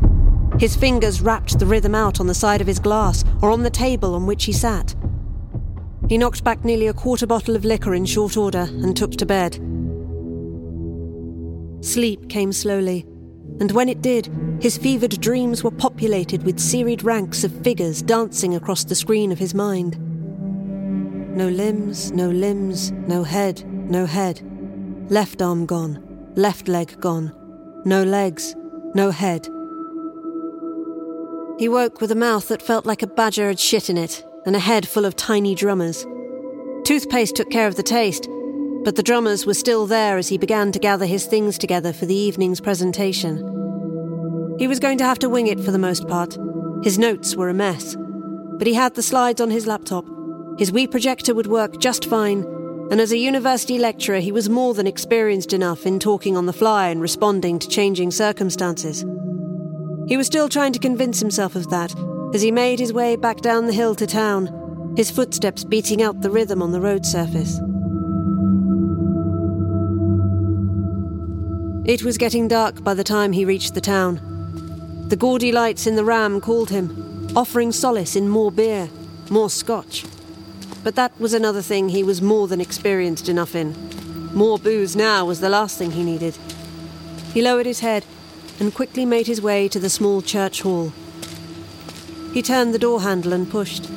His 0.62 0.76
fingers 0.76 1.20
rapped 1.20 1.58
the 1.58 1.66
rhythm 1.66 1.92
out 1.92 2.20
on 2.20 2.28
the 2.28 2.34
side 2.34 2.60
of 2.60 2.68
his 2.68 2.78
glass 2.78 3.24
or 3.40 3.50
on 3.50 3.64
the 3.64 3.68
table 3.68 4.14
on 4.14 4.26
which 4.26 4.44
he 4.44 4.52
sat. 4.52 4.94
He 6.08 6.16
knocked 6.16 6.44
back 6.44 6.64
nearly 6.64 6.86
a 6.86 6.92
quarter 6.92 7.26
bottle 7.26 7.56
of 7.56 7.64
liquor 7.64 7.96
in 7.96 8.04
short 8.06 8.36
order 8.36 8.68
and 8.70 8.96
took 8.96 9.10
to 9.16 9.26
bed. 9.26 9.54
Sleep 11.84 12.28
came 12.28 12.52
slowly, 12.52 13.04
and 13.58 13.72
when 13.72 13.88
it 13.88 14.02
did, 14.02 14.30
his 14.60 14.78
fevered 14.78 15.20
dreams 15.20 15.64
were 15.64 15.72
populated 15.72 16.44
with 16.44 16.60
serried 16.60 17.02
ranks 17.02 17.42
of 17.42 17.64
figures 17.64 18.00
dancing 18.00 18.54
across 18.54 18.84
the 18.84 18.94
screen 18.94 19.32
of 19.32 19.40
his 19.40 19.54
mind. 19.54 19.98
No 21.36 21.48
limbs, 21.48 22.12
no 22.12 22.30
limbs, 22.30 22.92
no 22.92 23.24
head, 23.24 23.64
no 23.90 24.06
head. 24.06 24.40
Left 25.10 25.42
arm 25.42 25.66
gone, 25.66 26.30
left 26.36 26.68
leg 26.68 27.00
gone. 27.00 27.32
No 27.84 28.04
legs, 28.04 28.54
no 28.94 29.10
head. 29.10 29.48
He 31.62 31.68
woke 31.68 32.00
with 32.00 32.10
a 32.10 32.16
mouth 32.16 32.48
that 32.48 32.60
felt 32.60 32.86
like 32.86 33.04
a 33.04 33.06
badger 33.06 33.46
had 33.46 33.60
shit 33.60 33.88
in 33.88 33.96
it, 33.96 34.26
and 34.44 34.56
a 34.56 34.58
head 34.58 34.84
full 34.84 35.04
of 35.04 35.14
tiny 35.14 35.54
drummers. 35.54 36.04
Toothpaste 36.82 37.36
took 37.36 37.50
care 37.50 37.68
of 37.68 37.76
the 37.76 37.84
taste, 37.84 38.28
but 38.82 38.96
the 38.96 39.02
drummers 39.04 39.46
were 39.46 39.54
still 39.54 39.86
there 39.86 40.18
as 40.18 40.26
he 40.26 40.36
began 40.36 40.72
to 40.72 40.80
gather 40.80 41.06
his 41.06 41.24
things 41.24 41.56
together 41.56 41.92
for 41.92 42.04
the 42.04 42.16
evening's 42.16 42.60
presentation. 42.60 43.36
He 44.58 44.66
was 44.66 44.80
going 44.80 44.98
to 44.98 45.04
have 45.04 45.20
to 45.20 45.28
wing 45.28 45.46
it 45.46 45.60
for 45.60 45.70
the 45.70 45.78
most 45.78 46.08
part. 46.08 46.36
His 46.82 46.98
notes 46.98 47.36
were 47.36 47.48
a 47.48 47.54
mess, 47.54 47.96
but 48.58 48.66
he 48.66 48.74
had 48.74 48.96
the 48.96 49.00
slides 49.00 49.40
on 49.40 49.52
his 49.52 49.68
laptop. 49.68 50.04
His 50.58 50.72
wee 50.72 50.88
projector 50.88 51.32
would 51.32 51.46
work 51.46 51.78
just 51.78 52.06
fine, 52.06 52.42
and 52.90 53.00
as 53.00 53.12
a 53.12 53.18
university 53.18 53.78
lecturer, 53.78 54.18
he 54.18 54.32
was 54.32 54.48
more 54.48 54.74
than 54.74 54.88
experienced 54.88 55.52
enough 55.52 55.86
in 55.86 56.00
talking 56.00 56.36
on 56.36 56.46
the 56.46 56.52
fly 56.52 56.88
and 56.88 57.00
responding 57.00 57.60
to 57.60 57.68
changing 57.68 58.10
circumstances. 58.10 59.04
He 60.08 60.16
was 60.16 60.26
still 60.26 60.48
trying 60.48 60.72
to 60.72 60.78
convince 60.78 61.20
himself 61.20 61.54
of 61.54 61.70
that 61.70 61.94
as 62.34 62.42
he 62.42 62.50
made 62.50 62.78
his 62.78 62.92
way 62.92 63.16
back 63.16 63.40
down 63.40 63.66
the 63.66 63.72
hill 63.72 63.94
to 63.94 64.06
town, 64.06 64.94
his 64.96 65.10
footsteps 65.10 65.64
beating 65.64 66.02
out 66.02 66.20
the 66.20 66.30
rhythm 66.30 66.62
on 66.62 66.72
the 66.72 66.80
road 66.80 67.06
surface. 67.06 67.60
It 71.84 72.02
was 72.02 72.18
getting 72.18 72.48
dark 72.48 72.82
by 72.82 72.94
the 72.94 73.04
time 73.04 73.32
he 73.32 73.44
reached 73.44 73.74
the 73.74 73.80
town. 73.80 74.20
The 75.08 75.16
gaudy 75.16 75.52
lights 75.52 75.86
in 75.86 75.96
the 75.96 76.04
ram 76.04 76.40
called 76.40 76.70
him, 76.70 77.28
offering 77.36 77.72
solace 77.72 78.16
in 78.16 78.28
more 78.28 78.52
beer, 78.52 78.88
more 79.30 79.50
scotch. 79.50 80.04
But 80.84 80.94
that 80.96 81.18
was 81.20 81.32
another 81.32 81.62
thing 81.62 81.88
he 81.88 82.02
was 82.02 82.22
more 82.22 82.48
than 82.48 82.60
experienced 82.60 83.28
enough 83.28 83.54
in. 83.54 83.74
More 84.34 84.58
booze 84.58 84.96
now 84.96 85.24
was 85.24 85.40
the 85.40 85.48
last 85.48 85.78
thing 85.78 85.92
he 85.92 86.02
needed. 86.02 86.36
He 87.34 87.42
lowered 87.42 87.66
his 87.66 87.80
head 87.80 88.04
and 88.62 88.72
quickly 88.72 89.04
made 89.04 89.26
his 89.26 89.42
way 89.42 89.66
to 89.66 89.80
the 89.80 89.90
small 89.90 90.22
church 90.22 90.62
hall. 90.62 90.92
He 92.32 92.42
turned 92.42 92.72
the 92.72 92.78
door 92.78 93.00
handle 93.00 93.32
and 93.32 93.50
pushed. 93.50 93.90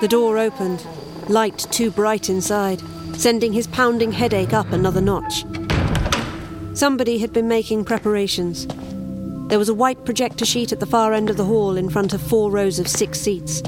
The 0.00 0.06
door 0.08 0.38
opened, 0.38 0.86
light 1.28 1.58
too 1.72 1.90
bright 1.90 2.30
inside, 2.30 2.80
sending 3.16 3.52
his 3.52 3.66
pounding 3.66 4.12
headache 4.12 4.52
up 4.52 4.70
another 4.70 5.00
notch. 5.00 5.44
Somebody 6.74 7.18
had 7.18 7.32
been 7.32 7.48
making 7.48 7.84
preparations. 7.84 8.68
There 9.48 9.58
was 9.58 9.68
a 9.68 9.74
white 9.74 10.04
projector 10.04 10.44
sheet 10.44 10.70
at 10.70 10.78
the 10.78 10.86
far 10.86 11.12
end 11.12 11.30
of 11.30 11.36
the 11.36 11.46
hall 11.46 11.76
in 11.76 11.90
front 11.90 12.14
of 12.14 12.22
four 12.22 12.48
rows 12.48 12.78
of 12.78 12.86
six 12.86 13.18
seats. 13.20 13.60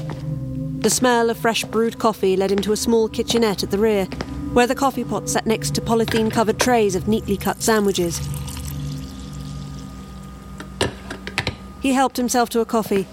The 0.79 0.89
smell 0.89 1.29
of 1.29 1.37
fresh 1.37 1.65
brewed 1.65 1.99
coffee 1.99 2.37
led 2.37 2.49
him 2.53 2.59
to 2.59 2.71
a 2.71 2.77
small 2.77 3.09
kitchenette 3.09 3.61
at 3.61 3.71
the 3.71 3.77
rear, 3.77 4.05
where 4.53 4.67
the 4.67 4.73
coffee 4.73 5.03
pot 5.03 5.27
sat 5.27 5.45
next 5.45 5.75
to 5.75 5.81
polythene 5.81 6.31
covered 6.31 6.61
trays 6.61 6.95
of 6.95 7.09
neatly 7.09 7.35
cut 7.35 7.61
sandwiches. 7.61 8.21
He 11.81 11.93
helped 11.93 12.17
himself 12.17 12.49
to 12.49 12.59
a 12.59 12.65
coffee 12.65 13.07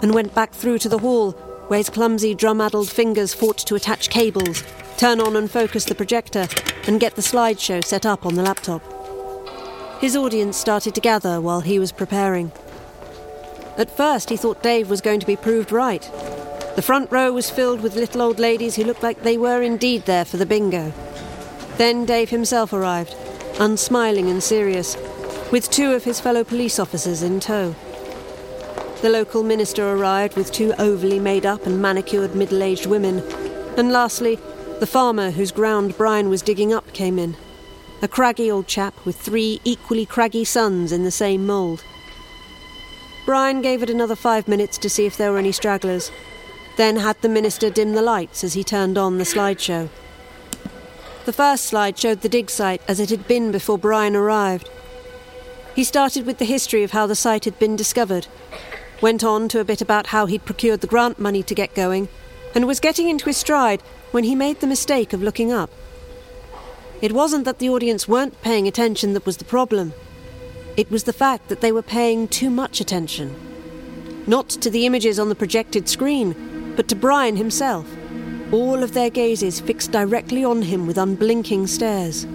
and 0.00 0.14
went 0.14 0.34
back 0.34 0.52
through 0.52 0.78
to 0.78 0.88
the 0.88 0.98
hall, 0.98 1.32
where 1.68 1.78
his 1.78 1.90
clumsy 1.90 2.34
drum 2.34 2.60
addled 2.60 2.88
fingers 2.88 3.34
fought 3.34 3.58
to 3.58 3.74
attach 3.74 4.10
cables, 4.10 4.62
turn 4.96 5.20
on 5.20 5.36
and 5.36 5.50
focus 5.50 5.84
the 5.84 5.94
projector, 5.94 6.46
and 6.86 7.00
get 7.00 7.16
the 7.16 7.22
slideshow 7.22 7.84
set 7.84 8.06
up 8.06 8.24
on 8.24 8.34
the 8.34 8.42
laptop. 8.42 8.82
His 10.00 10.16
audience 10.16 10.56
started 10.56 10.94
to 10.94 11.00
gather 11.00 11.40
while 11.40 11.60
he 11.60 11.78
was 11.78 11.92
preparing. 11.92 12.50
At 13.76 13.94
first, 13.94 14.30
he 14.30 14.36
thought 14.36 14.62
Dave 14.62 14.88
was 14.88 15.00
going 15.00 15.20
to 15.20 15.26
be 15.26 15.36
proved 15.36 15.72
right. 15.72 16.02
The 16.76 16.82
front 16.82 17.12
row 17.12 17.32
was 17.32 17.50
filled 17.50 17.82
with 17.82 17.94
little 17.94 18.22
old 18.22 18.38
ladies 18.38 18.76
who 18.76 18.84
looked 18.84 19.02
like 19.02 19.22
they 19.22 19.36
were 19.36 19.62
indeed 19.62 20.06
there 20.06 20.24
for 20.24 20.38
the 20.38 20.46
bingo. 20.46 20.92
Then 21.76 22.04
Dave 22.04 22.30
himself 22.30 22.72
arrived, 22.72 23.14
unsmiling 23.58 24.30
and 24.30 24.42
serious, 24.42 24.96
with 25.52 25.70
two 25.70 25.92
of 25.92 26.04
his 26.04 26.20
fellow 26.20 26.42
police 26.42 26.78
officers 26.78 27.22
in 27.22 27.40
tow. 27.40 27.74
The 29.04 29.10
local 29.10 29.42
minister 29.42 29.86
arrived 29.86 30.34
with 30.34 30.50
two 30.50 30.72
overly 30.78 31.18
made 31.18 31.44
up 31.44 31.66
and 31.66 31.82
manicured 31.82 32.34
middle 32.34 32.62
aged 32.62 32.86
women. 32.86 33.18
And 33.76 33.92
lastly, 33.92 34.36
the 34.80 34.86
farmer 34.86 35.30
whose 35.30 35.52
ground 35.52 35.98
Brian 35.98 36.30
was 36.30 36.40
digging 36.40 36.72
up 36.72 36.90
came 36.94 37.18
in 37.18 37.36
a 38.00 38.08
craggy 38.08 38.50
old 38.50 38.66
chap 38.66 38.94
with 39.04 39.16
three 39.16 39.60
equally 39.62 40.06
craggy 40.06 40.42
sons 40.42 40.90
in 40.90 41.04
the 41.04 41.10
same 41.10 41.44
mould. 41.44 41.84
Brian 43.26 43.60
gave 43.60 43.82
it 43.82 43.90
another 43.90 44.16
five 44.16 44.48
minutes 44.48 44.78
to 44.78 44.88
see 44.88 45.04
if 45.04 45.18
there 45.18 45.32
were 45.32 45.38
any 45.38 45.52
stragglers, 45.52 46.10
then 46.78 46.96
had 46.96 47.20
the 47.20 47.28
minister 47.28 47.68
dim 47.68 47.92
the 47.92 48.00
lights 48.00 48.42
as 48.42 48.54
he 48.54 48.64
turned 48.64 48.96
on 48.96 49.18
the 49.18 49.24
slideshow. 49.24 49.90
The 51.26 51.32
first 51.34 51.64
slide 51.64 51.98
showed 51.98 52.22
the 52.22 52.30
dig 52.30 52.48
site 52.48 52.80
as 52.88 53.00
it 53.00 53.10
had 53.10 53.28
been 53.28 53.52
before 53.52 53.76
Brian 53.76 54.16
arrived. 54.16 54.70
He 55.74 55.84
started 55.84 56.24
with 56.24 56.38
the 56.38 56.46
history 56.46 56.84
of 56.84 56.92
how 56.92 57.06
the 57.06 57.14
site 57.14 57.44
had 57.44 57.58
been 57.58 57.76
discovered, 57.76 58.28
went 59.04 59.22
on 59.22 59.48
to 59.48 59.60
a 59.60 59.64
bit 59.64 59.82
about 59.82 60.06
how 60.06 60.24
he'd 60.24 60.46
procured 60.46 60.80
the 60.80 60.86
grant 60.86 61.18
money 61.18 61.42
to 61.42 61.54
get 61.54 61.74
going, 61.74 62.08
and 62.54 62.66
was 62.66 62.80
getting 62.80 63.06
into 63.06 63.26
his 63.26 63.36
stride 63.36 63.82
when 64.12 64.24
he 64.24 64.34
made 64.34 64.58
the 64.60 64.66
mistake 64.66 65.12
of 65.12 65.22
looking 65.22 65.52
up. 65.52 65.70
It 67.02 67.12
wasn't 67.12 67.44
that 67.44 67.58
the 67.58 67.68
audience 67.68 68.08
weren't 68.08 68.40
paying 68.40 68.66
attention 68.66 69.12
that 69.12 69.26
was 69.26 69.36
the 69.36 69.44
problem. 69.44 69.92
It 70.78 70.90
was 70.90 71.04
the 71.04 71.12
fact 71.12 71.48
that 71.50 71.60
they 71.60 71.70
were 71.70 71.82
paying 71.82 72.28
too 72.28 72.48
much 72.48 72.80
attention. 72.80 73.36
Not 74.26 74.48
to 74.48 74.70
the 74.70 74.86
images 74.86 75.18
on 75.18 75.28
the 75.28 75.34
projected 75.34 75.86
screen, 75.86 76.72
but 76.74 76.88
to 76.88 76.96
Brian 76.96 77.36
himself, 77.36 77.86
all 78.52 78.82
of 78.82 78.94
their 78.94 79.10
gazes 79.10 79.60
fixed 79.60 79.92
directly 79.92 80.46
on 80.46 80.62
him 80.62 80.86
with 80.86 80.96
unblinking 80.96 81.66
stares. 81.66 82.26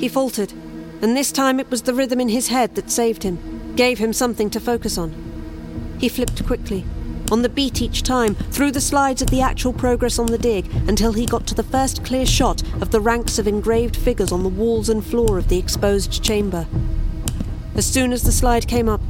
He 0.00 0.08
faltered, 0.08 0.52
and 1.00 1.16
this 1.16 1.30
time 1.30 1.60
it 1.60 1.70
was 1.70 1.82
the 1.82 1.94
rhythm 1.94 2.18
in 2.18 2.30
his 2.30 2.48
head 2.48 2.74
that 2.74 2.90
saved 2.90 3.22
him, 3.22 3.38
gave 3.76 3.98
him 3.98 4.12
something 4.12 4.50
to 4.50 4.58
focus 4.58 4.98
on. 4.98 5.33
He 6.04 6.10
flipped 6.10 6.44
quickly, 6.44 6.84
on 7.32 7.40
the 7.40 7.48
beat 7.48 7.80
each 7.80 8.02
time, 8.02 8.34
through 8.34 8.72
the 8.72 8.80
slides 8.82 9.22
of 9.22 9.30
the 9.30 9.40
actual 9.40 9.72
progress 9.72 10.18
on 10.18 10.26
the 10.26 10.36
dig, 10.36 10.70
until 10.86 11.14
he 11.14 11.24
got 11.24 11.46
to 11.46 11.54
the 11.54 11.62
first 11.62 12.04
clear 12.04 12.26
shot 12.26 12.62
of 12.82 12.90
the 12.90 13.00
ranks 13.00 13.38
of 13.38 13.48
engraved 13.48 13.96
figures 13.96 14.30
on 14.30 14.42
the 14.42 14.50
walls 14.50 14.90
and 14.90 15.02
floor 15.02 15.38
of 15.38 15.48
the 15.48 15.58
exposed 15.58 16.22
chamber. 16.22 16.66
As 17.74 17.86
soon 17.86 18.12
as 18.12 18.22
the 18.22 18.32
slide 18.32 18.68
came 18.68 18.86
up, 18.86 19.00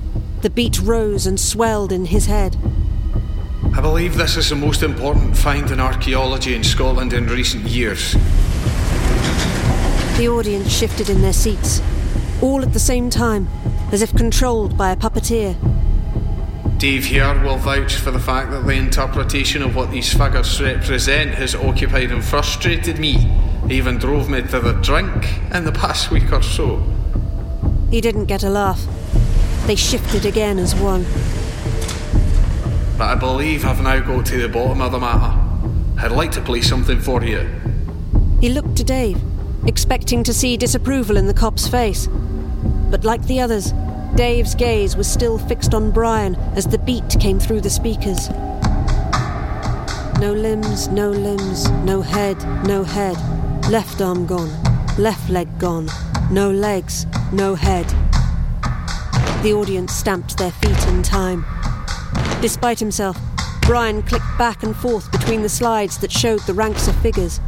the 0.43 0.51
beat 0.51 0.81
rose 0.81 1.27
and 1.27 1.41
swelled 1.41 1.91
in 1.91 2.05
his 2.05 2.27
head. 2.27 2.57
I 3.75 3.81
believe 3.81 4.17
this 4.17 4.37
is 4.37 4.51
the 4.51 4.55
most 4.55 4.85
important 4.85 5.37
find 5.37 5.69
in 5.73 5.81
archaeology 5.81 6.55
in 6.55 6.63
Scotland 6.63 7.13
in 7.13 7.27
recent 7.27 7.65
years. 7.65 8.13
The 10.17 10.29
audience 10.29 10.73
shifted 10.73 11.11
in 11.11 11.23
their 11.23 11.33
seats, 11.33 11.83
all 12.41 12.63
at 12.63 12.73
the 12.73 12.79
same 12.79 13.11
time, 13.11 13.49
as 13.91 14.01
if 14.01 14.15
controlled 14.15 14.79
by 14.79 14.93
a 14.93 14.97
puppeteer. 14.97 15.74
Dave 16.79 17.05
here 17.07 17.41
will 17.43 17.57
vouch 17.57 17.97
for 17.97 18.11
the 18.11 18.19
fact 18.19 18.51
that 18.51 18.67
the 18.67 18.73
interpretation 18.73 19.63
of 19.63 19.75
what 19.77 19.91
these 19.91 20.13
figures 20.13 20.61
represent 20.61 21.31
has 21.35 21.55
occupied 21.55 22.11
and 22.11 22.23
frustrated 22.23 22.99
me, 22.99 23.33
even 23.71 23.97
drove 23.97 24.29
me 24.29 24.43
to 24.43 24.61
the 24.61 24.73
drink 24.83 25.39
in 25.55 25.65
the 25.65 25.73
past 25.73 26.11
week 26.11 26.33
or 26.33 26.43
so. 26.43 26.83
He 27.91 28.01
didn't 28.01 28.27
get 28.27 28.43
a 28.43 28.51
laugh. 28.51 28.85
They 29.67 29.77
shifted 29.77 30.27
again 30.27 30.59
as 30.59 30.75
one. 30.75 31.05
But 32.99 33.09
I 33.09 33.15
believe 33.15 33.65
I've 33.65 33.83
now 33.83 34.01
got 34.01 34.27
to 34.27 34.43
the 34.43 34.49
bottom 34.49 34.83
of 34.83 34.93
the 34.93 34.99
matter. 34.99 35.41
I'd 35.99 36.13
like 36.13 36.33
to 36.33 36.41
play 36.43 36.61
something 36.61 37.01
for 37.01 37.25
you. 37.25 37.49
He 38.41 38.51
looked 38.51 38.77
to 38.77 38.85
Dave, 38.85 39.21
expecting 39.67 40.23
to 40.25 40.35
see 40.35 40.57
disapproval 40.57 41.17
in 41.17 41.29
the 41.29 41.35
cop's 41.35 41.67
face. 41.67 42.09
But 42.91 43.05
like 43.05 43.27
the 43.27 43.41
others, 43.41 43.73
Dave's 44.17 44.55
gaze 44.55 44.97
was 44.97 45.09
still 45.09 45.39
fixed 45.39 45.75
on 45.75 45.91
Brian 45.91 46.37
as 46.55 46.69
the 46.69 46.79
beat 46.79 47.17
came 47.19 47.41
through 47.41 47.61
the 47.61 47.69
speakers. 47.69 48.31
No 50.21 50.33
limbs, 50.33 50.87
no 50.87 51.11
limbs, 51.11 51.69
no 51.83 52.01
head, 52.01 52.37
no 52.65 52.85
head. 52.85 53.17
Left 53.69 54.01
arm 54.01 54.25
gone, 54.25 54.53
left 54.99 55.29
leg 55.31 55.59
gone, 55.59 55.89
no 56.31 56.49
legs, 56.49 57.07
no 57.33 57.57
head. 57.57 57.87
The 59.43 59.53
audience 59.53 59.93
stamped 59.93 60.39
their 60.39 60.53
feet 60.53 60.87
in 60.87 61.03
time. 61.03 61.45
Despite 62.41 62.79
himself, 62.79 63.19
Brian 63.63 64.01
clicked 64.05 64.39
back 64.39 64.63
and 64.63 64.77
forth 64.77 65.11
between 65.11 65.43
the 65.43 65.49
slides 65.49 65.99
that 65.99 66.13
showed 66.13 66.41
the 66.43 66.55
ranks 66.55 66.87
of 66.87 66.95
figures. 67.03 67.41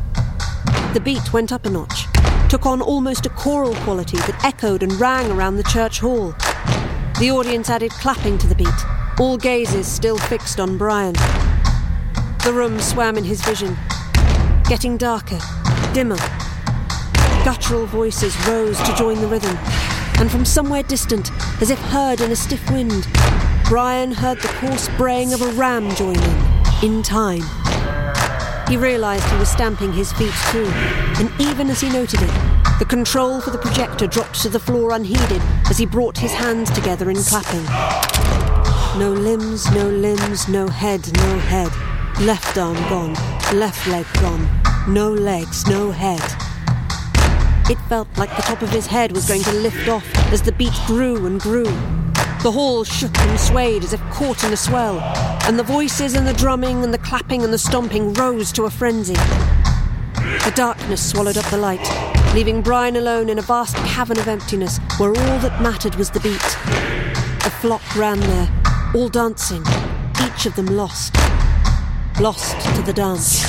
The 0.94 1.02
beat 1.04 1.32
went 1.32 1.52
up 1.52 1.64
a 1.64 1.70
notch, 1.70 2.06
took 2.48 2.66
on 2.66 2.82
almost 2.82 3.24
a 3.24 3.30
choral 3.30 3.74
quality 3.84 4.16
that 4.16 4.44
echoed 4.44 4.82
and 4.82 4.92
rang 5.00 5.30
around 5.30 5.58
the 5.58 5.62
church 5.62 6.00
hall. 6.00 6.34
The 7.18 7.30
audience 7.30 7.70
added 7.70 7.92
clapping 7.92 8.36
to 8.36 8.46
the 8.46 8.54
beat, 8.54 8.68
all 9.18 9.38
gazes 9.38 9.86
still 9.86 10.18
fixed 10.18 10.60
on 10.60 10.76
Brian. 10.76 11.14
The 12.44 12.52
room 12.52 12.78
swam 12.78 13.16
in 13.16 13.24
his 13.24 13.40
vision, 13.40 13.74
getting 14.68 14.98
darker, 14.98 15.38
dimmer. 15.94 16.18
Guttural 17.42 17.86
voices 17.86 18.36
rose 18.46 18.78
to 18.82 18.94
join 18.96 19.18
the 19.22 19.28
rhythm, 19.28 19.56
and 20.20 20.30
from 20.30 20.44
somewhere 20.44 20.82
distant, 20.82 21.32
as 21.62 21.70
if 21.70 21.78
heard 21.78 22.20
in 22.20 22.32
a 22.32 22.36
stiff 22.36 22.70
wind, 22.70 23.08
Brian 23.66 24.12
heard 24.12 24.38
the 24.42 24.48
coarse 24.48 24.90
braying 24.98 25.32
of 25.32 25.40
a 25.40 25.48
ram 25.52 25.94
join 25.94 26.18
in, 26.20 26.84
in 26.84 27.02
time. 27.02 27.42
He 28.68 28.76
realised 28.76 29.24
he 29.30 29.38
was 29.38 29.48
stamping 29.48 29.94
his 29.94 30.12
feet 30.12 30.34
too, 30.50 30.66
and 31.16 31.32
even 31.40 31.70
as 31.70 31.80
he 31.80 31.88
noted 31.88 32.20
it, 32.20 32.45
the 32.78 32.84
control 32.84 33.40
for 33.40 33.50
the 33.50 33.58
projector 33.58 34.06
dropped 34.06 34.42
to 34.42 34.50
the 34.50 34.60
floor 34.60 34.92
unheeded 34.92 35.40
as 35.70 35.78
he 35.78 35.86
brought 35.86 36.18
his 36.18 36.32
hands 36.32 36.70
together 36.70 37.08
in 37.08 37.16
clapping. 37.16 37.64
No 38.98 39.12
limbs, 39.12 39.70
no 39.72 39.88
limbs, 39.88 40.46
no 40.48 40.68
head, 40.68 41.10
no 41.16 41.38
head. 41.38 41.70
Left 42.20 42.58
arm 42.58 42.76
gone, 42.90 43.14
left 43.54 43.86
leg 43.88 44.06
gone. 44.20 44.46
No 44.88 45.12
legs, 45.12 45.66
no 45.66 45.90
head. 45.90 46.20
It 47.70 47.78
felt 47.88 48.08
like 48.16 48.34
the 48.36 48.42
top 48.42 48.62
of 48.62 48.70
his 48.70 48.86
head 48.86 49.12
was 49.12 49.26
going 49.26 49.42
to 49.42 49.52
lift 49.52 49.88
off 49.88 50.04
as 50.32 50.42
the 50.42 50.52
beat 50.52 50.72
grew 50.86 51.26
and 51.26 51.40
grew. 51.40 51.64
The 52.42 52.52
hall 52.52 52.84
shook 52.84 53.18
and 53.18 53.40
swayed 53.40 53.84
as 53.84 53.92
if 53.92 54.00
caught 54.10 54.44
in 54.44 54.52
a 54.52 54.56
swell, 54.56 55.00
and 55.48 55.58
the 55.58 55.64
voices 55.64 56.14
and 56.14 56.26
the 56.26 56.34
drumming 56.34 56.84
and 56.84 56.92
the 56.94 56.98
clapping 56.98 57.42
and 57.42 57.52
the 57.52 57.58
stomping 57.58 58.12
rose 58.12 58.52
to 58.52 58.64
a 58.64 58.70
frenzy. 58.70 59.14
The 59.14 60.52
darkness 60.54 61.10
swallowed 61.10 61.38
up 61.38 61.46
the 61.46 61.56
light, 61.56 62.15
leaving 62.34 62.62
Brian 62.62 62.96
alone 62.96 63.28
in 63.28 63.38
a 63.38 63.42
vast 63.42 63.76
cavern 63.76 64.18
of 64.18 64.28
emptiness 64.28 64.78
where 64.98 65.10
all 65.10 65.38
that 65.40 65.60
mattered 65.62 65.94
was 65.96 66.10
the 66.10 66.20
beat. 66.20 66.40
The 67.44 67.50
flock 67.60 67.96
ran 67.96 68.20
there, 68.20 68.48
all 68.94 69.08
dancing, 69.08 69.62
each 70.22 70.46
of 70.46 70.56
them 70.56 70.66
lost. 70.66 71.14
Lost 72.20 72.60
to 72.74 72.82
the 72.82 72.92
dance. 72.92 73.44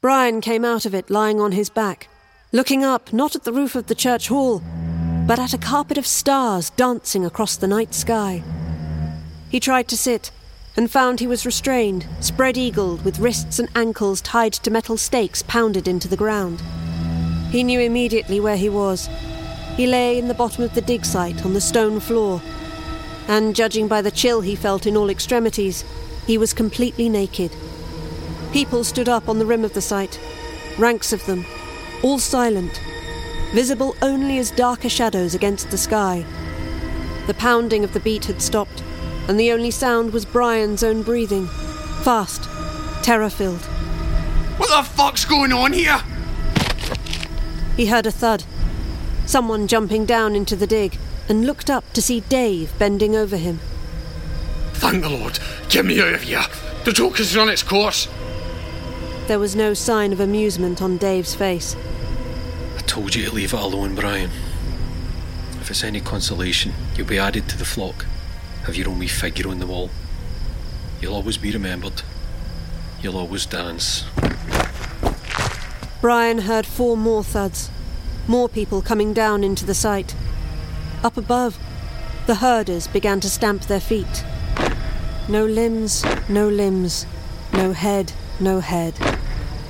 Brian 0.00 0.40
came 0.40 0.64
out 0.64 0.86
of 0.86 0.94
it 0.94 1.10
lying 1.10 1.40
on 1.40 1.52
his 1.52 1.68
back, 1.68 2.08
looking 2.52 2.82
up 2.82 3.12
not 3.12 3.36
at 3.36 3.44
the 3.44 3.52
roof 3.52 3.74
of 3.74 3.86
the 3.86 3.94
church 3.94 4.28
hall, 4.28 4.62
but 5.26 5.38
at 5.38 5.52
a 5.52 5.58
carpet 5.58 5.98
of 5.98 6.06
stars 6.06 6.70
dancing 6.70 7.26
across 7.26 7.56
the 7.56 7.68
night 7.68 7.92
sky. 7.92 8.42
He 9.50 9.58
tried 9.58 9.88
to 9.88 9.96
sit 9.96 10.30
and 10.76 10.88
found 10.88 11.18
he 11.18 11.26
was 11.26 11.44
restrained, 11.44 12.06
spread 12.20 12.56
eagled, 12.56 13.04
with 13.04 13.18
wrists 13.18 13.58
and 13.58 13.68
ankles 13.74 14.20
tied 14.20 14.52
to 14.52 14.70
metal 14.70 14.96
stakes 14.96 15.42
pounded 15.42 15.88
into 15.88 16.06
the 16.06 16.16
ground. 16.16 16.62
He 17.50 17.64
knew 17.64 17.80
immediately 17.80 18.38
where 18.38 18.56
he 18.56 18.68
was. 18.68 19.08
He 19.76 19.88
lay 19.88 20.18
in 20.18 20.28
the 20.28 20.34
bottom 20.34 20.62
of 20.62 20.74
the 20.74 20.80
dig 20.80 21.04
site 21.04 21.44
on 21.44 21.52
the 21.52 21.60
stone 21.60 21.98
floor, 21.98 22.40
and 23.26 23.56
judging 23.56 23.88
by 23.88 24.02
the 24.02 24.12
chill 24.12 24.40
he 24.40 24.54
felt 24.54 24.86
in 24.86 24.96
all 24.96 25.10
extremities, 25.10 25.84
he 26.28 26.38
was 26.38 26.54
completely 26.54 27.08
naked. 27.08 27.50
People 28.52 28.84
stood 28.84 29.08
up 29.08 29.28
on 29.28 29.40
the 29.40 29.46
rim 29.46 29.64
of 29.64 29.74
the 29.74 29.80
site, 29.80 30.20
ranks 30.78 31.12
of 31.12 31.26
them, 31.26 31.44
all 32.04 32.20
silent, 32.20 32.80
visible 33.52 33.96
only 34.00 34.38
as 34.38 34.52
darker 34.52 34.88
shadows 34.88 35.34
against 35.34 35.70
the 35.70 35.78
sky. 35.78 36.24
The 37.26 37.34
pounding 37.34 37.82
of 37.82 37.92
the 37.94 38.00
beat 38.00 38.26
had 38.26 38.40
stopped, 38.40 38.84
and 39.28 39.38
the 39.38 39.52
only 39.52 39.70
sound 39.70 40.12
was 40.12 40.24
Brian's 40.24 40.82
own 40.82 41.02
breathing, 41.02 41.46
fast, 42.02 42.44
terror 43.02 43.30
filled. 43.30 43.64
What 44.56 44.68
the 44.70 44.88
fuck's 44.88 45.24
going 45.24 45.52
on 45.52 45.72
here? 45.72 46.02
He 47.76 47.86
heard 47.86 48.06
a 48.06 48.10
thud, 48.10 48.44
someone 49.26 49.66
jumping 49.66 50.04
down 50.04 50.34
into 50.34 50.56
the 50.56 50.66
dig, 50.66 50.98
and 51.28 51.46
looked 51.46 51.70
up 51.70 51.90
to 51.92 52.02
see 52.02 52.20
Dave 52.20 52.76
bending 52.78 53.16
over 53.16 53.36
him. 53.36 53.60
Thank 54.74 55.02
the 55.02 55.10
Lord. 55.10 55.38
Get 55.68 55.84
me 55.84 56.00
out 56.00 56.14
of 56.14 56.22
here. 56.22 56.44
The 56.84 56.92
joke 56.92 57.18
has 57.18 57.36
run 57.36 57.48
its 57.48 57.62
course. 57.62 58.08
There 59.28 59.38
was 59.38 59.54
no 59.54 59.74
sign 59.74 60.12
of 60.12 60.20
amusement 60.20 60.82
on 60.82 60.96
Dave's 60.96 61.34
face. 61.34 61.76
I 62.76 62.80
told 62.80 63.14
you 63.14 63.26
to 63.26 63.34
leave 63.34 63.54
it 63.54 63.60
alone, 63.60 63.94
Brian. 63.94 64.30
If 65.60 65.70
it's 65.70 65.84
any 65.84 66.00
consolation, 66.00 66.72
you'll 66.96 67.06
be 67.06 67.18
added 67.18 67.48
to 67.50 67.58
the 67.58 67.64
flock. 67.64 68.06
Have 68.64 68.76
your 68.76 68.88
own 68.88 68.98
wee 68.98 69.08
figure 69.08 69.48
on 69.48 69.58
the 69.58 69.66
wall. 69.66 69.90
You'll 71.00 71.14
always 71.14 71.38
be 71.38 71.50
remembered. 71.50 72.02
You'll 73.02 73.16
always 73.16 73.46
dance. 73.46 74.04
Brian 76.00 76.40
heard 76.40 76.66
four 76.66 76.96
more 76.96 77.24
thuds, 77.24 77.70
more 78.26 78.48
people 78.48 78.82
coming 78.82 79.12
down 79.12 79.44
into 79.44 79.64
the 79.66 79.74
site. 79.74 80.14
Up 81.02 81.16
above, 81.16 81.58
the 82.26 82.36
herders 82.36 82.86
began 82.86 83.20
to 83.20 83.30
stamp 83.30 83.62
their 83.62 83.80
feet. 83.80 84.24
No 85.28 85.44
limbs, 85.44 86.04
no 86.28 86.48
limbs, 86.48 87.06
no 87.52 87.72
head, 87.72 88.12
no 88.38 88.60
head. 88.60 88.94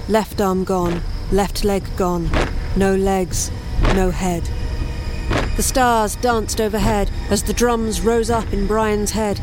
Left 0.09 0.41
arm 0.41 0.65
gone, 0.65 1.03
left 1.31 1.65
leg 1.65 1.85
gone, 1.97 2.31
no 2.77 2.95
legs, 2.95 3.51
no 3.95 4.11
head. 4.11 4.49
The 5.57 5.63
stars 5.63 6.17
danced 6.17 6.61
overhead 6.61 7.11
as 7.29 7.43
the 7.43 7.53
drums 7.53 8.01
rose 8.01 8.31
up 8.31 8.53
in 8.53 8.67
Brian's 8.67 9.11
head, 9.11 9.41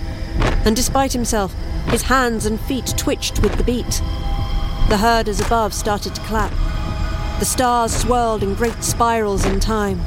and 0.66 0.76
despite 0.76 1.14
himself, 1.14 1.54
his 1.90 2.04
hands 2.04 2.46
and 2.46 2.60
feet 2.60 2.94
twitched 2.98 3.42
with 3.42 3.56
the 3.56 3.64
beat. 3.64 4.02
The 4.90 4.98
herders 4.98 5.40
above 5.40 5.74
started 5.74 6.16
to 6.16 6.22
clap. 6.22 6.52
The 7.40 7.46
stars 7.46 7.96
swirled 7.96 8.42
in 8.42 8.56
great 8.56 8.84
spirals 8.84 9.46
in 9.46 9.60
time. 9.60 10.02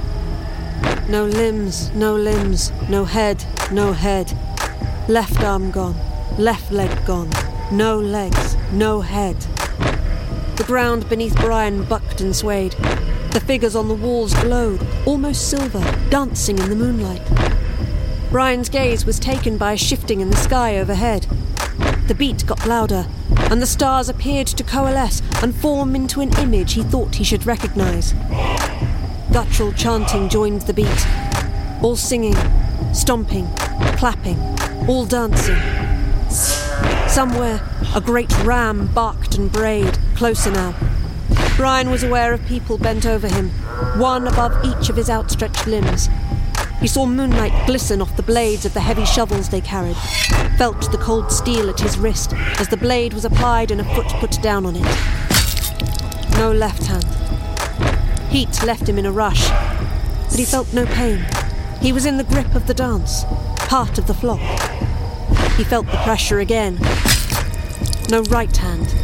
No 1.08 1.26
limbs, 1.26 1.90
no 1.92 2.16
limbs, 2.16 2.72
no 2.88 3.04
head, 3.04 3.44
no 3.70 3.92
head. 3.92 4.32
Left 5.08 5.42
arm 5.42 5.70
gone, 5.70 5.96
left 6.38 6.72
leg 6.72 7.04
gone, 7.04 7.30
no 7.72 7.98
legs, 7.98 8.56
no 8.72 9.00
head. 9.00 9.36
The 10.56 10.64
ground 10.66 11.08
beneath 11.08 11.36
Brian 11.36 11.84
bucked 11.84 12.20
and 12.20 12.34
swayed. 12.34 12.74
The 13.32 13.40
figures 13.46 13.76
on 13.76 13.86
the 13.86 13.94
walls 13.94 14.34
glowed, 14.34 14.84
almost 15.06 15.48
silver, 15.48 15.80
dancing 16.10 16.58
in 16.58 16.68
the 16.68 16.74
moonlight. 16.74 17.22
Brian's 18.30 18.68
gaze 18.68 19.06
was 19.06 19.20
taken 19.20 19.56
by 19.56 19.74
a 19.74 19.76
shifting 19.76 20.20
in 20.20 20.30
the 20.30 20.36
sky 20.36 20.78
overhead. 20.78 21.28
The 22.08 22.16
beat 22.16 22.44
got 22.44 22.66
louder, 22.66 23.06
and 23.50 23.62
the 23.62 23.68
stars 23.68 24.08
appeared 24.08 24.48
to 24.48 24.64
coalesce 24.64 25.22
and 25.42 25.54
form 25.54 25.94
into 25.94 26.20
an 26.20 26.36
image 26.38 26.72
he 26.72 26.82
thought 26.82 27.14
he 27.14 27.24
should 27.24 27.46
recognize. 27.46 28.14
Guttural 29.32 29.72
chanting 29.74 30.28
joined 30.28 30.62
the 30.62 30.74
beat, 30.74 31.06
all 31.82 31.94
singing, 31.94 32.34
stomping, 32.92 33.46
clapping, 33.96 34.40
all 34.88 35.06
dancing. 35.06 35.58
Somewhere, 37.08 37.60
a 37.94 38.00
great 38.00 38.36
ram 38.44 38.88
barked 38.88 39.36
and 39.36 39.52
brayed, 39.52 39.98
closer 40.16 40.50
now. 40.50 40.74
Brian 41.60 41.90
was 41.90 42.02
aware 42.02 42.32
of 42.32 42.42
people 42.46 42.78
bent 42.78 43.04
over 43.04 43.28
him, 43.28 43.50
one 44.00 44.26
above 44.26 44.64
each 44.64 44.88
of 44.88 44.96
his 44.96 45.10
outstretched 45.10 45.66
limbs. 45.66 46.08
He 46.80 46.86
saw 46.86 47.04
moonlight 47.04 47.66
glisten 47.66 48.00
off 48.00 48.16
the 48.16 48.22
blades 48.22 48.64
of 48.64 48.72
the 48.72 48.80
heavy 48.80 49.04
shovels 49.04 49.50
they 49.50 49.60
carried, 49.60 49.98
felt 50.56 50.90
the 50.90 50.96
cold 50.96 51.30
steel 51.30 51.68
at 51.68 51.78
his 51.78 51.98
wrist 51.98 52.32
as 52.58 52.68
the 52.68 52.78
blade 52.78 53.12
was 53.12 53.26
applied 53.26 53.70
and 53.70 53.78
a 53.78 53.94
foot 53.94 54.06
put 54.06 54.40
down 54.40 54.64
on 54.64 54.74
it. 54.74 56.38
No 56.38 56.50
left 56.50 56.86
hand. 56.86 57.04
Heat 58.30 58.64
left 58.64 58.88
him 58.88 58.98
in 58.98 59.04
a 59.04 59.12
rush, 59.12 59.50
but 60.30 60.38
he 60.38 60.46
felt 60.46 60.72
no 60.72 60.86
pain. 60.86 61.26
He 61.82 61.92
was 61.92 62.06
in 62.06 62.16
the 62.16 62.24
grip 62.24 62.54
of 62.54 62.68
the 62.68 62.74
dance, 62.74 63.24
part 63.68 63.98
of 63.98 64.06
the 64.06 64.14
flock. 64.14 64.40
He 65.58 65.64
felt 65.64 65.84
the 65.84 66.00
pressure 66.04 66.40
again. 66.40 66.78
No 68.08 68.22
right 68.30 68.56
hand. 68.56 68.99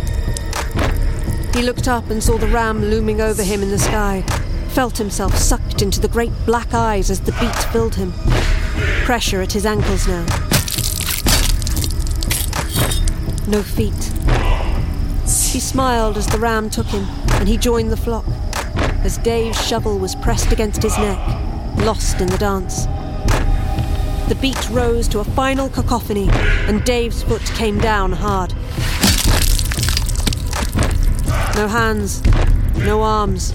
He 1.56 1.62
looked 1.62 1.88
up 1.88 2.10
and 2.10 2.22
saw 2.22 2.36
the 2.36 2.48
ram 2.48 2.82
looming 2.82 3.22
over 3.22 3.42
him 3.42 3.62
in 3.62 3.70
the 3.70 3.78
sky, 3.78 4.20
felt 4.68 4.98
himself 4.98 5.34
sucked 5.38 5.80
into 5.80 6.00
the 6.00 6.06
great 6.06 6.30
black 6.44 6.74
eyes 6.74 7.10
as 7.10 7.20
the 7.20 7.32
beat 7.40 7.56
filled 7.72 7.94
him. 7.94 8.12
Pressure 9.06 9.40
at 9.40 9.52
his 9.52 9.64
ankles 9.64 10.06
now. 10.06 10.26
No 13.48 13.62
feet. 13.62 14.12
He 15.24 15.58
smiled 15.58 16.18
as 16.18 16.26
the 16.26 16.38
ram 16.38 16.68
took 16.68 16.88
him, 16.88 17.06
and 17.30 17.48
he 17.48 17.56
joined 17.56 17.90
the 17.90 17.96
flock, 17.96 18.26
as 19.02 19.16
Dave's 19.16 19.66
shovel 19.66 19.98
was 19.98 20.14
pressed 20.14 20.52
against 20.52 20.82
his 20.82 20.98
neck, 20.98 21.18
lost 21.78 22.20
in 22.20 22.26
the 22.26 22.36
dance. 22.36 22.84
The 24.28 24.36
beat 24.42 24.68
rose 24.68 25.08
to 25.08 25.20
a 25.20 25.24
final 25.24 25.70
cacophony, 25.70 26.28
and 26.68 26.84
Dave's 26.84 27.22
foot 27.22 27.44
came 27.54 27.78
down 27.78 28.12
hard. 28.12 28.52
No 31.56 31.66
hands, 31.68 32.22
no 32.84 33.02
arms, 33.02 33.54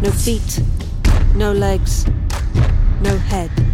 no 0.00 0.10
feet, 0.10 0.58
no 1.34 1.52
legs, 1.52 2.06
no 3.02 3.18
head. 3.18 3.65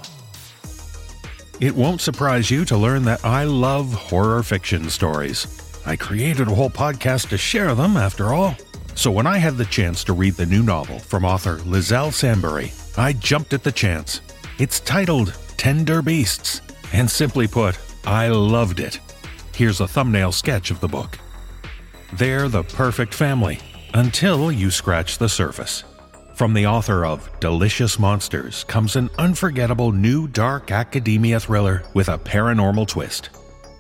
It 1.60 1.74
won't 1.74 2.02
surprise 2.02 2.52
you 2.52 2.64
to 2.66 2.78
learn 2.78 3.06
that 3.06 3.26
I 3.26 3.46
love 3.46 3.92
horror 3.92 4.44
fiction 4.44 4.88
stories. 4.92 5.82
I 5.84 5.96
created 5.96 6.48
a 6.48 6.54
whole 6.54 6.70
podcast 6.70 7.30
to 7.30 7.40
share 7.40 7.74
them, 7.74 7.98
after 7.98 8.36
all. 8.36 8.56
So 8.94 9.10
when 9.10 9.26
I 9.26 9.40
had 9.40 9.58
the 9.58 9.66
chance 9.66 10.04
to 10.04 10.14
read 10.14 10.36
the 10.36 10.46
new 10.46 10.62
novel 10.62 11.00
from 11.00 11.26
author 11.26 11.58
Liselle 11.66 12.12
Sambury, 12.12 12.72
I 13.00 13.14
jumped 13.14 13.54
at 13.54 13.64
the 13.64 13.72
chance. 13.72 14.22
It's 14.60 14.80
titled 14.82 15.36
Tender 15.58 16.04
Beasts, 16.04 16.62
and 16.94 17.10
simply 17.10 17.48
put, 17.48 17.80
I 18.06 18.28
loved 18.28 18.80
it. 18.80 19.00
Here's 19.58 19.82
a 19.82 19.88
thumbnail 19.88 20.32
sketch 20.34 20.70
of 20.70 20.80
the 20.82 20.88
book. 20.88 21.18
They're 22.14 22.48
the 22.48 22.62
perfect 22.62 23.12
family 23.12 23.58
until 23.96 24.52
you 24.52 24.70
scratch 24.70 25.18
the 25.18 25.28
surface. 25.28 25.84
From 26.36 26.54
the 26.54 26.68
author 26.68 27.08
of 27.08 27.28
Delicious 27.40 27.98
Monsters 27.98 28.66
comes 28.66 28.96
an 28.96 29.10
unforgettable 29.18 29.92
new 29.92 30.28
dark 30.28 30.70
academia 30.70 31.40
thriller 31.40 31.82
with 31.96 32.08
a 32.08 32.20
paranormal 32.20 32.88
twist. 32.88 33.32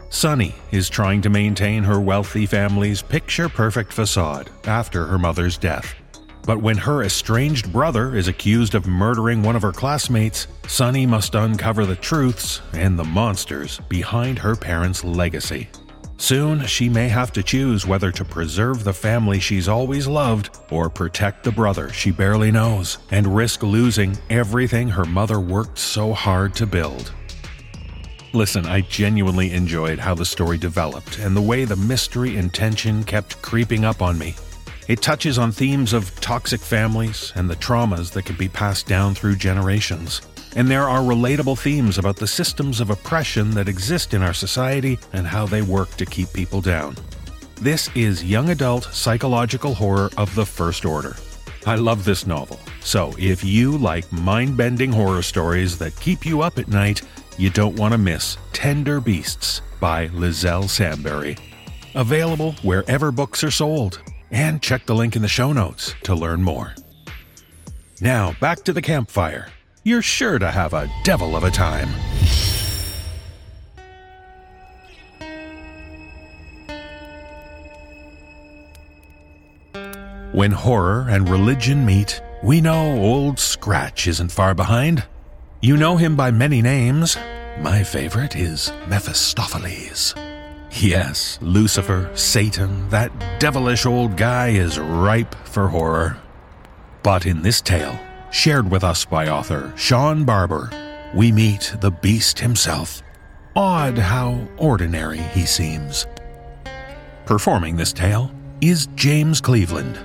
Sunny 0.09 0.55
is 0.71 0.89
trying 0.89 1.21
to 1.21 1.29
maintain 1.29 1.83
her 1.83 1.99
wealthy 1.99 2.47
family's 2.47 3.03
picture 3.03 3.47
perfect 3.47 3.93
facade 3.93 4.49
after 4.63 5.05
her 5.05 5.19
mother's 5.19 5.59
death. 5.59 5.93
But 6.47 6.61
when 6.61 6.77
her 6.77 7.03
estranged 7.03 7.73
brother 7.73 8.15
is 8.15 8.29
accused 8.29 8.73
of 8.73 8.87
murdering 8.87 9.43
one 9.43 9.57
of 9.57 9.61
her 9.63 9.73
classmates, 9.73 10.47
Sunny 10.65 11.05
must 11.05 11.35
uncover 11.35 11.85
the 11.85 11.97
truths 11.97 12.61
and 12.71 12.97
the 12.97 13.03
monsters 13.03 13.81
behind 13.89 14.39
her 14.39 14.55
parents' 14.55 15.03
legacy. 15.03 15.67
Soon, 16.15 16.65
she 16.65 16.87
may 16.87 17.09
have 17.09 17.33
to 17.33 17.43
choose 17.43 17.85
whether 17.85 18.13
to 18.13 18.23
preserve 18.23 18.85
the 18.85 18.93
family 18.93 19.41
she's 19.41 19.67
always 19.67 20.07
loved 20.07 20.57
or 20.71 20.89
protect 20.89 21.43
the 21.43 21.51
brother 21.51 21.91
she 21.91 22.11
barely 22.11 22.49
knows 22.49 22.97
and 23.11 23.35
risk 23.35 23.61
losing 23.61 24.17
everything 24.29 24.87
her 24.87 25.05
mother 25.05 25.41
worked 25.41 25.77
so 25.77 26.13
hard 26.13 26.55
to 26.55 26.65
build. 26.65 27.11
Listen, 28.31 28.65
I 28.65 28.81
genuinely 28.81 29.51
enjoyed 29.51 29.99
how 29.99 30.15
the 30.15 30.25
story 30.25 30.57
developed 30.57 31.19
and 31.19 31.35
the 31.35 31.41
way 31.41 31.65
the 31.65 31.75
mystery 31.75 32.37
and 32.37 32.53
tension 32.53 33.03
kept 33.03 33.41
creeping 33.41 33.83
up 33.83 34.01
on 34.01 34.17
me. 34.17 34.35
It 34.87 35.01
touches 35.01 35.37
on 35.37 35.51
themes 35.51 35.91
of 35.91 36.17
toxic 36.21 36.61
families 36.61 37.33
and 37.35 37.49
the 37.49 37.57
traumas 37.57 38.11
that 38.11 38.25
can 38.25 38.37
be 38.37 38.47
passed 38.47 38.87
down 38.87 39.15
through 39.15 39.35
generations. 39.35 40.21
And 40.55 40.69
there 40.69 40.87
are 40.87 41.01
relatable 41.01 41.59
themes 41.59 41.97
about 41.97 42.15
the 42.15 42.25
systems 42.25 42.79
of 42.79 42.89
oppression 42.89 43.51
that 43.51 43.67
exist 43.67 44.13
in 44.13 44.21
our 44.21 44.33
society 44.33 44.97
and 45.11 45.27
how 45.27 45.45
they 45.45 45.61
work 45.61 45.89
to 45.97 46.05
keep 46.05 46.31
people 46.31 46.61
down. 46.61 46.95
This 47.55 47.89
is 47.95 48.23
young 48.23 48.49
adult 48.49 48.85
psychological 48.85 49.73
horror 49.73 50.09
of 50.15 50.33
the 50.35 50.45
first 50.45 50.85
order. 50.85 51.15
I 51.65 51.75
love 51.75 52.05
this 52.05 52.25
novel, 52.25 52.59
so 52.79 53.13
if 53.19 53.43
you 53.43 53.77
like 53.77 54.09
mind 54.13 54.55
bending 54.55 54.91
horror 54.91 55.21
stories 55.21 55.77
that 55.79 55.99
keep 55.99 56.25
you 56.25 56.41
up 56.41 56.57
at 56.59 56.69
night, 56.69 57.01
you 57.37 57.49
don't 57.49 57.75
want 57.75 57.91
to 57.91 57.97
miss 57.97 58.37
Tender 58.53 59.01
Beasts 59.01 59.61
by 59.81 60.07
Liselle 60.07 60.69
Sambury. 60.69 61.37
Available 61.93 62.53
wherever 62.63 63.11
books 63.11 63.43
are 63.43 63.51
sold. 63.51 64.01
And 64.31 64.61
check 64.61 64.85
the 64.85 64.95
link 64.95 65.15
in 65.15 65.21
the 65.21 65.27
show 65.27 65.53
notes 65.53 65.95
to 66.03 66.13
learn 66.15 66.43
more. 66.43 66.75
Now, 68.01 68.35
back 68.39 68.63
to 68.65 68.73
the 68.73 68.81
campfire 68.81 69.47
you're 69.87 70.01
sure 70.01 70.37
to 70.37 70.51
have 70.51 70.73
a 70.73 70.91
devil 71.05 71.37
of 71.37 71.45
a 71.45 71.49
time. 71.49 71.87
When 80.33 80.51
horror 80.51 81.07
and 81.09 81.29
religion 81.29 81.85
meet, 81.85 82.21
we 82.43 82.59
know 82.59 82.97
Old 82.97 83.39
Scratch 83.39 84.07
isn't 84.07 84.33
far 84.33 84.53
behind. 84.53 85.05
You 85.61 85.77
know 85.77 85.95
him 85.95 86.17
by 86.17 86.31
many 86.31 86.61
names. 86.61 87.17
My 87.61 87.81
favorite 87.81 88.35
is 88.35 88.73
Mephistopheles. 88.89 90.13
Yes, 90.79 91.39
Lucifer, 91.41 92.07
Satan, 92.13 92.87
that 92.89 93.11
devilish 93.39 93.87
old 93.87 94.15
guy 94.15 94.49
is 94.49 94.77
ripe 94.77 95.33
for 95.45 95.67
horror. 95.67 96.17
But 97.01 97.25
in 97.25 97.41
this 97.41 97.61
tale, 97.61 97.99
shared 98.29 98.69
with 98.69 98.83
us 98.83 99.03
by 99.03 99.27
author 99.27 99.73
Seann 99.75 100.23
Barbour, 100.23 100.69
we 101.15 101.31
meet 101.31 101.73
the 101.81 101.89
beast 101.89 102.37
himself. 102.37 103.01
Odd 103.55 103.97
how 103.97 104.47
ordinary 104.57 105.17
he 105.17 105.47
seems. 105.47 106.05
Performing 107.25 107.75
this 107.75 107.91
tale 107.91 108.29
is 108.61 108.87
James 108.93 109.41
Cleveland. 109.41 109.97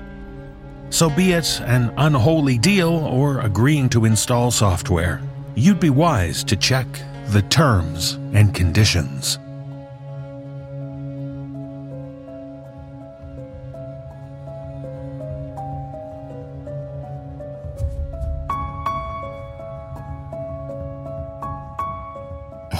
So, 0.88 1.10
be 1.10 1.32
it 1.32 1.60
an 1.66 1.92
unholy 1.98 2.56
deal 2.56 2.92
or 2.92 3.40
agreeing 3.40 3.90
to 3.90 4.06
install 4.06 4.50
software, 4.50 5.20
you'd 5.54 5.80
be 5.80 5.90
wise 5.90 6.42
to 6.44 6.56
check 6.56 6.86
the 7.28 7.42
terms 7.42 8.14
and 8.32 8.54
conditions. 8.54 9.38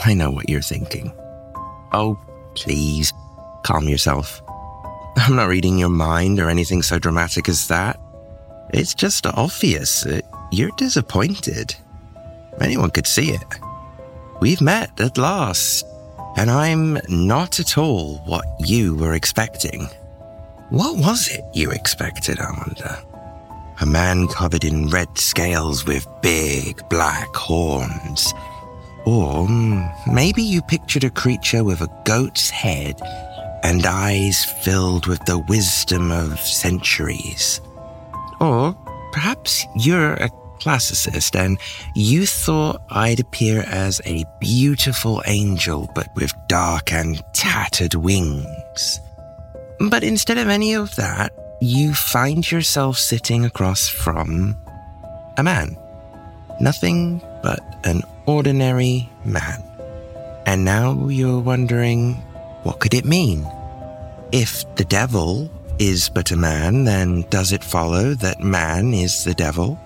I 0.04 0.14
know 0.14 0.30
what 0.30 0.48
you're 0.48 0.60
thinking. 0.60 1.12
Oh, 1.92 2.18
please, 2.54 3.12
calm 3.64 3.88
yourself. 3.88 4.42
I'm 5.16 5.36
not 5.36 5.48
reading 5.48 5.78
your 5.78 5.90
mind 5.90 6.40
or 6.40 6.48
anything 6.48 6.82
so 6.82 6.98
dramatic 6.98 7.48
as 7.48 7.68
that. 7.68 8.00
It's 8.72 8.94
just 8.94 9.26
obvious. 9.26 10.06
You're 10.50 10.70
disappointed. 10.76 11.76
Anyone 12.60 12.90
could 12.90 13.06
see 13.06 13.30
it. 13.30 13.54
We've 14.40 14.60
met 14.60 15.00
at 15.00 15.18
last, 15.18 15.86
and 16.36 16.50
I'm 16.50 16.98
not 17.08 17.60
at 17.60 17.78
all 17.78 18.18
what 18.24 18.46
you 18.58 18.96
were 18.96 19.14
expecting. 19.14 19.88
What 20.70 20.96
was 20.96 21.28
it 21.28 21.44
you 21.54 21.70
expected, 21.70 22.40
I 22.40 22.50
wonder? 22.50 22.98
A 23.80 23.86
man 23.86 24.26
covered 24.28 24.64
in 24.64 24.88
red 24.88 25.16
scales 25.16 25.86
with 25.86 26.08
big 26.22 26.88
black 26.88 27.34
horns 27.36 28.32
or 29.04 29.46
hmm, 29.46 29.82
maybe 30.06 30.42
you 30.42 30.62
pictured 30.62 31.04
a 31.04 31.10
creature 31.10 31.64
with 31.64 31.80
a 31.80 32.02
goat's 32.04 32.50
head 32.50 33.00
and 33.62 33.84
eyes 33.86 34.44
filled 34.44 35.06
with 35.06 35.24
the 35.24 35.38
wisdom 35.38 36.10
of 36.10 36.38
centuries. 36.40 37.60
Or 38.40 38.76
perhaps 39.12 39.64
you're 39.76 40.14
a 40.14 40.30
classicist 40.60 41.34
and 41.34 41.58
you 41.94 42.26
thought 42.26 42.82
I'd 42.90 43.20
appear 43.20 43.64
as 43.66 44.00
a 44.04 44.24
beautiful 44.40 45.22
angel 45.26 45.90
but 45.94 46.08
with 46.14 46.32
dark 46.48 46.92
and 46.92 47.22
tattered 47.32 47.94
wings. 47.94 49.00
But 49.80 50.04
instead 50.04 50.38
of 50.38 50.48
any 50.48 50.74
of 50.74 50.94
that, 50.96 51.32
you 51.60 51.94
find 51.94 52.48
yourself 52.48 52.98
sitting 52.98 53.44
across 53.44 53.88
from 53.88 54.56
a 55.36 55.42
man. 55.42 55.76
Nothing 56.60 57.20
but 57.42 57.60
an 57.84 58.02
ordinary 58.26 59.08
man. 59.24 59.62
And 60.46 60.64
now 60.64 61.08
you're 61.08 61.40
wondering, 61.40 62.14
what 62.62 62.80
could 62.80 62.94
it 62.94 63.04
mean? 63.04 63.46
If 64.32 64.64
the 64.76 64.84
devil 64.84 65.50
is 65.78 66.08
but 66.08 66.30
a 66.30 66.36
man, 66.36 66.84
then 66.84 67.22
does 67.30 67.52
it 67.52 67.64
follow 67.64 68.14
that 68.14 68.40
man 68.40 68.94
is 68.94 69.24
the 69.24 69.34
devil? 69.34 69.78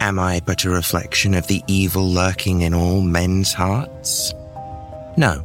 Am 0.00 0.18
I 0.18 0.40
but 0.40 0.64
a 0.64 0.70
reflection 0.70 1.34
of 1.34 1.46
the 1.46 1.62
evil 1.66 2.08
lurking 2.08 2.62
in 2.62 2.74
all 2.74 3.00
men's 3.00 3.52
hearts? 3.52 4.34
No. 5.16 5.44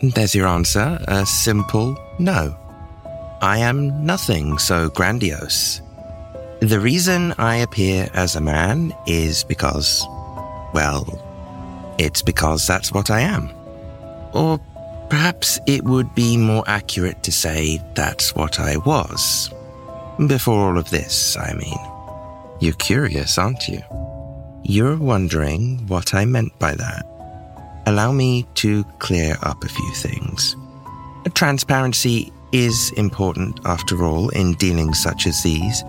There's 0.00 0.34
your 0.34 0.46
answer, 0.46 0.98
a 1.08 1.26
simple 1.26 1.96
no. 2.18 2.56
I 3.42 3.58
am 3.58 4.04
nothing 4.04 4.58
so 4.58 4.88
grandiose. 4.90 5.82
The 6.60 6.80
reason 6.80 7.34
I 7.36 7.56
appear 7.56 8.08
as 8.14 8.34
a 8.34 8.40
man 8.40 8.94
is 9.06 9.44
because, 9.44 10.06
well, 10.72 11.04
it's 11.98 12.22
because 12.22 12.66
that's 12.66 12.92
what 12.92 13.10
I 13.10 13.20
am. 13.20 13.50
Or 14.32 14.58
perhaps 15.08 15.58
it 15.66 15.84
would 15.84 16.14
be 16.14 16.36
more 16.36 16.64
accurate 16.66 17.22
to 17.24 17.32
say 17.32 17.82
that's 17.94 18.34
what 18.34 18.60
I 18.60 18.76
was. 18.78 19.50
Before 20.26 20.70
all 20.70 20.78
of 20.78 20.90
this, 20.90 21.36
I 21.36 21.52
mean. 21.54 21.78
You're 22.60 22.74
curious, 22.74 23.36
aren't 23.38 23.68
you? 23.68 23.82
You're 24.62 24.96
wondering 24.96 25.86
what 25.86 26.14
I 26.14 26.24
meant 26.24 26.58
by 26.58 26.74
that. 26.74 27.06
Allow 27.86 28.12
me 28.12 28.46
to 28.56 28.82
clear 28.98 29.36
up 29.42 29.62
a 29.62 29.68
few 29.68 29.94
things. 29.94 30.56
Transparency 31.34 32.32
is 32.52 32.92
important, 32.96 33.60
after 33.64 34.04
all, 34.04 34.28
in 34.30 34.54
dealings 34.54 35.00
such 35.00 35.26
as 35.26 35.42
these. 35.42 35.84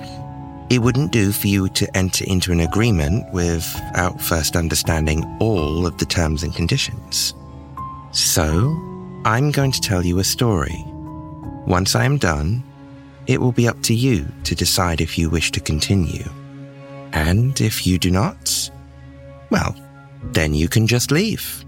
It 0.70 0.80
wouldn't 0.80 1.12
do 1.12 1.32
for 1.32 1.48
you 1.48 1.70
to 1.70 1.98
enter 1.98 2.26
into 2.26 2.52
an 2.52 2.60
agreement 2.60 3.32
without 3.32 4.22
first 4.22 4.56
understanding 4.56 5.24
all 5.40 5.88
of 5.88 5.98
the 5.98 6.06
terms 6.06 6.44
and 6.44 6.54
conditions. 6.54 7.34
So, 8.12 8.76
I'm 9.24 9.52
going 9.52 9.72
to 9.72 9.82
tell 9.82 10.06
you 10.06 10.20
a 10.20 10.24
story. 10.24 10.84
Once 11.66 11.96
I 11.96 12.04
am 12.04 12.18
done, 12.18 12.64
it 13.28 13.40
will 13.40 13.52
be 13.52 13.68
up 13.68 13.82
to 13.84 13.94
you 13.94 14.26
to 14.44 14.56
decide 14.56 15.02
if 15.02 15.18
you 15.18 15.30
wish 15.30 15.52
to 15.52 15.60
continue. 15.60 16.26
And 17.14 17.60
if 17.62 17.88
you 17.88 17.98
do 17.98 18.12
not, 18.12 18.70
well, 19.50 19.76
then 20.34 20.54
you 20.54 20.68
can 20.68 20.88
just 20.88 21.12
leave. 21.12 21.64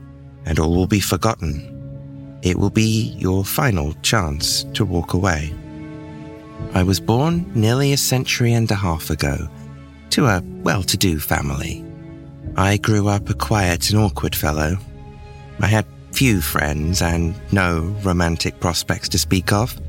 and 0.46 0.60
all 0.60 0.74
will 0.76 0.88
be 0.88 1.00
forgotten. 1.00 2.40
It 2.42 2.58
will 2.58 2.70
be 2.70 3.14
your 3.18 3.44
final 3.46 3.94
chance 4.02 4.64
to 4.74 4.86
walk 4.86 5.14
away. 5.14 5.54
I 6.74 6.84
was 6.84 7.00
born 7.00 7.52
nearly 7.56 7.94
a 7.94 7.98
century 7.98 8.54
and 8.54 8.70
a 8.70 8.76
half 8.76 9.10
ago 9.10 9.50
to 10.12 10.26
a 10.26 10.44
well 10.64 10.84
to 10.84 10.98
do 10.98 11.20
family. 11.20 11.86
I 12.56 12.78
grew 12.78 13.08
up 13.08 13.30
a 13.30 13.34
quiet 13.34 13.90
and 13.90 14.00
awkward 14.00 14.36
fellow. 14.36 14.78
I 15.60 15.68
had 15.68 15.86
few 16.12 16.42
friends 16.42 17.02
and 17.02 17.36
no 17.52 17.96
romantic 18.04 18.60
prospects 18.60 19.10
to 19.10 19.20
speak 19.20 19.52
of. 19.52 19.80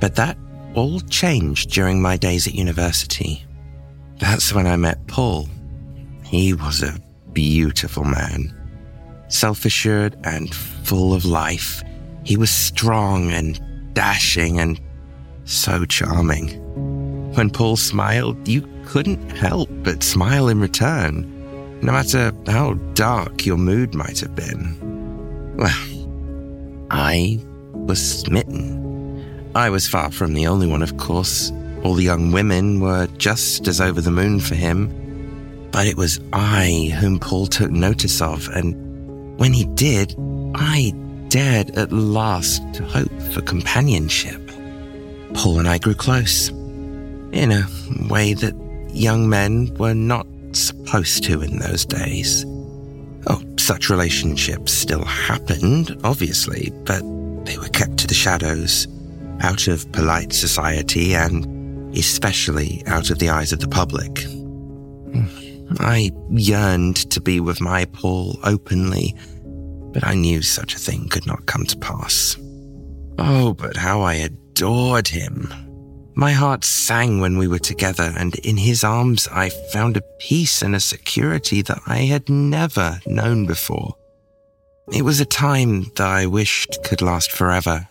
But 0.00 0.16
that 0.16 0.36
all 0.74 1.00
changed 1.00 1.70
during 1.70 2.02
my 2.02 2.16
days 2.16 2.46
at 2.46 2.54
university. 2.54 3.44
That's 4.18 4.52
when 4.52 4.66
I 4.66 4.76
met 4.76 5.06
Paul. 5.06 5.48
He 6.24 6.52
was 6.52 6.82
a 6.82 6.98
beautiful 7.32 8.04
man. 8.04 8.54
Self 9.28 9.64
assured 9.64 10.16
and 10.24 10.54
full 10.54 11.14
of 11.14 11.24
life. 11.24 11.82
He 12.24 12.36
was 12.36 12.50
strong 12.50 13.32
and 13.32 13.60
dashing 13.94 14.58
and 14.58 14.80
so 15.44 15.84
charming. 15.84 16.60
When 17.34 17.50
Paul 17.50 17.76
smiled, 17.76 18.46
you 18.46 18.68
couldn't 18.84 19.30
help 19.30 19.68
but 19.82 20.02
smile 20.02 20.48
in 20.48 20.60
return, 20.60 21.30
no 21.82 21.92
matter 21.92 22.32
how 22.46 22.74
dark 22.94 23.44
your 23.44 23.56
mood 23.56 23.94
might 23.94 24.20
have 24.20 24.34
been. 24.34 25.56
Well, 25.56 26.86
I 26.90 27.40
was 27.72 28.20
smitten. 28.20 29.50
I 29.54 29.70
was 29.70 29.88
far 29.88 30.10
from 30.10 30.34
the 30.34 30.46
only 30.46 30.66
one, 30.66 30.82
of 30.82 30.96
course. 30.96 31.52
All 31.82 31.94
the 31.94 32.04
young 32.04 32.32
women 32.32 32.80
were 32.80 33.06
just 33.18 33.68
as 33.68 33.80
over 33.80 34.00
the 34.00 34.10
moon 34.10 34.40
for 34.40 34.54
him. 34.54 35.68
But 35.70 35.86
it 35.86 35.96
was 35.96 36.20
I 36.32 36.94
whom 36.98 37.18
Paul 37.18 37.46
took 37.46 37.70
notice 37.70 38.22
of, 38.22 38.48
and 38.48 39.38
when 39.38 39.52
he 39.52 39.64
did, 39.64 40.14
I 40.54 40.92
dared 41.28 41.76
at 41.76 41.92
last 41.92 42.62
to 42.74 42.84
hope 42.84 43.12
for 43.32 43.40
companionship. 43.42 44.43
Paul 45.34 45.58
and 45.58 45.68
I 45.68 45.78
grew 45.78 45.94
close, 45.94 46.48
in 46.48 47.52
a 47.52 47.66
way 48.08 48.34
that 48.34 48.54
young 48.92 49.28
men 49.28 49.74
were 49.74 49.94
not 49.94 50.26
supposed 50.52 51.24
to 51.24 51.42
in 51.42 51.58
those 51.58 51.84
days. 51.84 52.44
Oh, 53.26 53.42
such 53.58 53.90
relationships 53.90 54.72
still 54.72 55.04
happened, 55.04 55.98
obviously, 56.04 56.70
but 56.84 57.02
they 57.44 57.58
were 57.58 57.68
kept 57.68 57.98
to 57.98 58.06
the 58.06 58.14
shadows, 58.14 58.86
out 59.40 59.66
of 59.66 59.90
polite 59.92 60.32
society 60.32 61.14
and 61.14 61.96
especially 61.96 62.82
out 62.86 63.10
of 63.10 63.18
the 63.18 63.28
eyes 63.28 63.52
of 63.52 63.60
the 63.60 63.68
public. 63.68 64.26
I 65.80 66.12
yearned 66.30 66.96
to 67.10 67.20
be 67.20 67.40
with 67.40 67.60
my 67.60 67.84
Paul 67.86 68.38
openly, 68.44 69.14
but 69.92 70.04
I 70.04 70.14
knew 70.14 70.42
such 70.42 70.74
a 70.74 70.78
thing 70.78 71.08
could 71.08 71.26
not 71.26 71.46
come 71.46 71.64
to 71.66 71.76
pass. 71.78 72.36
Oh, 73.18 73.54
but 73.54 73.76
how 73.76 74.00
I 74.02 74.14
adored 74.14 75.08
him. 75.08 75.52
My 76.16 76.32
heart 76.32 76.64
sang 76.64 77.20
when 77.20 77.38
we 77.38 77.48
were 77.48 77.58
together, 77.58 78.12
and 78.16 78.34
in 78.36 78.56
his 78.56 78.84
arms 78.84 79.28
I 79.32 79.48
found 79.48 79.96
a 79.96 80.04
peace 80.20 80.62
and 80.62 80.74
a 80.74 80.80
security 80.80 81.60
that 81.62 81.80
I 81.86 81.98
had 81.98 82.28
never 82.28 83.00
known 83.06 83.46
before. 83.46 83.96
It 84.92 85.02
was 85.02 85.18
a 85.18 85.24
time 85.24 85.90
that 85.96 86.06
I 86.06 86.26
wished 86.26 86.78
could 86.84 87.02
last 87.02 87.32
forever. 87.32 87.88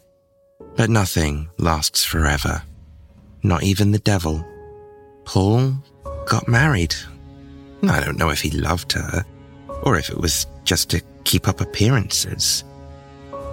But 0.76 0.90
nothing 0.90 1.50
lasts 1.58 2.04
forever. 2.04 2.64
Not 3.44 3.64
even 3.64 3.92
the 3.92 4.00
devil. 4.00 4.46
Paul 5.26 5.74
got 6.26 6.48
married. 6.48 6.96
I 7.84 8.00
don't 8.00 8.18
know 8.18 8.30
if 8.30 8.42
he 8.42 8.52
loved 8.52 8.94
her, 8.94 9.26
or 9.82 9.98
if 9.98 10.10
it 10.10 10.18
was 10.18 10.48
just 10.64 10.90
to 10.92 11.02
keep 11.26 11.48
up 11.48 11.60
appearances. 11.60 12.64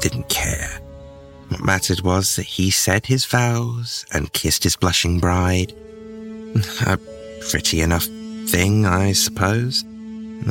Didn't 0.01 0.29
care. 0.29 0.81
What 1.51 1.65
mattered 1.65 2.03
was 2.03 2.37
that 2.37 2.47
he 2.47 2.71
said 2.71 3.07
his 3.07 3.25
vows 3.25 4.07
and 4.13 4.33
kissed 4.33 4.63
his 4.63 4.77
blushing 4.77 5.19
bride. 5.19 5.75
A 6.87 6.97
pretty 7.51 7.81
enough 7.81 8.07
thing, 8.47 8.87
I 8.87 9.13
suppose. 9.13 9.85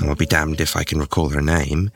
I'll 0.01 0.15
be 0.15 0.25
damned 0.25 0.59
if 0.59 0.75
I 0.75 0.83
can 0.83 0.99
recall 0.99 1.29
her 1.29 1.41
name. 1.41 1.91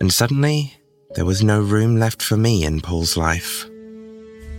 And 0.00 0.12
suddenly, 0.12 0.74
there 1.14 1.24
was 1.24 1.42
no 1.42 1.60
room 1.60 1.98
left 1.98 2.20
for 2.20 2.36
me 2.36 2.64
in 2.64 2.80
Paul's 2.80 3.16
life. 3.16 3.64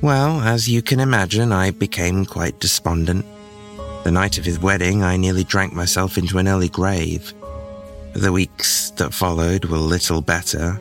Well, 0.02 0.40
as 0.42 0.70
you 0.70 0.82
can 0.82 1.02
imagine, 1.02 1.52
I 1.52 1.72
became 1.72 2.26
quite 2.26 2.60
despondent. 2.60 3.26
The 4.06 4.12
night 4.12 4.38
of 4.38 4.46
his 4.46 4.60
wedding, 4.60 5.04
I 5.04 5.18
nearly 5.18 5.44
drank 5.44 5.74
myself 5.74 6.18
into 6.18 6.38
an 6.38 6.48
early 6.48 6.70
grave. 6.70 7.34
The 8.14 8.32
weeks 8.32 8.92
that 8.92 9.14
followed 9.14 9.66
were 9.66 9.78
little 9.78 10.22
better. 10.22 10.80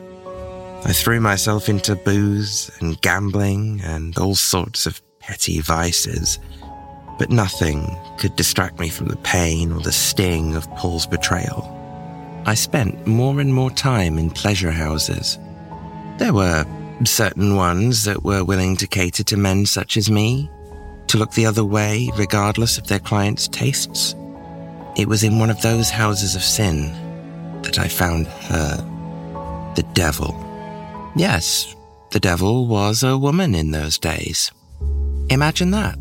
I 0.87 0.93
threw 0.93 1.19
myself 1.19 1.67
into 1.67 1.97
booze 1.97 2.71
and 2.79 2.99
gambling 3.01 3.81
and 3.83 4.17
all 4.17 4.35
sorts 4.35 4.85
of 4.85 5.01
petty 5.19 5.59
vices, 5.59 6.39
but 7.19 7.29
nothing 7.29 7.93
could 8.17 8.37
distract 8.37 8.79
me 8.79 8.87
from 8.87 9.09
the 9.09 9.17
pain 9.17 9.73
or 9.73 9.81
the 9.81 9.91
sting 9.91 10.55
of 10.55 10.71
Paul's 10.75 11.05
betrayal. 11.05 11.73
I 12.45 12.53
spent 12.53 13.05
more 13.05 13.41
and 13.41 13.53
more 13.53 13.69
time 13.69 14.17
in 14.17 14.29
pleasure 14.29 14.71
houses. 14.71 15.37
There 16.19 16.31
were 16.31 16.65
certain 17.03 17.57
ones 17.57 18.05
that 18.05 18.23
were 18.23 18.45
willing 18.45 18.77
to 18.77 18.87
cater 18.87 19.25
to 19.25 19.35
men 19.35 19.65
such 19.65 19.97
as 19.97 20.09
me, 20.09 20.49
to 21.07 21.17
look 21.17 21.33
the 21.33 21.47
other 21.47 21.65
way 21.65 22.09
regardless 22.15 22.77
of 22.77 22.87
their 22.87 22.99
clients' 22.99 23.49
tastes. 23.49 24.15
It 24.95 25.09
was 25.09 25.25
in 25.25 25.37
one 25.37 25.49
of 25.49 25.61
those 25.61 25.89
houses 25.89 26.33
of 26.33 26.43
sin 26.43 26.93
that 27.63 27.77
I 27.77 27.89
found 27.89 28.27
her, 28.27 29.73
the 29.75 29.83
devil. 29.93 30.46
Yes, 31.17 31.75
the 32.11 32.19
devil 32.19 32.67
was 32.67 33.01
a 33.01 33.17
woman 33.17 33.55
in 33.55 33.71
those 33.71 33.97
days. 33.97 34.51
Imagine 35.29 35.71
that. 35.71 35.97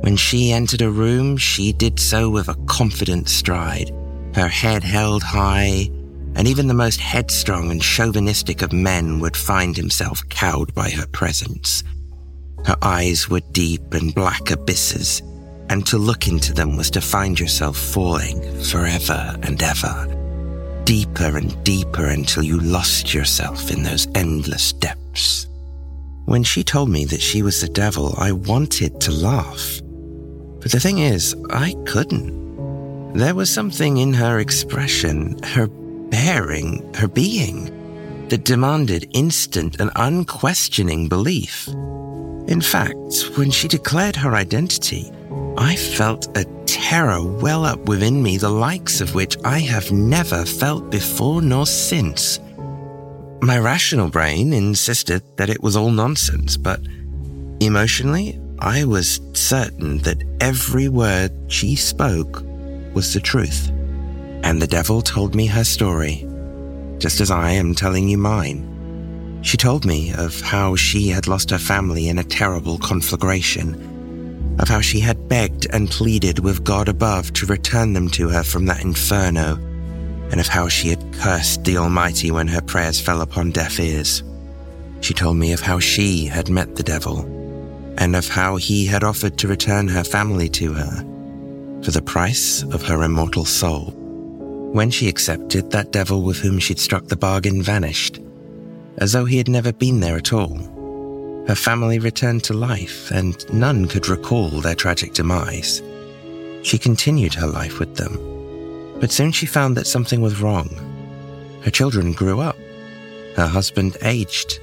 When 0.00 0.16
she 0.16 0.50
entered 0.50 0.80
a 0.80 0.90
room, 0.90 1.36
she 1.36 1.74
did 1.74 2.00
so 2.00 2.30
with 2.30 2.48
a 2.48 2.54
confident 2.64 3.28
stride, 3.28 3.90
her 4.34 4.48
head 4.48 4.82
held 4.82 5.22
high, 5.22 5.90
and 6.36 6.48
even 6.48 6.68
the 6.68 6.74
most 6.74 7.00
headstrong 7.00 7.70
and 7.70 7.82
chauvinistic 7.82 8.62
of 8.62 8.72
men 8.72 9.20
would 9.20 9.36
find 9.36 9.76
himself 9.76 10.26
cowed 10.30 10.74
by 10.74 10.88
her 10.88 11.06
presence. 11.08 11.84
Her 12.64 12.76
eyes 12.80 13.28
were 13.28 13.40
deep 13.52 13.92
and 13.92 14.14
black 14.14 14.50
abysses, 14.50 15.20
and 15.68 15.86
to 15.88 15.98
look 15.98 16.28
into 16.28 16.54
them 16.54 16.78
was 16.78 16.90
to 16.92 17.02
find 17.02 17.38
yourself 17.38 17.76
falling 17.76 18.40
forever 18.62 19.36
and 19.42 19.62
ever 19.62 20.19
deeper 20.90 21.36
and 21.36 21.62
deeper 21.62 22.06
until 22.06 22.42
you 22.42 22.58
lost 22.58 23.14
yourself 23.14 23.70
in 23.70 23.84
those 23.84 24.08
endless 24.16 24.72
depths. 24.72 25.46
When 26.24 26.42
she 26.42 26.64
told 26.64 26.88
me 26.88 27.04
that 27.04 27.22
she 27.22 27.42
was 27.42 27.60
the 27.60 27.68
devil, 27.68 28.12
I 28.18 28.32
wanted 28.32 29.00
to 29.02 29.12
laugh. 29.12 29.80
But 30.60 30.72
the 30.72 30.80
thing 30.80 30.98
is, 30.98 31.36
I 31.50 31.76
couldn't. 31.86 33.12
There 33.12 33.36
was 33.36 33.54
something 33.54 33.98
in 33.98 34.12
her 34.14 34.40
expression, 34.40 35.40
her 35.44 35.68
bearing, 35.68 36.92
her 36.94 37.06
being, 37.06 38.26
that 38.28 38.44
demanded 38.44 39.08
instant 39.12 39.80
and 39.80 39.92
unquestioning 39.94 41.08
belief. 41.08 41.68
In 42.48 42.60
fact, 42.60 43.30
when 43.36 43.52
she 43.52 43.68
declared 43.68 44.16
her 44.16 44.34
identity, 44.34 45.12
I 45.56 45.76
felt 45.76 46.36
a 46.36 46.44
terror 46.90 47.22
well 47.22 47.64
up 47.64 47.78
within 47.88 48.20
me, 48.20 48.36
the 48.36 48.50
likes 48.50 49.00
of 49.00 49.14
which 49.14 49.36
I 49.44 49.60
have 49.60 49.92
never 49.92 50.44
felt 50.44 50.90
before 50.90 51.40
nor 51.40 51.64
since. 51.64 52.40
My 53.40 53.60
rational 53.60 54.08
brain 54.08 54.52
insisted 54.52 55.22
that 55.36 55.50
it 55.50 55.62
was 55.62 55.76
all 55.76 55.92
nonsense, 55.92 56.56
but 56.56 56.80
emotionally, 57.60 58.40
I 58.58 58.82
was 58.82 59.20
certain 59.34 59.98
that 59.98 60.24
every 60.40 60.88
word 60.88 61.30
she 61.46 61.76
spoke 61.76 62.42
was 62.92 63.14
the 63.14 63.20
truth. 63.20 63.70
And 64.42 64.60
the 64.60 64.66
devil 64.66 65.00
told 65.00 65.36
me 65.36 65.46
her 65.46 65.62
story, 65.62 66.26
just 66.98 67.20
as 67.20 67.30
I 67.30 67.52
am 67.52 67.72
telling 67.72 68.08
you 68.08 68.18
mine. 68.18 69.38
She 69.42 69.56
told 69.56 69.86
me 69.86 70.12
of 70.14 70.40
how 70.40 70.74
she 70.74 71.06
had 71.06 71.28
lost 71.28 71.50
her 71.50 71.58
family 71.58 72.08
in 72.08 72.18
a 72.18 72.24
terrible 72.24 72.78
conflagration 72.78 73.89
of 74.60 74.68
how 74.68 74.80
she 74.80 75.00
had 75.00 75.28
begged 75.28 75.66
and 75.70 75.90
pleaded 75.90 76.38
with 76.38 76.64
God 76.64 76.88
above 76.88 77.32
to 77.32 77.46
return 77.46 77.94
them 77.94 78.10
to 78.10 78.28
her 78.28 78.42
from 78.42 78.66
that 78.66 78.82
inferno, 78.84 79.56
and 80.30 80.38
of 80.38 80.46
how 80.46 80.68
she 80.68 80.88
had 80.88 81.12
cursed 81.14 81.64
the 81.64 81.78
Almighty 81.78 82.30
when 82.30 82.46
her 82.46 82.60
prayers 82.60 83.00
fell 83.00 83.22
upon 83.22 83.50
deaf 83.50 83.80
ears. 83.80 84.22
She 85.00 85.14
told 85.14 85.38
me 85.38 85.52
of 85.52 85.60
how 85.60 85.78
she 85.78 86.26
had 86.26 86.50
met 86.50 86.76
the 86.76 86.82
devil, 86.82 87.20
and 87.96 88.14
of 88.14 88.28
how 88.28 88.56
he 88.56 88.84
had 88.84 89.02
offered 89.02 89.38
to 89.38 89.48
return 89.48 89.88
her 89.88 90.04
family 90.04 90.48
to 90.50 90.74
her 90.74 91.06
for 91.82 91.90
the 91.90 92.02
price 92.02 92.62
of 92.64 92.82
her 92.82 93.02
immortal 93.02 93.46
soul. 93.46 93.94
When 94.72 94.90
she 94.90 95.08
accepted, 95.08 95.70
that 95.70 95.90
devil 95.90 96.22
with 96.22 96.36
whom 96.36 96.58
she'd 96.58 96.78
struck 96.78 97.06
the 97.06 97.16
bargain 97.16 97.62
vanished, 97.62 98.20
as 98.98 99.12
though 99.12 99.24
he 99.24 99.38
had 99.38 99.48
never 99.48 99.72
been 99.72 100.00
there 100.00 100.16
at 100.16 100.34
all. 100.34 100.79
Her 101.50 101.56
family 101.56 101.98
returned 101.98 102.44
to 102.44 102.54
life, 102.54 103.10
and 103.10 103.44
none 103.52 103.88
could 103.88 104.08
recall 104.08 104.50
their 104.50 104.76
tragic 104.76 105.14
demise. 105.14 105.82
She 106.62 106.78
continued 106.78 107.34
her 107.34 107.48
life 107.48 107.80
with 107.80 107.96
them, 107.96 108.14
but 109.00 109.10
soon 109.10 109.32
she 109.32 109.46
found 109.46 109.76
that 109.76 109.88
something 109.88 110.20
was 110.20 110.40
wrong. 110.40 110.68
Her 111.64 111.72
children 111.72 112.12
grew 112.12 112.38
up, 112.38 112.56
Her 113.34 113.48
husband 113.48 113.96
aged, 114.02 114.60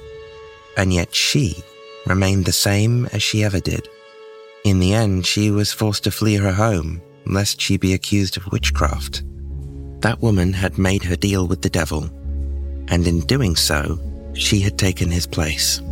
and 0.78 0.90
yet 0.90 1.14
she 1.14 1.62
remained 2.06 2.46
the 2.46 2.52
same 2.52 3.04
as 3.12 3.22
she 3.22 3.44
ever 3.44 3.60
did. 3.60 3.86
In 4.64 4.78
the 4.78 4.94
end, 4.94 5.26
she 5.26 5.50
was 5.50 5.70
forced 5.70 6.04
to 6.04 6.10
flee 6.10 6.36
her 6.36 6.54
home, 6.54 7.02
lest 7.26 7.60
she 7.60 7.76
be 7.76 7.92
accused 7.92 8.38
of 8.38 8.50
witchcraft. 8.50 9.24
That 10.00 10.22
woman 10.22 10.54
had 10.54 10.78
made 10.78 11.02
her 11.02 11.16
deal 11.16 11.46
with 11.46 11.60
the 11.60 11.68
devil, 11.68 12.04
and 12.88 13.06
in 13.06 13.20
doing 13.26 13.56
so, 13.56 13.98
she 14.32 14.60
had 14.60 14.78
taken 14.78 15.10
his 15.10 15.26
place. 15.26 15.82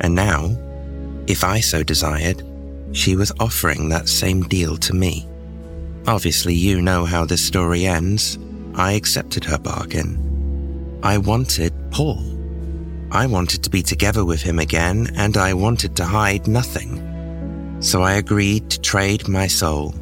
And 0.00 0.14
now, 0.14 0.56
if 1.26 1.44
I 1.44 1.60
so 1.60 1.82
desired, 1.82 2.42
she 2.92 3.16
was 3.16 3.32
offering 3.40 3.88
that 3.88 4.08
same 4.08 4.42
deal 4.42 4.76
to 4.78 4.94
me. 4.94 5.26
Obviously, 6.06 6.54
you 6.54 6.80
know 6.82 7.04
how 7.04 7.24
this 7.24 7.44
story 7.44 7.86
ends. 7.86 8.38
I 8.74 8.92
accepted 8.92 9.44
her 9.44 9.58
bargain. 9.58 11.00
I 11.02 11.18
wanted 11.18 11.72
Paul. 11.90 12.22
I 13.10 13.26
wanted 13.26 13.62
to 13.64 13.70
be 13.70 13.82
together 13.82 14.24
with 14.24 14.42
him 14.42 14.58
again, 14.58 15.10
and 15.16 15.36
I 15.36 15.54
wanted 15.54 15.96
to 15.96 16.04
hide 16.04 16.46
nothing. 16.46 17.00
So 17.80 18.02
I 18.02 18.14
agreed 18.14 18.70
to 18.70 18.80
trade 18.80 19.28
my 19.28 19.46
soul. 19.46 19.94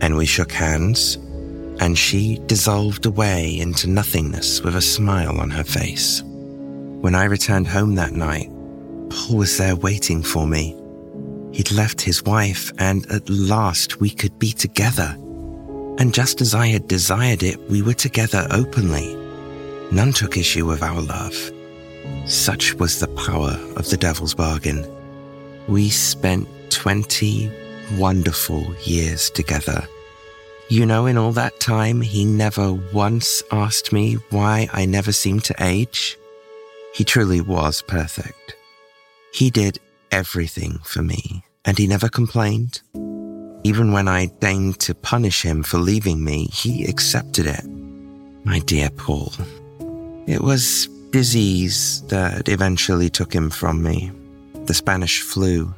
And 0.00 0.16
we 0.16 0.26
shook 0.26 0.52
hands, 0.52 1.16
and 1.80 1.96
she 1.96 2.38
dissolved 2.46 3.06
away 3.06 3.58
into 3.58 3.88
nothingness 3.88 4.60
with 4.62 4.76
a 4.76 4.82
smile 4.82 5.40
on 5.40 5.50
her 5.50 5.64
face. 5.64 6.22
When 6.22 7.14
I 7.14 7.24
returned 7.24 7.66
home 7.66 7.94
that 7.96 8.12
night, 8.12 8.51
Paul 9.12 9.36
was 9.36 9.58
there 9.58 9.76
waiting 9.76 10.22
for 10.22 10.46
me. 10.46 10.74
He'd 11.52 11.70
left 11.70 12.00
his 12.00 12.24
wife, 12.24 12.72
and 12.78 13.04
at 13.10 13.28
last 13.28 14.00
we 14.00 14.08
could 14.08 14.38
be 14.38 14.52
together. 14.52 15.14
And 15.98 16.14
just 16.14 16.40
as 16.40 16.54
I 16.54 16.68
had 16.68 16.88
desired 16.88 17.42
it, 17.42 17.60
we 17.68 17.82
were 17.82 17.94
together 17.94 18.46
openly. 18.50 19.14
None 19.90 20.14
took 20.14 20.38
issue 20.38 20.64
with 20.64 20.82
our 20.82 21.00
love. 21.02 21.36
Such 22.24 22.72
was 22.74 22.98
the 23.00 23.08
power 23.08 23.58
of 23.76 23.90
the 23.90 23.98
devil's 23.98 24.34
bargain. 24.34 24.86
We 25.68 25.90
spent 25.90 26.48
20 26.70 27.50
wonderful 27.98 28.74
years 28.84 29.28
together. 29.28 29.86
You 30.68 30.86
know, 30.86 31.04
in 31.04 31.18
all 31.18 31.32
that 31.32 31.60
time, 31.60 32.00
he 32.00 32.24
never 32.24 32.72
once 32.72 33.42
asked 33.52 33.92
me 33.92 34.14
why 34.30 34.70
I 34.72 34.86
never 34.86 35.12
seemed 35.12 35.44
to 35.44 35.54
age. 35.60 36.16
He 36.94 37.04
truly 37.04 37.42
was 37.42 37.82
perfect. 37.82 38.56
He 39.32 39.48
did 39.48 39.78
everything 40.10 40.78
for 40.84 41.02
me, 41.02 41.42
and 41.64 41.78
he 41.78 41.86
never 41.86 42.08
complained. 42.10 42.82
Even 43.64 43.92
when 43.92 44.06
I 44.06 44.26
deigned 44.40 44.78
to 44.80 44.94
punish 44.94 45.42
him 45.42 45.62
for 45.62 45.78
leaving 45.78 46.22
me, 46.22 46.48
he 46.52 46.84
accepted 46.84 47.46
it. 47.46 47.64
My 48.44 48.58
dear 48.58 48.90
Paul, 48.90 49.32
it 50.26 50.42
was 50.42 50.86
disease 51.12 52.02
that 52.08 52.48
eventually 52.48 53.08
took 53.08 53.32
him 53.32 53.48
from 53.48 53.82
me, 53.82 54.10
the 54.66 54.74
Spanish 54.74 55.22
flu. 55.22 55.72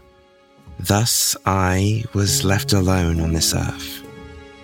Thus, 0.80 1.36
I 1.46 2.05
was 2.12 2.44
left 2.44 2.72
alone 2.72 3.20
on 3.20 3.34
this 3.34 3.55
earth. 3.55 4.02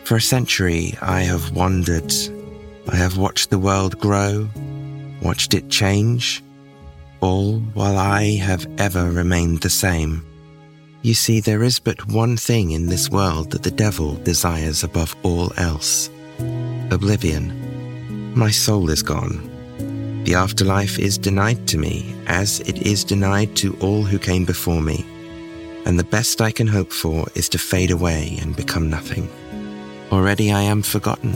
For 0.03 0.16
a 0.16 0.20
century, 0.20 0.95
I 1.01 1.20
have 1.20 1.53
wandered. 1.53 2.12
I 2.88 2.97
have 2.97 3.18
watched 3.18 3.51
the 3.51 3.59
world 3.59 4.01
grow, 4.01 4.49
watched 5.22 5.55
it 5.55 5.68
change, 5.68 6.43
all 7.21 7.59
while 7.75 7.99
I 7.99 8.37
have 8.37 8.66
ever 8.79 9.11
remained 9.11 9.61
the 9.61 9.71
same. 9.71 10.25
You 11.03 11.14
see, 11.14 11.41
there 11.41 11.62
is 11.62 11.79
but 11.79 12.07
one 12.09 12.37
thing 12.37 12.73
in 12.73 12.87
this 12.87 13.11
world 13.11 13.51
that 13.53 13.62
the 13.62 13.71
devil 13.71 14.14
desires 14.16 14.85
above 14.85 15.16
all 15.23 15.53
else 15.57 16.11
oblivion. 16.91 18.35
My 18.35 18.51
soul 18.51 18.91
is 18.91 19.03
gone. 19.03 19.49
The 20.25 20.35
afterlife 20.35 20.99
is 20.99 21.18
denied 21.18 21.66
to 21.68 21.79
me, 21.79 22.14
as 22.27 22.61
it 22.61 22.83
is 22.87 23.05
denied 23.05 23.57
to 23.57 23.77
all 23.81 24.03
who 24.03 24.18
came 24.18 24.45
before 24.45 24.83
me. 24.83 25.05
And 25.87 25.99
the 25.99 26.05
best 26.05 26.41
I 26.41 26.51
can 26.51 26.66
hope 26.66 26.93
for 26.93 27.27
is 27.35 27.49
to 27.51 27.59
fade 27.59 27.91
away 27.91 28.39
and 28.41 28.55
become 28.55 28.91
nothing. 28.91 29.31
Already 30.12 30.53
I 30.53 30.62
am 30.62 30.83
forgotten, 30.83 31.35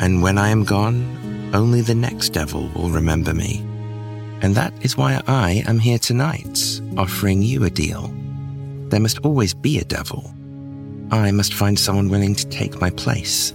and 0.00 0.22
when 0.22 0.36
I 0.36 0.48
am 0.48 0.64
gone, 0.64 1.50
only 1.54 1.80
the 1.80 1.94
next 1.94 2.30
devil 2.30 2.68
will 2.74 2.90
remember 2.90 3.32
me. 3.32 3.67
And 4.40 4.54
that 4.54 4.72
is 4.82 4.96
why 4.96 5.20
I 5.26 5.62
am 5.66 5.78
here 5.78 5.98
tonight, 5.98 6.80
offering 6.96 7.42
you 7.42 7.64
a 7.64 7.70
deal. 7.70 8.12
There 8.88 9.00
must 9.00 9.18
always 9.18 9.52
be 9.52 9.78
a 9.78 9.84
devil. 9.84 10.32
I 11.10 11.30
must 11.30 11.54
find 11.54 11.78
someone 11.78 12.08
willing 12.08 12.34
to 12.34 12.48
take 12.48 12.80
my 12.80 12.90
place, 12.90 13.52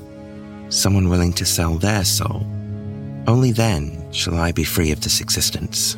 someone 0.70 1.10
willing 1.10 1.34
to 1.34 1.46
sell 1.46 1.76
their 1.76 2.04
soul. 2.04 2.46
Only 3.28 3.52
then 3.52 4.12
shall 4.12 4.38
I 4.38 4.52
be 4.52 4.64
free 4.64 4.92
of 4.92 5.02
this 5.02 5.22
existence. 5.22 5.98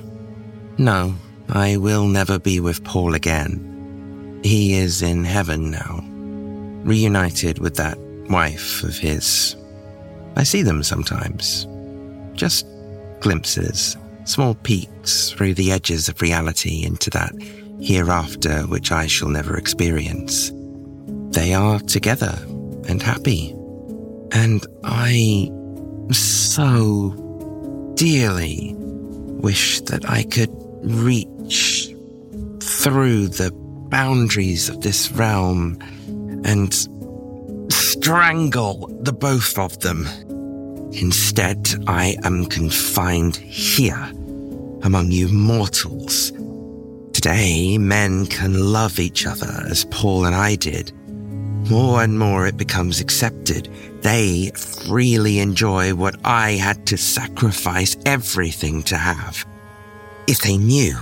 No, 0.77 1.15
I 1.49 1.77
will 1.77 2.07
never 2.07 2.37
be 2.37 2.59
with 2.59 2.83
Paul 2.83 3.15
again. 3.15 4.41
He 4.43 4.75
is 4.75 5.01
in 5.01 5.23
heaven 5.23 5.71
now, 5.71 6.03
reunited 6.83 7.59
with 7.59 7.75
that 7.77 7.97
wife 8.29 8.83
of 8.83 8.97
his. 8.97 9.55
I 10.35 10.43
see 10.43 10.61
them 10.61 10.83
sometimes. 10.83 11.67
Just 12.33 12.67
glimpses, 13.21 13.97
small 14.25 14.55
peeks 14.55 15.31
through 15.31 15.53
the 15.53 15.71
edges 15.71 16.09
of 16.09 16.21
reality 16.21 16.83
into 16.83 17.09
that 17.11 17.33
hereafter 17.79 18.63
which 18.63 18.91
I 18.91 19.07
shall 19.07 19.29
never 19.29 19.57
experience. 19.57 20.51
They 21.31 21.53
are 21.53 21.79
together 21.79 22.37
and 22.87 23.01
happy. 23.01 23.51
And 24.31 24.65
I 24.83 25.49
so 26.11 27.11
dearly 27.95 28.73
wish 28.77 29.81
that 29.81 30.09
I 30.09 30.23
could 30.23 30.49
reach 30.83 31.93
through 32.61 33.27
the 33.27 33.51
boundaries 33.89 34.69
of 34.69 34.81
this 34.81 35.11
realm 35.11 35.77
and 36.43 36.73
strangle 37.71 38.87
the 39.01 39.13
both 39.13 39.57
of 39.57 39.79
them. 39.79 40.07
Instead, 41.01 41.67
I 41.87 42.15
am 42.23 42.45
confined 42.45 43.35
here 43.35 44.11
among 44.83 45.11
you 45.11 45.27
mortals. 45.27 46.31
Today, 47.11 47.77
men 47.77 48.27
can 48.27 48.71
love 48.71 48.99
each 48.99 49.25
other 49.25 49.65
as 49.69 49.85
Paul 49.85 50.25
and 50.25 50.35
I 50.35 50.55
did. 50.55 50.93
More 51.69 52.01
and 52.03 52.17
more 52.17 52.47
it 52.47 52.55
becomes 52.55 53.01
accepted. 53.01 53.67
They 54.01 54.51
freely 54.55 55.39
enjoy 55.39 55.95
what 55.95 56.15
I 56.23 56.51
had 56.51 56.85
to 56.87 56.97
sacrifice 56.97 57.97
everything 58.05 58.83
to 58.83 58.97
have. 58.97 59.45
If 60.27 60.41
they 60.41 60.57
knew, 60.57 60.97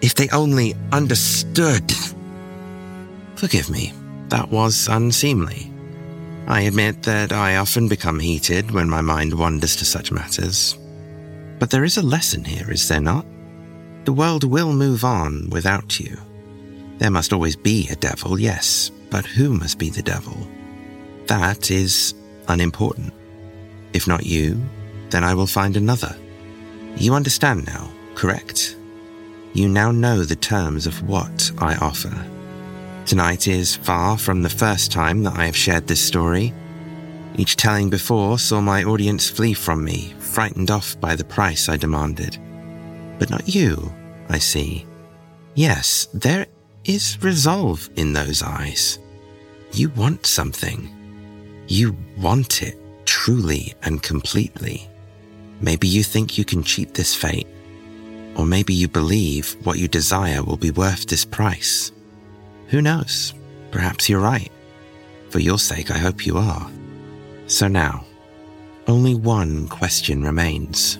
if 0.00 0.14
they 0.14 0.28
only 0.28 0.74
understood. 0.92 1.92
Forgive 3.34 3.68
me, 3.70 3.92
that 4.28 4.50
was 4.50 4.86
unseemly. 4.88 5.71
I 6.46 6.62
admit 6.62 7.02
that 7.04 7.32
I 7.32 7.56
often 7.56 7.88
become 7.88 8.18
heated 8.18 8.70
when 8.70 8.88
my 8.88 9.00
mind 9.00 9.32
wanders 9.32 9.76
to 9.76 9.84
such 9.84 10.12
matters. 10.12 10.76
But 11.58 11.70
there 11.70 11.84
is 11.84 11.96
a 11.96 12.02
lesson 12.02 12.44
here, 12.44 12.70
is 12.70 12.88
there 12.88 13.00
not? 13.00 13.24
The 14.04 14.12
world 14.12 14.42
will 14.42 14.72
move 14.72 15.04
on 15.04 15.48
without 15.50 16.00
you. 16.00 16.16
There 16.98 17.10
must 17.10 17.32
always 17.32 17.56
be 17.56 17.88
a 17.88 17.96
devil, 17.96 18.38
yes, 18.38 18.90
but 19.10 19.24
who 19.24 19.54
must 19.54 19.78
be 19.78 19.90
the 19.90 20.02
devil? 20.02 20.36
That 21.26 21.70
is 21.70 22.14
unimportant. 22.48 23.12
If 23.92 24.08
not 24.08 24.26
you, 24.26 24.60
then 25.10 25.22
I 25.22 25.34
will 25.34 25.46
find 25.46 25.76
another. 25.76 26.16
You 26.96 27.14
understand 27.14 27.66
now, 27.66 27.90
correct? 28.14 28.76
You 29.52 29.68
now 29.68 29.92
know 29.92 30.24
the 30.24 30.36
terms 30.36 30.86
of 30.86 31.06
what 31.08 31.50
I 31.58 31.76
offer. 31.76 32.12
Tonight 33.06 33.48
is 33.48 33.74
far 33.74 34.16
from 34.16 34.42
the 34.42 34.48
first 34.48 34.92
time 34.92 35.22
that 35.24 35.36
I 35.36 35.46
have 35.46 35.56
shared 35.56 35.86
this 35.86 36.00
story. 36.00 36.54
Each 37.36 37.56
telling 37.56 37.90
before 37.90 38.38
saw 38.38 38.60
my 38.60 38.84
audience 38.84 39.28
flee 39.28 39.54
from 39.54 39.84
me, 39.84 40.14
frightened 40.18 40.70
off 40.70 40.98
by 41.00 41.16
the 41.16 41.24
price 41.24 41.68
I 41.68 41.76
demanded. 41.76 42.38
But 43.18 43.28
not 43.28 43.52
you, 43.52 43.92
I 44.28 44.38
see. 44.38 44.86
Yes, 45.54 46.08
there 46.14 46.46
is 46.84 47.22
resolve 47.22 47.90
in 47.96 48.12
those 48.12 48.42
eyes. 48.42 48.98
You 49.72 49.90
want 49.90 50.24
something. 50.24 50.88
You 51.68 51.96
want 52.18 52.62
it 52.62 52.78
truly 53.04 53.74
and 53.82 54.02
completely. 54.02 54.88
Maybe 55.60 55.88
you 55.88 56.02
think 56.02 56.38
you 56.38 56.44
can 56.44 56.62
cheat 56.62 56.94
this 56.94 57.14
fate, 57.14 57.48
or 58.36 58.46
maybe 58.46 58.74
you 58.74 58.88
believe 58.88 59.56
what 59.64 59.78
you 59.78 59.88
desire 59.88 60.42
will 60.42 60.56
be 60.56 60.70
worth 60.70 61.06
this 61.06 61.24
price. 61.24 61.92
Who 62.72 62.80
knows? 62.80 63.34
Perhaps 63.70 64.08
you're 64.08 64.18
right. 64.18 64.50
For 65.28 65.40
your 65.40 65.58
sake, 65.58 65.90
I 65.90 65.98
hope 65.98 66.24
you 66.24 66.38
are. 66.38 66.70
So 67.46 67.68
now, 67.68 68.06
only 68.86 69.14
one 69.14 69.68
question 69.68 70.24
remains. 70.24 70.98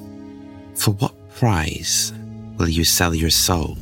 For 0.74 0.90
what 0.90 1.14
price 1.30 2.12
will 2.58 2.68
you 2.68 2.84
sell 2.84 3.14
your 3.14 3.30
soul? 3.30 3.78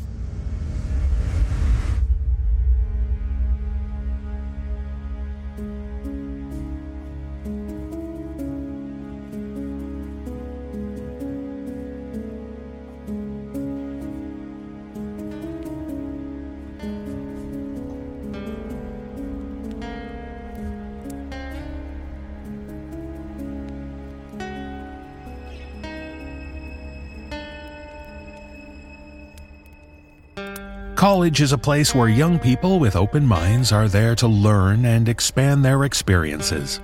College 31.00 31.40
is 31.40 31.52
a 31.52 31.56
place 31.56 31.94
where 31.94 32.10
young 32.10 32.38
people 32.38 32.78
with 32.78 32.94
open 32.94 33.24
minds 33.24 33.72
are 33.72 33.88
there 33.88 34.14
to 34.14 34.28
learn 34.28 34.84
and 34.84 35.08
expand 35.08 35.64
their 35.64 35.84
experiences. 35.84 36.78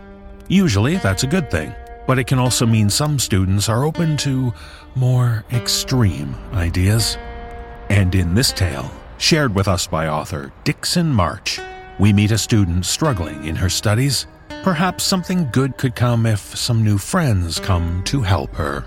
Usually, 0.48 0.96
that's 0.96 1.24
a 1.24 1.26
good 1.26 1.50
thing, 1.50 1.74
but 2.06 2.18
it 2.18 2.26
can 2.26 2.38
also 2.38 2.64
mean 2.64 2.88
some 2.88 3.18
students 3.18 3.68
are 3.68 3.84
open 3.84 4.16
to 4.16 4.54
more 4.94 5.44
extreme 5.52 6.34
ideas. 6.54 7.18
And 7.90 8.14
in 8.14 8.34
this 8.34 8.52
tale, 8.52 8.90
shared 9.18 9.54
with 9.54 9.68
us 9.68 9.86
by 9.86 10.08
author 10.08 10.50
Dixon 10.64 11.12
March, 11.12 11.60
we 11.98 12.14
meet 12.14 12.30
a 12.30 12.38
student 12.38 12.86
struggling 12.86 13.44
in 13.44 13.54
her 13.54 13.68
studies. 13.68 14.26
Perhaps 14.62 15.04
something 15.04 15.50
good 15.52 15.76
could 15.76 15.94
come 15.94 16.24
if 16.24 16.40
some 16.56 16.82
new 16.82 16.96
friends 16.96 17.60
come 17.60 18.02
to 18.04 18.22
help 18.22 18.54
her. 18.54 18.86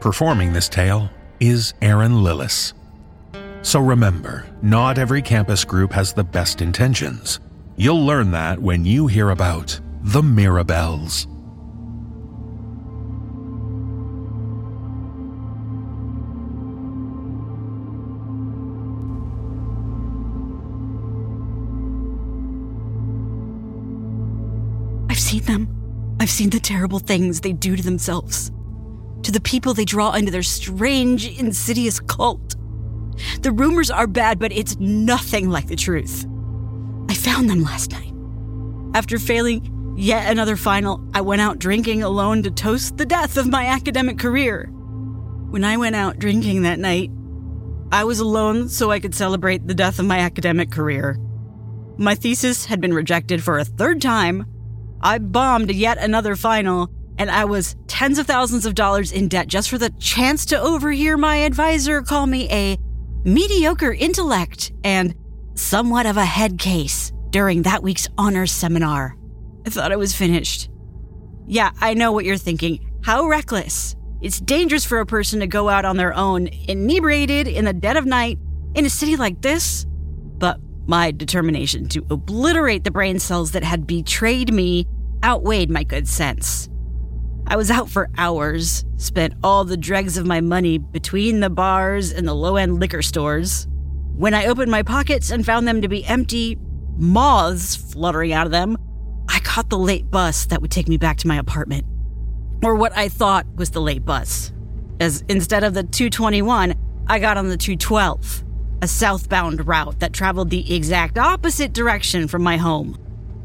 Performing 0.00 0.52
this 0.52 0.68
tale 0.68 1.08
is 1.38 1.74
Erin 1.80 2.14
Lillis. 2.14 2.72
So 3.62 3.80
remember, 3.80 4.44
not 4.60 4.98
every 4.98 5.22
campus 5.22 5.64
group 5.64 5.92
has 5.92 6.12
the 6.12 6.24
best 6.24 6.60
intentions. 6.60 7.38
You'll 7.76 8.04
learn 8.04 8.32
that 8.32 8.58
when 8.58 8.84
you 8.84 9.06
hear 9.06 9.30
about 9.30 9.80
the 10.02 10.20
Mirabelles. 10.20 11.26
I've 25.08 25.18
seen 25.18 25.44
them. 25.44 26.16
I've 26.20 26.30
seen 26.30 26.50
the 26.50 26.60
terrible 26.60 26.98
things 26.98 27.40
they 27.40 27.52
do 27.52 27.76
to 27.76 27.82
themselves, 27.82 28.50
to 29.22 29.30
the 29.30 29.40
people 29.40 29.72
they 29.72 29.84
draw 29.84 30.12
into 30.14 30.32
their 30.32 30.42
strange, 30.42 31.38
insidious 31.38 32.00
cult. 32.00 32.56
The 33.40 33.52
rumors 33.52 33.90
are 33.90 34.06
bad, 34.06 34.38
but 34.38 34.52
it's 34.52 34.78
nothing 34.78 35.50
like 35.50 35.68
the 35.68 35.76
truth. 35.76 36.26
I 37.08 37.14
found 37.14 37.50
them 37.50 37.62
last 37.62 37.92
night. 37.92 38.12
After 38.94 39.18
failing 39.18 39.94
yet 39.96 40.30
another 40.30 40.56
final, 40.56 41.02
I 41.14 41.20
went 41.20 41.40
out 41.40 41.58
drinking 41.58 42.02
alone 42.02 42.42
to 42.42 42.50
toast 42.50 42.96
the 42.96 43.06
death 43.06 43.36
of 43.36 43.48
my 43.48 43.66
academic 43.66 44.18
career. 44.18 44.66
When 45.50 45.64
I 45.64 45.76
went 45.76 45.96
out 45.96 46.18
drinking 46.18 46.62
that 46.62 46.78
night, 46.78 47.10
I 47.90 48.04
was 48.04 48.20
alone 48.20 48.68
so 48.68 48.90
I 48.90 49.00
could 49.00 49.14
celebrate 49.14 49.66
the 49.66 49.74
death 49.74 49.98
of 49.98 50.06
my 50.06 50.18
academic 50.18 50.70
career. 50.70 51.18
My 51.98 52.14
thesis 52.14 52.64
had 52.64 52.80
been 52.80 52.94
rejected 52.94 53.44
for 53.44 53.58
a 53.58 53.64
third 53.64 54.00
time. 54.00 54.46
I 55.02 55.18
bombed 55.18 55.70
yet 55.70 55.98
another 55.98 56.36
final, 56.36 56.90
and 57.18 57.30
I 57.30 57.44
was 57.44 57.76
tens 57.86 58.18
of 58.18 58.26
thousands 58.26 58.64
of 58.64 58.74
dollars 58.74 59.12
in 59.12 59.28
debt 59.28 59.46
just 59.46 59.68
for 59.68 59.76
the 59.76 59.90
chance 59.98 60.46
to 60.46 60.60
overhear 60.60 61.18
my 61.18 61.36
advisor 61.36 62.00
call 62.00 62.26
me 62.26 62.48
a 62.50 62.78
mediocre 63.24 63.92
intellect 63.92 64.72
and 64.84 65.14
somewhat 65.54 66.06
of 66.06 66.16
a 66.16 66.24
head 66.24 66.58
case 66.58 67.12
during 67.30 67.62
that 67.62 67.82
week's 67.82 68.08
honors 68.18 68.52
seminar. 68.52 69.16
I 69.66 69.70
thought 69.70 69.92
I 69.92 69.96
was 69.96 70.14
finished. 70.14 70.68
Yeah, 71.46 71.70
I 71.80 71.94
know 71.94 72.12
what 72.12 72.24
you're 72.24 72.36
thinking. 72.36 72.90
How 73.04 73.26
reckless. 73.26 73.96
It's 74.20 74.40
dangerous 74.40 74.84
for 74.84 75.00
a 75.00 75.06
person 75.06 75.40
to 75.40 75.46
go 75.46 75.68
out 75.68 75.84
on 75.84 75.96
their 75.96 76.14
own, 76.14 76.48
inebriated 76.68 77.48
in 77.48 77.64
the 77.64 77.72
dead 77.72 77.96
of 77.96 78.06
night, 78.06 78.38
in 78.74 78.86
a 78.86 78.90
city 78.90 79.16
like 79.16 79.42
this. 79.42 79.84
But 80.38 80.58
my 80.86 81.10
determination 81.10 81.88
to 81.88 82.06
obliterate 82.10 82.84
the 82.84 82.90
brain 82.90 83.18
cells 83.18 83.52
that 83.52 83.64
had 83.64 83.86
betrayed 83.86 84.52
me 84.52 84.86
outweighed 85.24 85.70
my 85.70 85.84
good 85.84 86.08
sense. 86.08 86.68
I 87.46 87.56
was 87.56 87.70
out 87.70 87.90
for 87.90 88.08
hours, 88.16 88.84
spent 88.96 89.34
all 89.42 89.64
the 89.64 89.76
dregs 89.76 90.16
of 90.16 90.26
my 90.26 90.40
money 90.40 90.78
between 90.78 91.40
the 91.40 91.50
bars 91.50 92.12
and 92.12 92.26
the 92.26 92.34
low 92.34 92.56
end 92.56 92.80
liquor 92.80 93.02
stores. 93.02 93.66
When 94.16 94.34
I 94.34 94.46
opened 94.46 94.70
my 94.70 94.82
pockets 94.82 95.30
and 95.30 95.44
found 95.44 95.66
them 95.66 95.82
to 95.82 95.88
be 95.88 96.04
empty, 96.04 96.56
moths 96.96 97.76
fluttering 97.76 98.32
out 98.32 98.46
of 98.46 98.52
them, 98.52 98.76
I 99.28 99.40
caught 99.40 99.70
the 99.70 99.78
late 99.78 100.10
bus 100.10 100.46
that 100.46 100.62
would 100.62 100.70
take 100.70 100.88
me 100.88 100.96
back 100.98 101.16
to 101.18 101.28
my 101.28 101.36
apartment. 101.36 101.84
Or 102.62 102.74
what 102.74 102.96
I 102.96 103.08
thought 103.08 103.46
was 103.56 103.70
the 103.70 103.80
late 103.80 104.04
bus. 104.04 104.52
As 105.00 105.24
instead 105.28 105.64
of 105.64 105.74
the 105.74 105.82
221, 105.82 106.74
I 107.08 107.18
got 107.18 107.36
on 107.36 107.48
the 107.48 107.56
212, 107.56 108.44
a 108.82 108.86
southbound 108.86 109.66
route 109.66 109.98
that 110.00 110.12
traveled 110.12 110.50
the 110.50 110.74
exact 110.74 111.18
opposite 111.18 111.72
direction 111.72 112.28
from 112.28 112.42
my 112.42 112.56
home. 112.56 112.96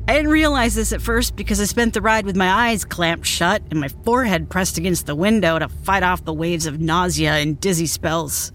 I 0.10 0.14
didn't 0.14 0.32
realize 0.32 0.74
this 0.74 0.94
at 0.94 1.02
first 1.02 1.36
because 1.36 1.60
I 1.60 1.66
spent 1.66 1.94
the 1.94 2.02
ride 2.02 2.26
with 2.26 2.38
my 2.38 2.70
eyes 2.70 2.86
clamped 2.86 3.26
shut 3.26 3.62
and 3.70 3.82
my 3.82 3.90
forehead 3.90 4.50
pressed 4.50 4.78
against 4.78 5.06
the 5.06 5.16
window 5.16 5.60
to 5.60 5.68
fight 5.68 6.02
off 6.02 6.24
the 6.24 6.34
waves 6.34 6.66
of 6.66 6.80
nausea 6.80 7.34
and 7.34 7.60
dizzy 7.60 7.88
spells. 7.88 8.54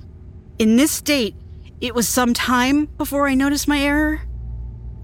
In 0.59 0.77
this 0.77 0.91
state, 0.93 1.37
it 1.83 1.95
was 1.95 2.09
some 2.09 2.33
time 2.33 2.87
before 2.97 3.29
I 3.29 3.35
noticed 3.35 3.69
my 3.69 3.81
error. 3.81 4.23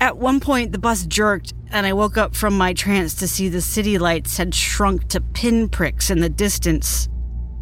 At 0.00 0.16
one 0.16 0.40
point, 0.40 0.72
the 0.72 0.78
bus 0.78 1.04
jerked, 1.04 1.52
and 1.70 1.84
I 1.84 1.92
woke 1.92 2.16
up 2.16 2.34
from 2.34 2.56
my 2.56 2.72
trance 2.72 3.12
to 3.16 3.28
see 3.28 3.50
the 3.50 3.60
city 3.60 3.98
lights 3.98 4.38
had 4.38 4.54
shrunk 4.54 5.08
to 5.08 5.20
pinpricks 5.20 6.08
in 6.08 6.20
the 6.20 6.30
distance. 6.30 7.10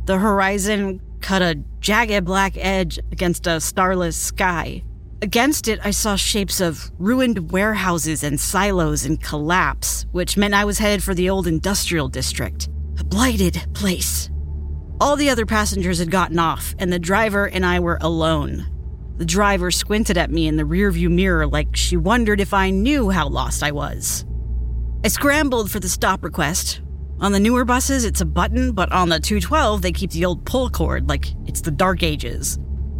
The 0.04 0.18
horizon 0.18 1.00
cut 1.20 1.42
a 1.42 1.56
jagged 1.80 2.24
black 2.24 2.56
edge 2.56 3.00
against 3.10 3.48
a 3.48 3.60
starless 3.60 4.16
sky. 4.16 4.84
Against 5.22 5.66
it, 5.66 5.80
I 5.82 5.92
saw 5.92 6.14
shapes 6.14 6.60
of 6.60 6.90
ruined 6.98 7.50
warehouses 7.50 8.22
and 8.22 8.38
silos 8.38 9.06
in 9.06 9.16
collapse, 9.16 10.04
which 10.12 10.36
meant 10.36 10.52
I 10.52 10.66
was 10.66 10.78
headed 10.78 11.02
for 11.02 11.14
the 11.14 11.30
old 11.30 11.46
industrial 11.46 12.08
district, 12.08 12.68
a 12.98 13.04
blighted 13.04 13.66
place. 13.72 14.28
All 15.00 15.16
the 15.16 15.30
other 15.30 15.46
passengers 15.46 16.00
had 16.00 16.10
gotten 16.10 16.38
off, 16.38 16.74
and 16.78 16.92
the 16.92 16.98
driver 16.98 17.46
and 17.48 17.64
I 17.64 17.80
were 17.80 17.98
alone. 18.02 18.66
The 19.16 19.24
driver 19.24 19.70
squinted 19.70 20.18
at 20.18 20.30
me 20.30 20.48
in 20.48 20.56
the 20.56 20.64
rearview 20.64 21.10
mirror 21.10 21.46
like 21.46 21.74
she 21.74 21.96
wondered 21.96 22.38
if 22.38 22.52
I 22.52 22.68
knew 22.68 23.08
how 23.08 23.28
lost 23.28 23.62
I 23.62 23.70
was. 23.70 24.26
I 25.02 25.08
scrambled 25.08 25.70
for 25.70 25.80
the 25.80 25.88
stop 25.88 26.22
request. 26.22 26.82
On 27.20 27.32
the 27.32 27.40
newer 27.40 27.64
buses, 27.64 28.04
it's 28.04 28.20
a 28.20 28.26
button, 28.26 28.72
but 28.72 28.92
on 28.92 29.08
the 29.08 29.18
212, 29.18 29.80
they 29.80 29.92
keep 29.92 30.10
the 30.10 30.26
old 30.26 30.44
pull 30.44 30.68
cord 30.68 31.08
like 31.08 31.28
it's 31.46 31.62
the 31.62 31.70
dark 31.70 32.02
ages. 32.02 32.58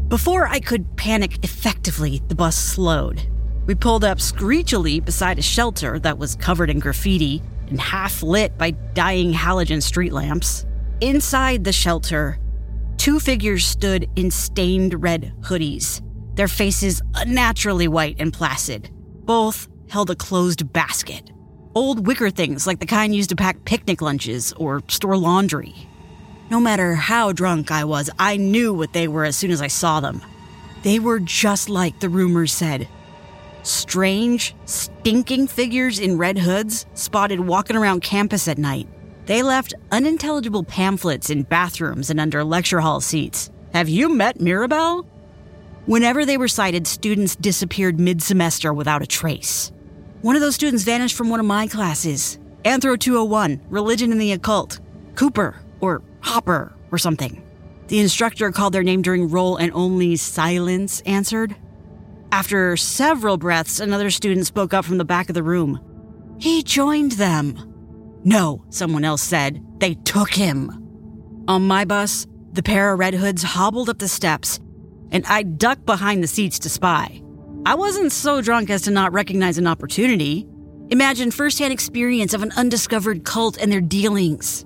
Before 0.08 0.46
I 0.46 0.60
could 0.60 0.96
panic 0.96 1.42
effectively, 1.42 2.22
the 2.28 2.36
bus 2.36 2.56
slowed. 2.56 3.26
We 3.66 3.74
pulled 3.74 4.04
up 4.04 4.20
screechily 4.20 5.00
beside 5.00 5.36
a 5.36 5.42
shelter 5.42 5.98
that 5.98 6.16
was 6.16 6.36
covered 6.36 6.70
in 6.70 6.78
graffiti 6.78 7.42
and 7.68 7.80
half 7.80 8.22
lit 8.22 8.56
by 8.56 8.70
dying 8.94 9.32
halogen 9.32 9.82
street 9.82 10.12
lamps. 10.12 10.64
Inside 11.00 11.64
the 11.64 11.72
shelter, 11.72 12.38
two 12.98 13.18
figures 13.18 13.66
stood 13.66 14.08
in 14.14 14.30
stained 14.30 15.02
red 15.02 15.34
hoodies, 15.40 16.02
their 16.36 16.46
faces 16.46 17.02
unnaturally 17.16 17.88
white 17.88 18.14
and 18.20 18.32
placid. 18.32 18.88
Both 19.24 19.66
held 19.90 20.10
a 20.10 20.14
closed 20.14 20.72
basket. 20.72 21.32
Old 21.74 22.06
wicker 22.06 22.30
things 22.30 22.64
like 22.64 22.78
the 22.78 22.86
kind 22.86 23.12
used 23.12 23.30
to 23.30 23.36
pack 23.36 23.64
picnic 23.64 24.00
lunches 24.00 24.52
or 24.52 24.82
store 24.86 25.16
laundry. 25.16 25.85
No 26.48 26.60
matter 26.60 26.94
how 26.94 27.32
drunk 27.32 27.70
I 27.70 27.84
was, 27.84 28.08
I 28.18 28.36
knew 28.36 28.72
what 28.72 28.92
they 28.92 29.08
were 29.08 29.24
as 29.24 29.36
soon 29.36 29.50
as 29.50 29.60
I 29.60 29.66
saw 29.66 30.00
them. 30.00 30.22
They 30.82 31.00
were 31.00 31.18
just 31.18 31.68
like 31.68 31.98
the 31.98 32.08
rumors 32.08 32.52
said. 32.52 32.86
Strange, 33.64 34.54
stinking 34.64 35.48
figures 35.48 35.98
in 35.98 36.18
red 36.18 36.38
hoods 36.38 36.86
spotted 36.94 37.40
walking 37.40 37.76
around 37.76 38.02
campus 38.02 38.46
at 38.46 38.58
night. 38.58 38.86
They 39.26 39.42
left 39.42 39.74
unintelligible 39.90 40.62
pamphlets 40.62 41.30
in 41.30 41.42
bathrooms 41.42 42.10
and 42.10 42.20
under 42.20 42.44
lecture 42.44 42.78
hall 42.78 43.00
seats. 43.00 43.50
Have 43.74 43.88
you 43.88 44.08
met 44.08 44.40
Mirabelle? 44.40 45.04
Whenever 45.86 46.24
they 46.24 46.36
were 46.36 46.46
sighted, 46.46 46.86
students 46.86 47.34
disappeared 47.34 47.98
mid 47.98 48.22
semester 48.22 48.72
without 48.72 49.02
a 49.02 49.06
trace. 49.06 49.72
One 50.22 50.36
of 50.36 50.42
those 50.42 50.54
students 50.54 50.84
vanished 50.84 51.16
from 51.16 51.28
one 51.28 51.40
of 51.40 51.46
my 51.46 51.66
classes 51.66 52.38
Anthro 52.64 52.98
201, 52.98 53.62
Religion 53.68 54.12
and 54.12 54.20
the 54.20 54.32
Occult. 54.32 54.78
Cooper, 55.16 55.56
or 55.80 56.02
Hopper, 56.26 56.74
or 56.90 56.98
something. 56.98 57.42
The 57.88 58.00
instructor 58.00 58.50
called 58.50 58.72
their 58.72 58.82
name 58.82 59.00
during 59.00 59.30
roll 59.30 59.56
and 59.56 59.72
only 59.72 60.16
silence 60.16 61.00
answered. 61.06 61.54
After 62.32 62.76
several 62.76 63.36
breaths, 63.36 63.78
another 63.78 64.10
student 64.10 64.46
spoke 64.46 64.74
up 64.74 64.84
from 64.84 64.98
the 64.98 65.04
back 65.04 65.28
of 65.28 65.34
the 65.34 65.42
room. 65.42 65.80
He 66.38 66.62
joined 66.62 67.12
them. 67.12 68.20
No, 68.24 68.64
someone 68.70 69.04
else 69.04 69.22
said. 69.22 69.64
They 69.78 69.94
took 69.94 70.34
him. 70.34 70.70
On 71.46 71.64
my 71.64 71.84
bus, 71.84 72.26
the 72.52 72.62
pair 72.62 72.92
of 72.92 72.98
Red 72.98 73.14
Hoods 73.14 73.44
hobbled 73.44 73.88
up 73.88 73.98
the 73.98 74.08
steps, 74.08 74.58
and 75.12 75.24
I 75.26 75.44
ducked 75.44 75.86
behind 75.86 76.22
the 76.22 76.28
seats 76.28 76.58
to 76.60 76.68
spy. 76.68 77.22
I 77.64 77.76
wasn't 77.76 78.10
so 78.10 78.42
drunk 78.42 78.68
as 78.68 78.82
to 78.82 78.90
not 78.90 79.12
recognize 79.12 79.58
an 79.58 79.68
opportunity. 79.68 80.48
Imagine 80.90 81.30
firsthand 81.30 81.72
experience 81.72 82.34
of 82.34 82.42
an 82.42 82.52
undiscovered 82.56 83.24
cult 83.24 83.58
and 83.58 83.70
their 83.70 83.80
dealings. 83.80 84.65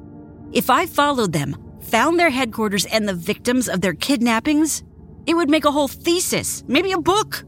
If 0.53 0.69
I 0.69 0.87
followed 0.87 1.33
them, 1.33 1.57
found 1.81 2.19
their 2.19 2.31
headquarters 2.31 2.85
and 2.87 3.09
the 3.09 3.15
victims 3.15 3.69
of 3.69 3.81
their 3.81 3.95
kidnappings, 3.95 4.83
it 5.27 5.35
would 5.35 5.49
make 5.49 5.65
a 5.65 5.71
whole 5.71 5.89
thesis, 5.89 6.65
maybe 6.67 6.91
a 6.91 7.01
book. 7.01 7.45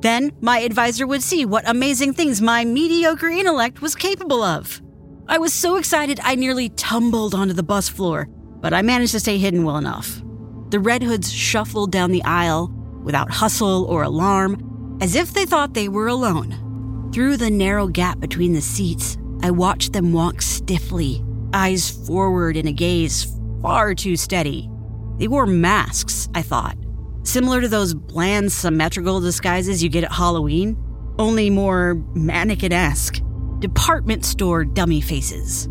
Then 0.00 0.32
my 0.40 0.60
advisor 0.60 1.06
would 1.06 1.22
see 1.22 1.44
what 1.44 1.68
amazing 1.68 2.14
things 2.14 2.40
my 2.40 2.64
mediocre 2.64 3.28
intellect 3.28 3.82
was 3.82 3.94
capable 3.94 4.42
of. 4.42 4.80
I 5.28 5.38
was 5.38 5.52
so 5.52 5.76
excited 5.76 6.20
I 6.22 6.34
nearly 6.34 6.70
tumbled 6.70 7.34
onto 7.34 7.52
the 7.52 7.62
bus 7.62 7.88
floor, 7.88 8.28
but 8.60 8.72
I 8.72 8.82
managed 8.82 9.12
to 9.12 9.20
stay 9.20 9.38
hidden 9.38 9.64
well 9.64 9.76
enough. 9.76 10.22
The 10.70 10.80
Red 10.80 11.02
Hoods 11.02 11.32
shuffled 11.32 11.92
down 11.92 12.10
the 12.10 12.24
aisle, 12.24 12.72
without 13.02 13.30
hustle 13.30 13.84
or 13.84 14.02
alarm, 14.02 14.98
as 15.00 15.14
if 15.14 15.32
they 15.32 15.44
thought 15.44 15.74
they 15.74 15.88
were 15.88 16.08
alone. 16.08 17.10
Through 17.12 17.36
the 17.36 17.50
narrow 17.50 17.86
gap 17.86 18.18
between 18.18 18.52
the 18.52 18.60
seats, 18.60 19.18
I 19.42 19.50
watched 19.50 19.92
them 19.92 20.12
walk 20.12 20.42
stiffly, 20.42 21.22
eyes 21.52 21.90
forward 21.90 22.56
in 22.56 22.66
a 22.66 22.72
gaze 22.72 23.36
far 23.62 23.94
too 23.94 24.16
steady. 24.16 24.70
They 25.18 25.28
wore 25.28 25.46
masks, 25.46 26.28
I 26.34 26.42
thought, 26.42 26.76
similar 27.22 27.60
to 27.60 27.68
those 27.68 27.94
bland 27.94 28.52
symmetrical 28.52 29.20
disguises 29.20 29.82
you 29.82 29.88
get 29.88 30.04
at 30.04 30.12
Halloween, 30.12 30.76
only 31.18 31.50
more 31.50 31.94
mannequin 32.14 32.72
esque. 32.72 33.20
Department 33.58 34.24
store 34.24 34.64
dummy 34.64 35.00
faces. 35.00 35.68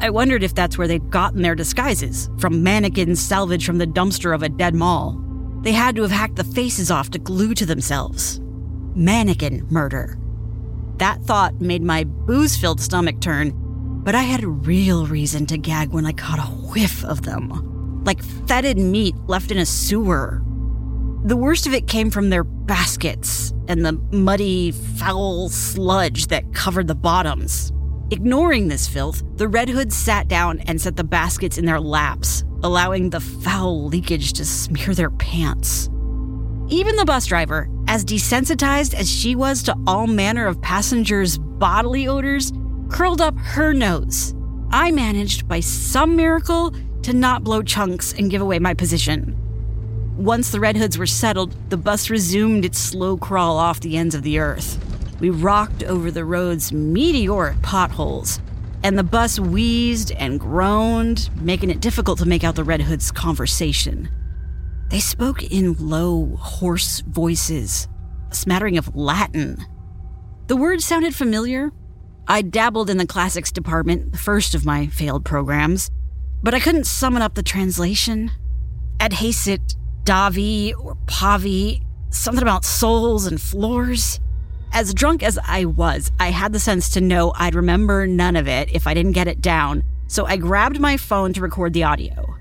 I 0.00 0.10
wondered 0.10 0.42
if 0.42 0.54
that's 0.54 0.76
where 0.76 0.88
they'd 0.88 1.10
gotten 1.10 1.42
their 1.42 1.54
disguises, 1.54 2.28
from 2.38 2.62
mannequins 2.62 3.20
salvaged 3.20 3.64
from 3.64 3.78
the 3.78 3.86
dumpster 3.86 4.34
of 4.34 4.42
a 4.42 4.48
dead 4.48 4.74
mall. 4.74 5.20
They 5.62 5.72
had 5.72 5.96
to 5.96 6.02
have 6.02 6.10
hacked 6.10 6.36
the 6.36 6.44
faces 6.44 6.90
off 6.90 7.10
to 7.10 7.18
glue 7.18 7.54
to 7.54 7.64
themselves. 7.64 8.40
Mannequin 8.94 9.66
murder. 9.70 10.18
That 10.98 11.22
thought 11.22 11.60
made 11.60 11.82
my 11.82 12.04
booze 12.04 12.56
filled 12.56 12.80
stomach 12.80 13.20
turn, 13.20 13.52
but 14.04 14.14
I 14.14 14.22
had 14.22 14.66
real 14.66 15.06
reason 15.06 15.46
to 15.46 15.56
gag 15.56 15.90
when 15.90 16.04
I 16.04 16.12
caught 16.12 16.38
a 16.38 16.42
whiff 16.42 17.04
of 17.04 17.22
them. 17.22 18.04
Like 18.04 18.22
fetid 18.46 18.76
meat 18.76 19.16
left 19.26 19.50
in 19.50 19.56
a 19.56 19.64
sewer. 19.64 20.42
The 21.24 21.36
worst 21.36 21.66
of 21.66 21.72
it 21.72 21.86
came 21.86 22.10
from 22.10 22.28
their 22.28 22.44
baskets 22.44 23.54
and 23.66 23.84
the 23.84 23.92
muddy, 24.12 24.72
foul 24.72 25.48
sludge 25.48 26.26
that 26.26 26.52
covered 26.52 26.86
the 26.86 26.94
bottoms. 26.94 27.72
Ignoring 28.10 28.68
this 28.68 28.86
filth, 28.86 29.22
the 29.36 29.48
Red 29.48 29.70
Hoods 29.70 29.96
sat 29.96 30.28
down 30.28 30.60
and 30.60 30.78
set 30.78 30.96
the 30.96 31.04
baskets 31.04 31.56
in 31.56 31.64
their 31.64 31.80
laps, 31.80 32.44
allowing 32.62 33.08
the 33.08 33.20
foul 33.20 33.86
leakage 33.86 34.34
to 34.34 34.44
smear 34.44 34.94
their 34.94 35.10
pants. 35.10 35.88
Even 36.68 36.96
the 36.96 37.06
bus 37.06 37.24
driver, 37.24 37.70
as 37.88 38.04
desensitized 38.04 38.92
as 38.92 39.10
she 39.10 39.34
was 39.34 39.62
to 39.62 39.76
all 39.86 40.06
manner 40.06 40.46
of 40.46 40.60
passengers' 40.60 41.38
bodily 41.38 42.06
odors, 42.06 42.52
curled 42.90 43.20
up 43.20 43.36
her 43.36 43.72
nose. 43.72 44.34
I 44.70 44.90
managed, 44.90 45.46
by 45.46 45.60
some 45.60 46.16
miracle, 46.16 46.74
to 47.02 47.12
not 47.12 47.44
blow 47.44 47.62
chunks 47.62 48.12
and 48.12 48.30
give 48.30 48.40
away 48.40 48.58
my 48.58 48.74
position. 48.74 49.36
Once 50.16 50.50
the 50.50 50.60
Red 50.60 50.76
Hoods 50.76 50.96
were 50.96 51.06
settled, 51.06 51.54
the 51.70 51.76
bus 51.76 52.08
resumed 52.08 52.64
its 52.64 52.78
slow 52.78 53.16
crawl 53.16 53.58
off 53.58 53.80
the 53.80 53.96
ends 53.96 54.14
of 54.14 54.22
the 54.22 54.38
earth. 54.38 54.78
We 55.20 55.30
rocked 55.30 55.82
over 55.84 56.10
the 56.10 56.24
road's 56.24 56.72
meteoric 56.72 57.60
potholes, 57.62 58.40
and 58.82 58.98
the 58.98 59.02
bus 59.02 59.38
wheezed 59.40 60.12
and 60.12 60.38
groaned, 60.38 61.30
making 61.40 61.70
it 61.70 61.80
difficult 61.80 62.18
to 62.18 62.26
make 62.26 62.44
out 62.44 62.54
the 62.54 62.64
Red 62.64 62.82
Hoods' 62.82 63.10
conversation. 63.10 64.08
They 64.88 65.00
spoke 65.00 65.42
in 65.42 65.74
low, 65.78 66.36
hoarse 66.36 67.00
voices, 67.00 67.88
a 68.30 68.34
smattering 68.34 68.78
of 68.78 68.94
Latin. 68.94 69.64
The 70.46 70.56
words 70.56 70.84
sounded 70.84 71.14
familiar. 71.14 71.72
I 72.26 72.40
dabbled 72.40 72.88
in 72.88 72.96
the 72.96 73.06
classics 73.06 73.52
department, 73.52 74.12
the 74.12 74.18
first 74.18 74.54
of 74.54 74.64
my 74.64 74.86
failed 74.86 75.26
programs, 75.26 75.90
but 76.42 76.54
I 76.54 76.60
couldn't 76.60 76.84
summon 76.84 77.20
up 77.20 77.34
the 77.34 77.42
translation. 77.42 78.30
Adhaesit, 78.98 79.76
Davi, 80.04 80.72
or 80.78 80.96
Pavi, 81.06 81.82
something 82.10 82.42
about 82.42 82.64
souls 82.64 83.26
and 83.26 83.40
floors. 83.40 84.20
As 84.72 84.94
drunk 84.94 85.22
as 85.22 85.38
I 85.46 85.66
was, 85.66 86.10
I 86.18 86.30
had 86.30 86.52
the 86.54 86.58
sense 86.58 86.88
to 86.90 87.00
know 87.02 87.32
I'd 87.36 87.54
remember 87.54 88.06
none 88.06 88.36
of 88.36 88.48
it 88.48 88.74
if 88.74 88.86
I 88.86 88.94
didn't 88.94 89.12
get 89.12 89.28
it 89.28 89.42
down, 89.42 89.84
so 90.06 90.24
I 90.24 90.38
grabbed 90.38 90.80
my 90.80 90.96
phone 90.96 91.34
to 91.34 91.42
record 91.42 91.74
the 91.74 91.84
audio. 91.84 92.36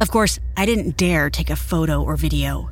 Of 0.00 0.10
course, 0.10 0.40
I 0.56 0.66
didn't 0.66 0.96
dare 0.96 1.30
take 1.30 1.48
a 1.48 1.56
photo 1.56 2.02
or 2.02 2.16
video. 2.16 2.70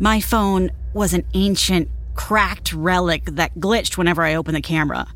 My 0.00 0.20
phone 0.20 0.70
was 0.92 1.14
an 1.14 1.24
ancient, 1.32 1.88
cracked 2.14 2.74
relic 2.74 3.24
that 3.24 3.54
glitched 3.54 3.96
whenever 3.96 4.22
I 4.22 4.34
opened 4.34 4.56
the 4.56 4.62
camera. 4.62 5.06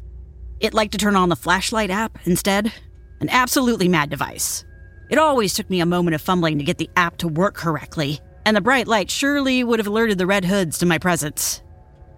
It 0.60 0.74
liked 0.74 0.92
to 0.92 0.98
turn 0.98 1.16
on 1.16 1.30
the 1.30 1.36
flashlight 1.36 1.90
app 1.90 2.18
instead. 2.26 2.72
An 3.20 3.30
absolutely 3.30 3.88
mad 3.88 4.10
device. 4.10 4.64
It 5.10 5.18
always 5.18 5.54
took 5.54 5.68
me 5.70 5.80
a 5.80 5.86
moment 5.86 6.14
of 6.14 6.20
fumbling 6.20 6.58
to 6.58 6.64
get 6.64 6.78
the 6.78 6.90
app 6.96 7.16
to 7.18 7.28
work 7.28 7.54
correctly, 7.54 8.20
and 8.44 8.56
the 8.56 8.60
bright 8.60 8.86
light 8.86 9.10
surely 9.10 9.64
would 9.64 9.78
have 9.78 9.86
alerted 9.86 10.18
the 10.18 10.26
Red 10.26 10.44
Hoods 10.44 10.78
to 10.78 10.86
my 10.86 10.98
presence. 10.98 11.62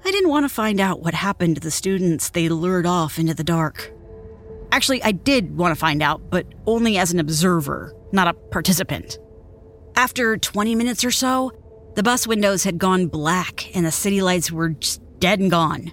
I 0.04 0.10
didn't 0.10 0.30
want 0.30 0.44
to 0.44 0.54
find 0.54 0.80
out 0.80 1.00
what 1.00 1.14
happened 1.14 1.54
to 1.54 1.60
the 1.60 1.70
students 1.70 2.30
they 2.30 2.48
lured 2.48 2.86
off 2.86 3.18
into 3.18 3.34
the 3.34 3.44
dark. 3.44 3.92
Actually, 4.72 5.02
I 5.02 5.12
did 5.12 5.56
want 5.56 5.72
to 5.72 5.78
find 5.78 6.02
out, 6.02 6.28
but 6.28 6.46
only 6.66 6.98
as 6.98 7.12
an 7.12 7.20
observer, 7.20 7.94
not 8.10 8.26
a 8.26 8.34
participant. 8.34 9.18
After 9.94 10.36
20 10.36 10.74
minutes 10.74 11.04
or 11.04 11.10
so, 11.12 11.52
the 11.94 12.02
bus 12.02 12.26
windows 12.26 12.64
had 12.64 12.78
gone 12.78 13.06
black 13.06 13.74
and 13.76 13.86
the 13.86 13.92
city 13.92 14.22
lights 14.22 14.50
were 14.50 14.70
just 14.70 15.00
dead 15.20 15.38
and 15.38 15.50
gone. 15.50 15.92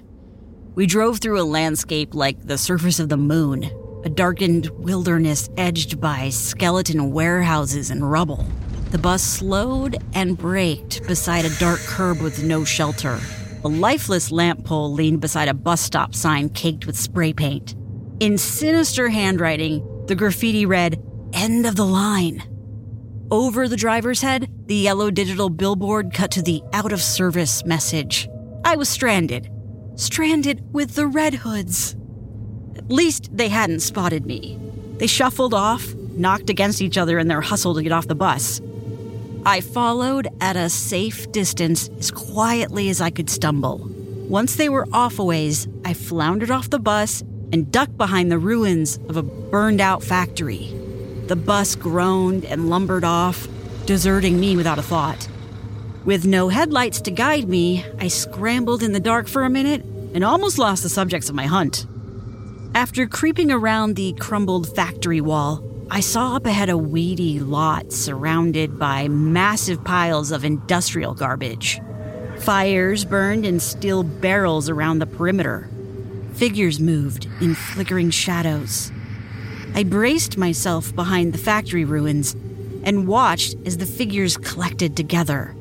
We 0.75 0.85
drove 0.85 1.19
through 1.19 1.41
a 1.41 1.43
landscape 1.43 2.13
like 2.13 2.45
the 2.45 2.57
surface 2.57 2.99
of 2.99 3.09
the 3.09 3.17
moon, 3.17 3.69
a 4.05 4.09
darkened 4.09 4.67
wilderness 4.69 5.49
edged 5.57 5.99
by 5.99 6.29
skeleton 6.29 7.11
warehouses 7.11 7.89
and 7.89 8.09
rubble. 8.09 8.45
The 8.91 8.97
bus 8.97 9.23
slowed 9.23 9.97
and 10.13 10.37
braked 10.37 11.05
beside 11.07 11.45
a 11.45 11.59
dark 11.59 11.79
curb 11.79 12.21
with 12.21 12.43
no 12.43 12.63
shelter. 12.63 13.19
A 13.65 13.67
lifeless 13.67 14.31
lamp 14.31 14.63
pole 14.63 14.93
leaned 14.93 15.21
beside 15.21 15.49
a 15.49 15.53
bus 15.53 15.81
stop 15.81 16.15
sign 16.15 16.49
caked 16.49 16.85
with 16.85 16.97
spray 16.97 17.33
paint. 17.33 17.75
In 18.19 18.37
sinister 18.37 19.09
handwriting, 19.09 20.05
the 20.07 20.15
graffiti 20.15 20.65
read, 20.65 21.03
End 21.33 21.65
of 21.65 21.75
the 21.75 21.85
line. 21.85 22.43
Over 23.31 23.67
the 23.67 23.75
driver's 23.75 24.21
head, 24.21 24.49
the 24.65 24.75
yellow 24.75 25.11
digital 25.11 25.49
billboard 25.49 26.13
cut 26.13 26.31
to 26.31 26.41
the 26.41 26.61
out 26.73 26.93
of 26.93 27.01
service 27.01 27.65
message. 27.65 28.29
I 28.63 28.75
was 28.75 28.87
stranded. 28.87 29.51
Stranded 29.99 30.63
with 30.73 30.95
the 30.95 31.07
Red 31.07 31.33
Hoods. 31.33 31.93
At 32.77 32.89
least 32.89 33.35
they 33.35 33.49
hadn't 33.49 33.81
spotted 33.81 34.25
me. 34.25 34.57
They 34.95 35.07
shuffled 35.07 35.53
off, 35.53 35.93
knocked 35.93 36.49
against 36.49 36.81
each 36.81 36.97
other 36.97 37.19
in 37.19 37.27
their 37.27 37.41
hustle 37.41 37.75
to 37.75 37.83
get 37.83 37.91
off 37.91 38.07
the 38.07 38.15
bus. 38.15 38.61
I 39.45 39.59
followed 39.59 40.29
at 40.39 40.55
a 40.55 40.69
safe 40.69 41.29
distance 41.33 41.89
as 41.99 42.11
quietly 42.11 42.87
as 42.87 43.01
I 43.01 43.09
could 43.09 43.29
stumble. 43.29 43.89
Once 44.29 44.55
they 44.55 44.69
were 44.69 44.87
off 44.93 45.19
a 45.19 45.25
ways, 45.25 45.67
I 45.83 45.93
floundered 45.93 46.49
off 46.49 46.69
the 46.69 46.79
bus 46.79 47.19
and 47.51 47.69
ducked 47.69 47.97
behind 47.97 48.31
the 48.31 48.37
ruins 48.37 48.99
of 49.09 49.17
a 49.17 49.23
burned 49.23 49.81
out 49.81 50.01
factory. 50.01 50.73
The 51.27 51.35
bus 51.35 51.75
groaned 51.75 52.45
and 52.45 52.69
lumbered 52.69 53.03
off, 53.03 53.49
deserting 53.85 54.39
me 54.39 54.55
without 54.55 54.79
a 54.79 54.81
thought. 54.81 55.27
With 56.05 56.25
no 56.25 56.47
headlights 56.47 57.01
to 57.01 57.11
guide 57.11 57.49
me, 57.49 57.85
I 57.99 58.07
scrambled 58.07 58.83
in 58.83 58.93
the 58.93 59.01
dark 59.01 59.27
for 59.27 59.43
a 59.43 59.49
minute 59.49 59.83
and 60.13 60.23
almost 60.23 60.57
lost 60.57 60.81
the 60.81 60.89
subjects 60.89 61.29
of 61.29 61.35
my 61.35 61.45
hunt. 61.45 61.85
After 62.73 63.05
creeping 63.05 63.51
around 63.51 63.95
the 63.95 64.13
crumbled 64.13 64.73
factory 64.73 65.19
wall, 65.19 65.61
I 65.91 65.99
saw 65.99 66.35
up 66.35 66.45
ahead 66.45 66.69
a 66.69 66.77
weedy 66.77 67.39
lot 67.39 67.91
surrounded 67.91 68.79
by 68.79 69.09
massive 69.09 69.83
piles 69.83 70.31
of 70.31 70.45
industrial 70.45 71.13
garbage. 71.13 71.81
Fires 72.37 73.03
burned 73.03 73.45
in 73.45 73.59
steel 73.59 74.03
barrels 74.03 74.69
around 74.69 74.99
the 74.99 75.05
perimeter. 75.05 75.69
Figures 76.33 76.79
moved 76.79 77.27
in 77.41 77.55
flickering 77.55 78.09
shadows. 78.09 78.91
I 79.73 79.83
braced 79.83 80.37
myself 80.37 80.95
behind 80.95 81.33
the 81.33 81.37
factory 81.37 81.83
ruins 81.83 82.33
and 82.83 83.07
watched 83.07 83.55
as 83.65 83.77
the 83.77 83.85
figures 83.85 84.37
collected 84.37 84.95
together. 84.95 85.55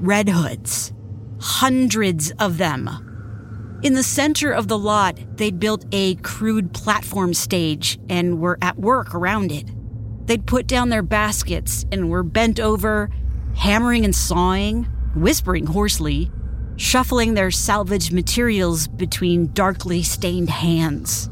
Red 0.00 0.28
hoods. 0.28 0.92
Hundreds 1.40 2.30
of 2.32 2.58
them. 2.58 3.80
In 3.82 3.94
the 3.94 4.02
center 4.02 4.50
of 4.50 4.68
the 4.68 4.78
lot, 4.78 5.18
they'd 5.36 5.60
built 5.60 5.84
a 5.92 6.14
crude 6.16 6.72
platform 6.72 7.34
stage 7.34 7.98
and 8.08 8.40
were 8.40 8.58
at 8.62 8.78
work 8.78 9.14
around 9.14 9.52
it. 9.52 9.68
They'd 10.26 10.46
put 10.46 10.66
down 10.66 10.88
their 10.88 11.02
baskets 11.02 11.84
and 11.92 12.08
were 12.08 12.22
bent 12.22 12.58
over, 12.58 13.10
hammering 13.56 14.04
and 14.04 14.14
sawing, 14.14 14.84
whispering 15.14 15.66
hoarsely, 15.66 16.30
shuffling 16.76 17.34
their 17.34 17.50
salvaged 17.50 18.12
materials 18.12 18.88
between 18.88 19.52
darkly 19.52 20.02
stained 20.02 20.50
hands. 20.50 21.28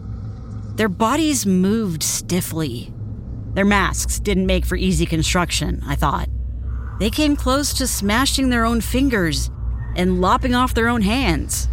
Their 0.76 0.90
bodies 0.90 1.46
moved 1.46 2.02
stiffly. 2.02 2.92
Their 3.54 3.64
masks 3.64 4.20
didn't 4.20 4.46
make 4.46 4.64
for 4.64 4.76
easy 4.76 5.06
construction, 5.06 5.82
I 5.86 5.96
thought. 5.96 6.28
They 7.02 7.10
came 7.10 7.34
close 7.34 7.74
to 7.74 7.88
smashing 7.88 8.50
their 8.50 8.64
own 8.64 8.80
fingers 8.80 9.50
and 9.96 10.20
lopping 10.20 10.54
off 10.54 10.72
their 10.72 10.86
own 10.88 11.02
hands. 11.02 11.68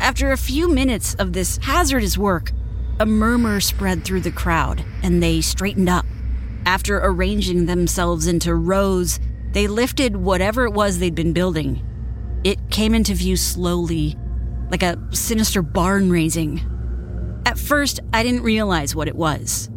After 0.00 0.32
a 0.32 0.36
few 0.36 0.68
minutes 0.68 1.14
of 1.20 1.32
this 1.32 1.56
hazardous 1.58 2.18
work, 2.18 2.50
a 2.98 3.06
murmur 3.06 3.60
spread 3.60 4.04
through 4.04 4.22
the 4.22 4.32
crowd 4.32 4.84
and 5.04 5.22
they 5.22 5.40
straightened 5.40 5.88
up. 5.88 6.04
After 6.66 6.98
arranging 6.98 7.66
themselves 7.66 8.26
into 8.26 8.56
rows, 8.56 9.20
they 9.52 9.68
lifted 9.68 10.16
whatever 10.16 10.64
it 10.64 10.72
was 10.72 10.98
they'd 10.98 11.14
been 11.14 11.32
building. 11.32 11.80
It 12.42 12.72
came 12.72 12.92
into 12.92 13.14
view 13.14 13.36
slowly, 13.36 14.16
like 14.68 14.82
a 14.82 14.98
sinister 15.12 15.62
barn 15.62 16.10
raising. 16.10 16.60
At 17.46 17.56
first, 17.56 18.00
I 18.12 18.24
didn't 18.24 18.42
realize 18.42 18.96
what 18.96 19.06
it 19.06 19.14
was. 19.14 19.70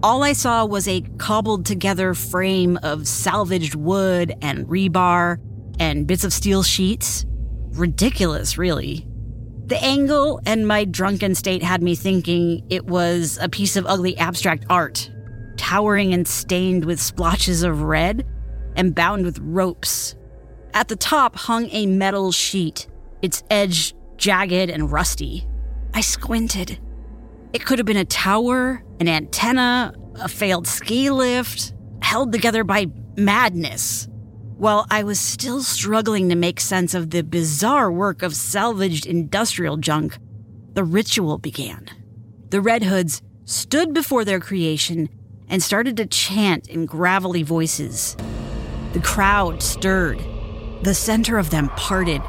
All 0.00 0.22
I 0.22 0.32
saw 0.32 0.64
was 0.64 0.86
a 0.86 1.00
cobbled 1.18 1.66
together 1.66 2.14
frame 2.14 2.78
of 2.84 3.08
salvaged 3.08 3.74
wood 3.74 4.32
and 4.40 4.64
rebar, 4.68 5.38
and 5.80 6.06
bits 6.06 6.22
of 6.22 6.32
steel 6.32 6.62
sheets. 6.62 7.26
Ridiculous, 7.72 8.56
really. 8.56 9.08
The 9.66 9.82
angle 9.82 10.40
and 10.46 10.68
my 10.68 10.84
drunken 10.84 11.34
state 11.34 11.64
had 11.64 11.82
me 11.82 11.96
thinking 11.96 12.64
it 12.70 12.86
was 12.86 13.38
a 13.42 13.48
piece 13.48 13.74
of 13.74 13.86
ugly 13.86 14.16
abstract 14.18 14.66
art, 14.70 15.10
towering 15.56 16.14
and 16.14 16.28
stained 16.28 16.84
with 16.84 17.00
splotches 17.00 17.64
of 17.64 17.82
red 17.82 18.24
and 18.76 18.94
bound 18.94 19.24
with 19.24 19.40
ropes. 19.40 20.14
At 20.74 20.86
the 20.86 20.96
top 20.96 21.34
hung 21.34 21.68
a 21.70 21.86
metal 21.86 22.30
sheet, 22.30 22.86
its 23.20 23.42
edge 23.50 23.94
jagged 24.16 24.70
and 24.70 24.92
rusty. 24.92 25.44
I 25.92 26.02
squinted. 26.02 26.78
It 27.52 27.64
could 27.64 27.78
have 27.78 27.86
been 27.86 27.96
a 27.96 28.04
tower, 28.04 28.82
an 29.00 29.08
antenna, 29.08 29.94
a 30.16 30.28
failed 30.28 30.66
ski 30.66 31.10
lift, 31.10 31.72
held 32.02 32.30
together 32.30 32.62
by 32.62 32.88
madness. 33.16 34.06
While 34.58 34.86
I 34.90 35.02
was 35.04 35.18
still 35.18 35.62
struggling 35.62 36.28
to 36.28 36.34
make 36.34 36.60
sense 36.60 36.92
of 36.92 37.10
the 37.10 37.22
bizarre 37.22 37.90
work 37.90 38.22
of 38.22 38.34
salvaged 38.34 39.06
industrial 39.06 39.78
junk, 39.78 40.18
the 40.74 40.84
ritual 40.84 41.38
began. 41.38 41.86
The 42.50 42.60
Red 42.60 42.82
Hoods 42.82 43.22
stood 43.44 43.94
before 43.94 44.24
their 44.24 44.40
creation 44.40 45.08
and 45.48 45.62
started 45.62 45.96
to 45.96 46.06
chant 46.06 46.68
in 46.68 46.84
gravelly 46.84 47.42
voices. 47.42 48.14
The 48.92 49.00
crowd 49.00 49.62
stirred. 49.62 50.20
The 50.82 50.94
center 50.94 51.38
of 51.38 51.50
them 51.50 51.70
parted, 51.70 52.20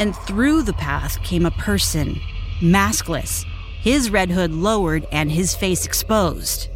and 0.00 0.14
through 0.14 0.62
the 0.62 0.74
path 0.74 1.22
came 1.22 1.46
a 1.46 1.50
person, 1.52 2.20
maskless, 2.60 3.46
his 3.80 4.10
red 4.10 4.30
hood 4.30 4.52
lowered 4.52 5.06
and 5.12 5.30
his 5.30 5.54
face 5.54 5.86
exposed. 5.86 6.68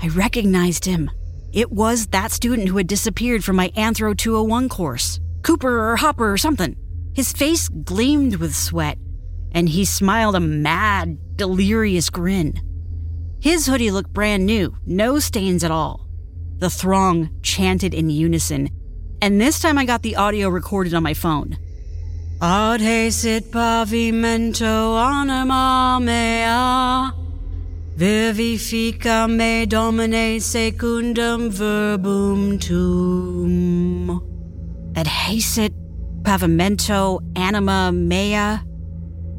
I 0.00 0.08
recognized 0.08 0.84
him. 0.84 1.10
It 1.52 1.72
was 1.72 2.06
that 2.08 2.30
student 2.30 2.68
who 2.68 2.76
had 2.76 2.86
disappeared 2.86 3.44
from 3.44 3.56
my 3.56 3.70
Anthro 3.70 4.16
201 4.16 4.68
course. 4.68 5.20
Cooper 5.42 5.90
or 5.90 5.96
Hopper 5.96 6.32
or 6.32 6.38
something. 6.38 6.76
His 7.14 7.32
face 7.32 7.68
gleamed 7.68 8.36
with 8.36 8.54
sweat, 8.54 8.98
and 9.52 9.68
he 9.68 9.84
smiled 9.84 10.36
a 10.36 10.40
mad, 10.40 11.36
delirious 11.36 12.10
grin. 12.10 12.60
His 13.40 13.66
hoodie 13.66 13.90
looked 13.90 14.12
brand 14.12 14.46
new, 14.46 14.76
no 14.84 15.18
stains 15.18 15.64
at 15.64 15.70
all. 15.70 16.06
The 16.58 16.70
throng 16.70 17.30
chanted 17.42 17.94
in 17.94 18.10
unison, 18.10 18.68
and 19.22 19.40
this 19.40 19.60
time 19.60 19.78
I 19.78 19.84
got 19.84 20.02
the 20.02 20.16
audio 20.16 20.48
recorded 20.48 20.94
on 20.94 21.02
my 21.02 21.14
phone. 21.14 21.56
Adhaesit 22.40 23.50
pavimento 23.50 24.96
anima 24.96 25.98
mea 26.00 27.12
Vivifica 27.96 29.28
me 29.28 29.66
domine 29.66 30.40
secundum 30.40 31.50
verbum 31.50 32.56
tuum. 32.60 34.22
Adhaesit 34.92 35.72
pavimento 36.22 37.18
anima 37.34 37.90
mea. 37.92 38.62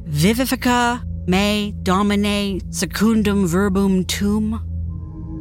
Vivifica 0.10 1.02
me 1.26 1.74
domine 1.84 2.60
secundum 2.70 3.48
verbum 3.48 4.04
tuum. 4.04 4.60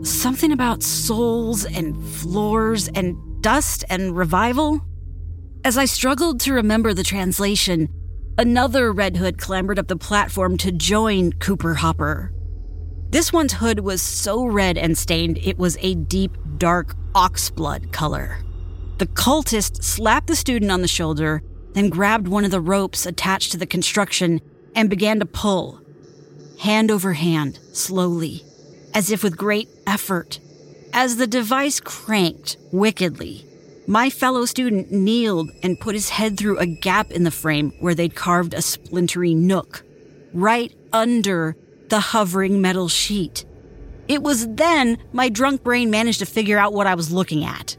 Something 0.04 0.52
about 0.52 0.84
souls 0.84 1.64
and 1.64 2.00
floors 2.06 2.86
and 2.94 3.16
dust 3.42 3.84
and 3.90 4.16
revival? 4.16 4.80
As 5.68 5.76
I 5.76 5.84
struggled 5.84 6.40
to 6.40 6.54
remember 6.54 6.94
the 6.94 7.02
translation, 7.02 7.90
another 8.38 8.90
Red 8.90 9.18
Hood 9.18 9.36
clambered 9.36 9.78
up 9.78 9.86
the 9.86 9.98
platform 9.98 10.56
to 10.56 10.72
join 10.72 11.34
Cooper 11.34 11.74
Hopper. 11.74 12.32
This 13.10 13.34
one's 13.34 13.52
hood 13.52 13.80
was 13.80 14.00
so 14.00 14.46
red 14.46 14.78
and 14.78 14.96
stained 14.96 15.36
it 15.36 15.58
was 15.58 15.76
a 15.82 15.94
deep, 15.94 16.38
dark 16.56 16.96
oxblood 17.14 17.92
color. 17.92 18.38
The 18.96 19.08
cultist 19.08 19.84
slapped 19.84 20.28
the 20.28 20.36
student 20.36 20.70
on 20.70 20.80
the 20.80 20.88
shoulder, 20.88 21.42
then 21.74 21.90
grabbed 21.90 22.28
one 22.28 22.46
of 22.46 22.50
the 22.50 22.62
ropes 22.62 23.04
attached 23.04 23.52
to 23.52 23.58
the 23.58 23.66
construction 23.66 24.40
and 24.74 24.88
began 24.88 25.20
to 25.20 25.26
pull, 25.26 25.82
hand 26.60 26.90
over 26.90 27.12
hand, 27.12 27.58
slowly, 27.74 28.42
as 28.94 29.10
if 29.10 29.22
with 29.22 29.36
great 29.36 29.68
effort. 29.86 30.40
As 30.94 31.18
the 31.18 31.26
device 31.26 31.78
cranked 31.78 32.56
wickedly, 32.72 33.44
my 33.88 34.10
fellow 34.10 34.44
student 34.44 34.92
kneeled 34.92 35.50
and 35.62 35.80
put 35.80 35.94
his 35.94 36.10
head 36.10 36.36
through 36.36 36.58
a 36.58 36.66
gap 36.66 37.10
in 37.10 37.24
the 37.24 37.30
frame 37.30 37.72
where 37.80 37.94
they'd 37.94 38.14
carved 38.14 38.52
a 38.52 38.60
splintery 38.60 39.34
nook, 39.34 39.82
right 40.34 40.74
under 40.92 41.56
the 41.88 41.98
hovering 41.98 42.60
metal 42.60 42.88
sheet. 42.88 43.46
It 44.06 44.22
was 44.22 44.46
then 44.46 44.98
my 45.12 45.30
drunk 45.30 45.64
brain 45.64 45.90
managed 45.90 46.18
to 46.18 46.26
figure 46.26 46.58
out 46.58 46.74
what 46.74 46.86
I 46.86 46.94
was 46.94 47.10
looking 47.10 47.46
at. 47.46 47.78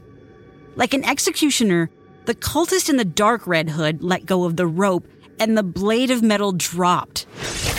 Like 0.74 0.94
an 0.94 1.04
executioner, 1.04 1.90
the 2.24 2.34
cultist 2.34 2.90
in 2.90 2.96
the 2.96 3.04
dark 3.04 3.46
red 3.46 3.70
hood 3.70 4.02
let 4.02 4.26
go 4.26 4.42
of 4.42 4.56
the 4.56 4.66
rope 4.66 5.06
and 5.38 5.56
the 5.56 5.62
blade 5.62 6.10
of 6.10 6.24
metal 6.24 6.50
dropped. 6.50 7.26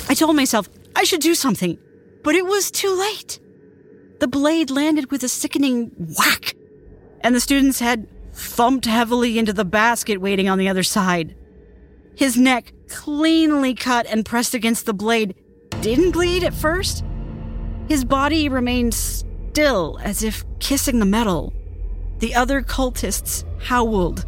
I 0.07 0.13
told 0.13 0.37
myself 0.37 0.69
I 0.95 1.03
should 1.03 1.21
do 1.21 1.35
something, 1.35 1.77
but 2.23 2.35
it 2.35 2.45
was 2.45 2.71
too 2.71 2.97
late. 2.97 3.39
The 4.19 4.27
blade 4.29 4.71
landed 4.71 5.11
with 5.11 5.21
a 5.23 5.29
sickening 5.29 5.91
whack, 6.17 6.55
and 7.21 7.35
the 7.35 7.41
student's 7.41 7.79
head 7.81 8.07
thumped 8.41 8.85
heavily 8.85 9.37
into 9.39 9.53
the 9.53 9.65
basket 9.65 10.19
waiting 10.19 10.49
on 10.49 10.57
the 10.57 10.69
other 10.69 10.83
side. 10.83 11.35
His 12.15 12.37
neck, 12.37 12.73
cleanly 12.87 13.73
cut 13.73 14.05
and 14.07 14.25
pressed 14.25 14.53
against 14.53 14.85
the 14.85 14.93
blade, 14.93 15.35
didn't 15.81 16.11
bleed 16.11 16.43
at 16.43 16.53
first. 16.53 17.03
His 17.87 18.05
body 18.05 18.49
remained 18.49 18.93
still, 18.93 19.99
as 20.03 20.23
if 20.23 20.45
kissing 20.59 20.99
the 20.99 21.05
metal. 21.05 21.53
The 22.19 22.35
other 22.35 22.61
cultists 22.61 23.43
howled. 23.61 24.25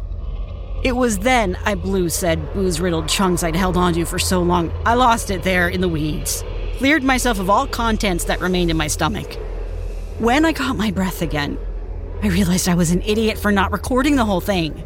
It 0.82 0.96
was 0.96 1.20
then 1.20 1.56
I 1.64 1.74
blew 1.74 2.08
said 2.08 2.52
booze 2.52 2.80
riddled 2.80 3.08
chunks 3.08 3.42
I'd 3.42 3.56
held 3.56 3.76
onto 3.76 4.04
for 4.04 4.18
so 4.18 4.42
long. 4.42 4.70
I 4.84 4.94
lost 4.94 5.30
it 5.30 5.42
there 5.42 5.68
in 5.68 5.80
the 5.80 5.88
weeds, 5.88 6.44
cleared 6.76 7.02
myself 7.02 7.38
of 7.38 7.48
all 7.48 7.66
contents 7.66 8.24
that 8.24 8.40
remained 8.40 8.70
in 8.70 8.76
my 8.76 8.88
stomach. 8.88 9.34
When 10.18 10.44
I 10.44 10.52
caught 10.52 10.76
my 10.76 10.90
breath 10.90 11.22
again, 11.22 11.58
I 12.24 12.28
realized 12.28 12.70
I 12.70 12.74
was 12.74 12.90
an 12.90 13.02
idiot 13.02 13.36
for 13.36 13.52
not 13.52 13.70
recording 13.70 14.16
the 14.16 14.24
whole 14.24 14.40
thing. 14.40 14.82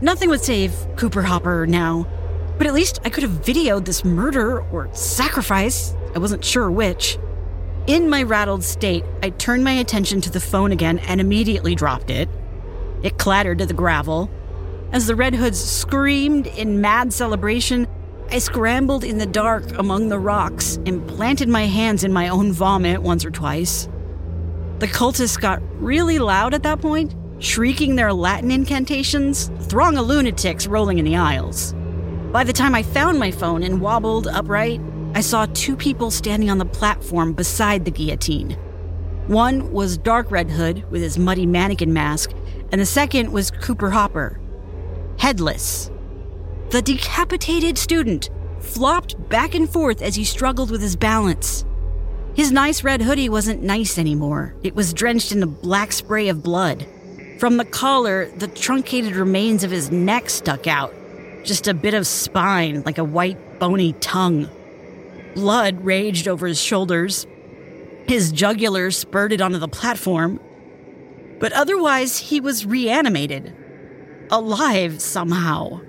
Nothing 0.00 0.28
would 0.30 0.42
save 0.42 0.74
Cooper 0.96 1.22
Hopper 1.22 1.68
now, 1.68 2.04
but 2.58 2.66
at 2.66 2.74
least 2.74 2.98
I 3.04 3.10
could 3.10 3.22
have 3.22 3.44
videoed 3.44 3.84
this 3.84 4.04
murder 4.04 4.62
or 4.72 4.92
sacrifice. 4.92 5.94
I 6.16 6.18
wasn't 6.18 6.44
sure 6.44 6.68
which. 6.68 7.16
In 7.86 8.10
my 8.10 8.24
rattled 8.24 8.64
state, 8.64 9.04
I 9.22 9.30
turned 9.30 9.62
my 9.62 9.70
attention 9.70 10.20
to 10.22 10.32
the 10.32 10.40
phone 10.40 10.72
again 10.72 10.98
and 10.98 11.20
immediately 11.20 11.76
dropped 11.76 12.10
it. 12.10 12.28
It 13.04 13.18
clattered 13.18 13.58
to 13.58 13.66
the 13.66 13.72
gravel. 13.72 14.28
As 14.90 15.06
the 15.06 15.14
Red 15.14 15.36
Hoods 15.36 15.64
screamed 15.64 16.48
in 16.48 16.80
mad 16.80 17.12
celebration, 17.12 17.86
I 18.32 18.40
scrambled 18.40 19.04
in 19.04 19.18
the 19.18 19.26
dark 19.26 19.78
among 19.78 20.08
the 20.08 20.18
rocks 20.18 20.80
and 20.86 21.06
planted 21.06 21.48
my 21.48 21.66
hands 21.66 22.02
in 22.02 22.12
my 22.12 22.26
own 22.26 22.50
vomit 22.50 23.00
once 23.00 23.24
or 23.24 23.30
twice. 23.30 23.88
The 24.78 24.86
cultists 24.86 25.40
got 25.40 25.60
really 25.82 26.20
loud 26.20 26.54
at 26.54 26.62
that 26.62 26.80
point, 26.80 27.14
shrieking 27.40 27.96
their 27.96 28.12
Latin 28.12 28.52
incantations, 28.52 29.50
throng 29.62 29.98
of 29.98 30.06
lunatics 30.06 30.68
rolling 30.68 30.98
in 30.98 31.04
the 31.04 31.16
aisles. 31.16 31.74
By 32.32 32.44
the 32.44 32.52
time 32.52 32.74
I 32.74 32.84
found 32.84 33.18
my 33.18 33.32
phone 33.32 33.64
and 33.64 33.80
wobbled 33.80 34.28
upright, 34.28 34.80
I 35.14 35.20
saw 35.20 35.46
two 35.46 35.76
people 35.76 36.12
standing 36.12 36.48
on 36.48 36.58
the 36.58 36.64
platform 36.64 37.32
beside 37.32 37.84
the 37.84 37.90
guillotine. 37.90 38.56
One 39.26 39.72
was 39.72 39.98
Dark 39.98 40.30
Red 40.30 40.50
Hood 40.50 40.88
with 40.90 41.02
his 41.02 41.18
muddy 41.18 41.44
mannequin 41.44 41.92
mask, 41.92 42.30
and 42.70 42.80
the 42.80 42.86
second 42.86 43.32
was 43.32 43.50
Cooper 43.50 43.90
Hopper, 43.90 44.40
headless. 45.18 45.90
The 46.70 46.82
decapitated 46.82 47.78
student 47.78 48.30
flopped 48.60 49.28
back 49.28 49.54
and 49.54 49.68
forth 49.68 50.02
as 50.02 50.14
he 50.14 50.24
struggled 50.24 50.70
with 50.70 50.82
his 50.82 50.96
balance. 50.96 51.64
His 52.38 52.52
nice 52.52 52.84
red 52.84 53.02
hoodie 53.02 53.28
wasn't 53.28 53.64
nice 53.64 53.98
anymore. 53.98 54.54
It 54.62 54.76
was 54.76 54.92
drenched 54.92 55.32
in 55.32 55.42
a 55.42 55.46
black 55.48 55.90
spray 55.90 56.28
of 56.28 56.40
blood. 56.40 56.86
From 57.40 57.56
the 57.56 57.64
collar, 57.64 58.30
the 58.30 58.46
truncated 58.46 59.16
remains 59.16 59.64
of 59.64 59.72
his 59.72 59.90
neck 59.90 60.30
stuck 60.30 60.68
out, 60.68 60.94
just 61.42 61.66
a 61.66 61.74
bit 61.74 61.94
of 61.94 62.06
spine, 62.06 62.84
like 62.86 62.98
a 62.98 63.02
white, 63.02 63.58
bony 63.58 63.92
tongue. 63.94 64.48
Blood 65.34 65.84
raged 65.84 66.28
over 66.28 66.46
his 66.46 66.60
shoulders. 66.60 67.26
His 68.06 68.30
jugular 68.30 68.92
spurted 68.92 69.40
onto 69.40 69.58
the 69.58 69.66
platform. 69.66 70.38
But 71.40 71.52
otherwise, 71.54 72.18
he 72.18 72.38
was 72.38 72.64
reanimated. 72.64 73.52
Alive 74.30 75.02
somehow. 75.02 75.80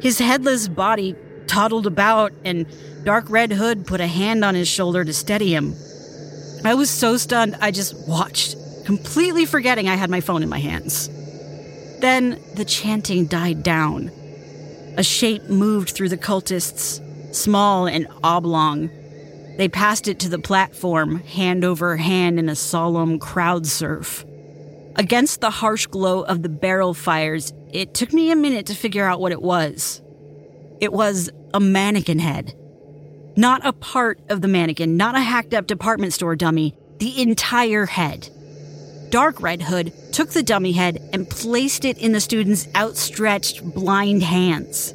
His 0.00 0.20
headless 0.20 0.68
body 0.68 1.16
toddled 1.52 1.86
about, 1.86 2.32
and 2.46 2.66
Dark 3.04 3.28
Red 3.28 3.52
Hood 3.52 3.86
put 3.86 4.00
a 4.00 4.06
hand 4.06 4.42
on 4.42 4.54
his 4.54 4.68
shoulder 4.68 5.04
to 5.04 5.12
steady 5.12 5.54
him. 5.54 5.74
I 6.64 6.74
was 6.74 6.88
so 6.88 7.18
stunned, 7.18 7.58
I 7.60 7.70
just 7.70 8.08
watched, 8.08 8.56
completely 8.86 9.44
forgetting 9.44 9.86
I 9.86 9.96
had 9.96 10.08
my 10.08 10.22
phone 10.22 10.42
in 10.42 10.48
my 10.48 10.58
hands. 10.58 11.08
Then 12.00 12.40
the 12.54 12.64
chanting 12.64 13.26
died 13.26 13.62
down. 13.62 14.10
A 14.96 15.02
shape 15.02 15.44
moved 15.44 15.90
through 15.90 16.08
the 16.08 16.16
cultists, 16.16 17.00
small 17.34 17.86
and 17.86 18.06
oblong. 18.24 18.88
They 19.58 19.68
passed 19.68 20.08
it 20.08 20.18
to 20.20 20.30
the 20.30 20.38
platform, 20.38 21.20
hand 21.20 21.64
over 21.64 21.98
hand 21.98 22.38
in 22.38 22.48
a 22.48 22.56
solemn 22.56 23.18
crowd 23.18 23.66
surf. 23.66 24.24
Against 24.96 25.40
the 25.40 25.50
harsh 25.50 25.86
glow 25.86 26.22
of 26.22 26.42
the 26.42 26.48
barrel 26.48 26.94
fires, 26.94 27.52
it 27.72 27.92
took 27.92 28.12
me 28.12 28.30
a 28.30 28.36
minute 28.36 28.66
to 28.66 28.74
figure 28.74 29.04
out 29.04 29.20
what 29.20 29.32
it 29.32 29.42
was. 29.42 30.01
It 30.82 30.92
was 30.92 31.30
a 31.54 31.60
mannequin 31.60 32.18
head. 32.18 32.54
Not 33.36 33.64
a 33.64 33.72
part 33.72 34.18
of 34.28 34.40
the 34.40 34.48
mannequin, 34.48 34.96
not 34.96 35.14
a 35.14 35.20
hacked 35.20 35.54
up 35.54 35.68
department 35.68 36.12
store 36.12 36.34
dummy, 36.34 36.74
the 36.98 37.22
entire 37.22 37.86
head. 37.86 38.28
Dark 39.10 39.40
Red 39.40 39.62
Hood 39.62 39.92
took 40.12 40.30
the 40.30 40.42
dummy 40.42 40.72
head 40.72 40.98
and 41.12 41.30
placed 41.30 41.84
it 41.84 41.98
in 41.98 42.10
the 42.10 42.20
student's 42.20 42.66
outstretched, 42.74 43.62
blind 43.62 44.24
hands. 44.24 44.92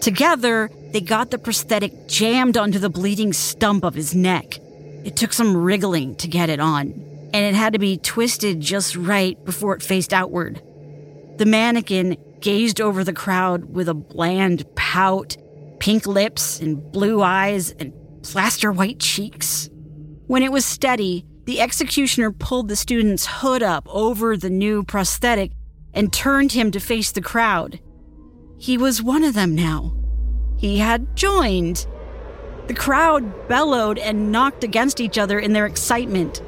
Together, 0.00 0.68
they 0.90 1.00
got 1.00 1.30
the 1.30 1.38
prosthetic 1.38 2.08
jammed 2.08 2.58
onto 2.58 2.80
the 2.80 2.90
bleeding 2.90 3.32
stump 3.32 3.84
of 3.84 3.94
his 3.94 4.16
neck. 4.16 4.58
It 5.04 5.14
took 5.14 5.32
some 5.32 5.56
wriggling 5.56 6.16
to 6.16 6.26
get 6.26 6.50
it 6.50 6.58
on, 6.58 6.86
and 7.32 7.46
it 7.46 7.54
had 7.54 7.74
to 7.74 7.78
be 7.78 7.96
twisted 7.96 8.60
just 8.60 8.96
right 8.96 9.42
before 9.44 9.76
it 9.76 9.84
faced 9.84 10.12
outward. 10.12 10.60
The 11.38 11.46
mannequin 11.46 12.16
gazed 12.42 12.80
over 12.80 13.04
the 13.04 13.12
crowd 13.12 13.64
with 13.66 13.88
a 13.88 13.94
bland 13.94 14.66
pout, 14.74 15.36
pink 15.78 16.06
lips 16.06 16.60
and 16.60 16.92
blue 16.92 17.22
eyes 17.22 17.70
and 17.72 17.92
plaster 18.22 18.70
white 18.70 18.98
cheeks. 18.98 19.70
When 20.26 20.42
it 20.42 20.52
was 20.52 20.64
steady, 20.64 21.24
the 21.44 21.60
executioner 21.60 22.30
pulled 22.30 22.68
the 22.68 22.76
student's 22.76 23.26
hood 23.26 23.62
up 23.62 23.86
over 23.88 24.36
the 24.36 24.50
new 24.50 24.82
prosthetic 24.84 25.52
and 25.94 26.12
turned 26.12 26.52
him 26.52 26.70
to 26.72 26.80
face 26.80 27.12
the 27.12 27.20
crowd. 27.20 27.80
He 28.58 28.78
was 28.78 29.02
one 29.02 29.24
of 29.24 29.34
them 29.34 29.54
now. 29.54 29.94
He 30.56 30.78
had 30.78 31.16
joined. 31.16 31.86
The 32.68 32.74
crowd 32.74 33.48
bellowed 33.48 33.98
and 33.98 34.30
knocked 34.30 34.62
against 34.62 35.00
each 35.00 35.18
other 35.18 35.38
in 35.38 35.52
their 35.52 35.66
excitement. 35.66 36.42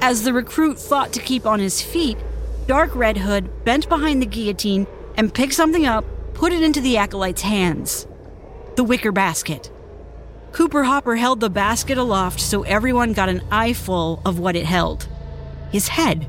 As 0.00 0.22
the 0.22 0.32
recruit 0.32 0.78
fought 0.78 1.12
to 1.14 1.20
keep 1.20 1.46
on 1.46 1.58
his 1.58 1.80
feet, 1.80 2.18
Dark 2.66 2.94
Red 2.94 3.16
Hood 3.16 3.64
bent 3.64 3.88
behind 3.88 4.20
the 4.20 4.26
guillotine 4.26 4.86
and 5.18 5.34
picked 5.34 5.52
something 5.52 5.84
up, 5.84 6.04
put 6.32 6.52
it 6.52 6.62
into 6.62 6.80
the 6.80 6.96
acolyte's 6.96 7.42
hands. 7.42 8.06
The 8.76 8.84
wicker 8.84 9.12
basket. 9.12 9.70
Cooper 10.52 10.84
Hopper 10.84 11.16
held 11.16 11.40
the 11.40 11.50
basket 11.50 11.98
aloft 11.98 12.40
so 12.40 12.62
everyone 12.62 13.12
got 13.12 13.28
an 13.28 13.42
eyeful 13.50 14.22
of 14.24 14.38
what 14.38 14.56
it 14.56 14.64
held 14.64 15.06
his 15.70 15.88
head. 15.88 16.26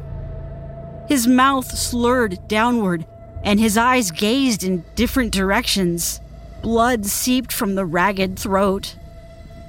His 1.08 1.26
mouth 1.26 1.66
slurred 1.66 2.46
downward, 2.50 3.06
and 3.42 3.58
his 3.58 3.78
eyes 3.78 4.12
gazed 4.12 4.66
in 4.66 4.84
different 4.96 5.32
directions. 5.32 6.20
Blood 6.62 7.06
seeped 7.06 7.54
from 7.54 7.76
the 7.76 7.86
ragged 7.86 8.38
throat. 8.38 8.98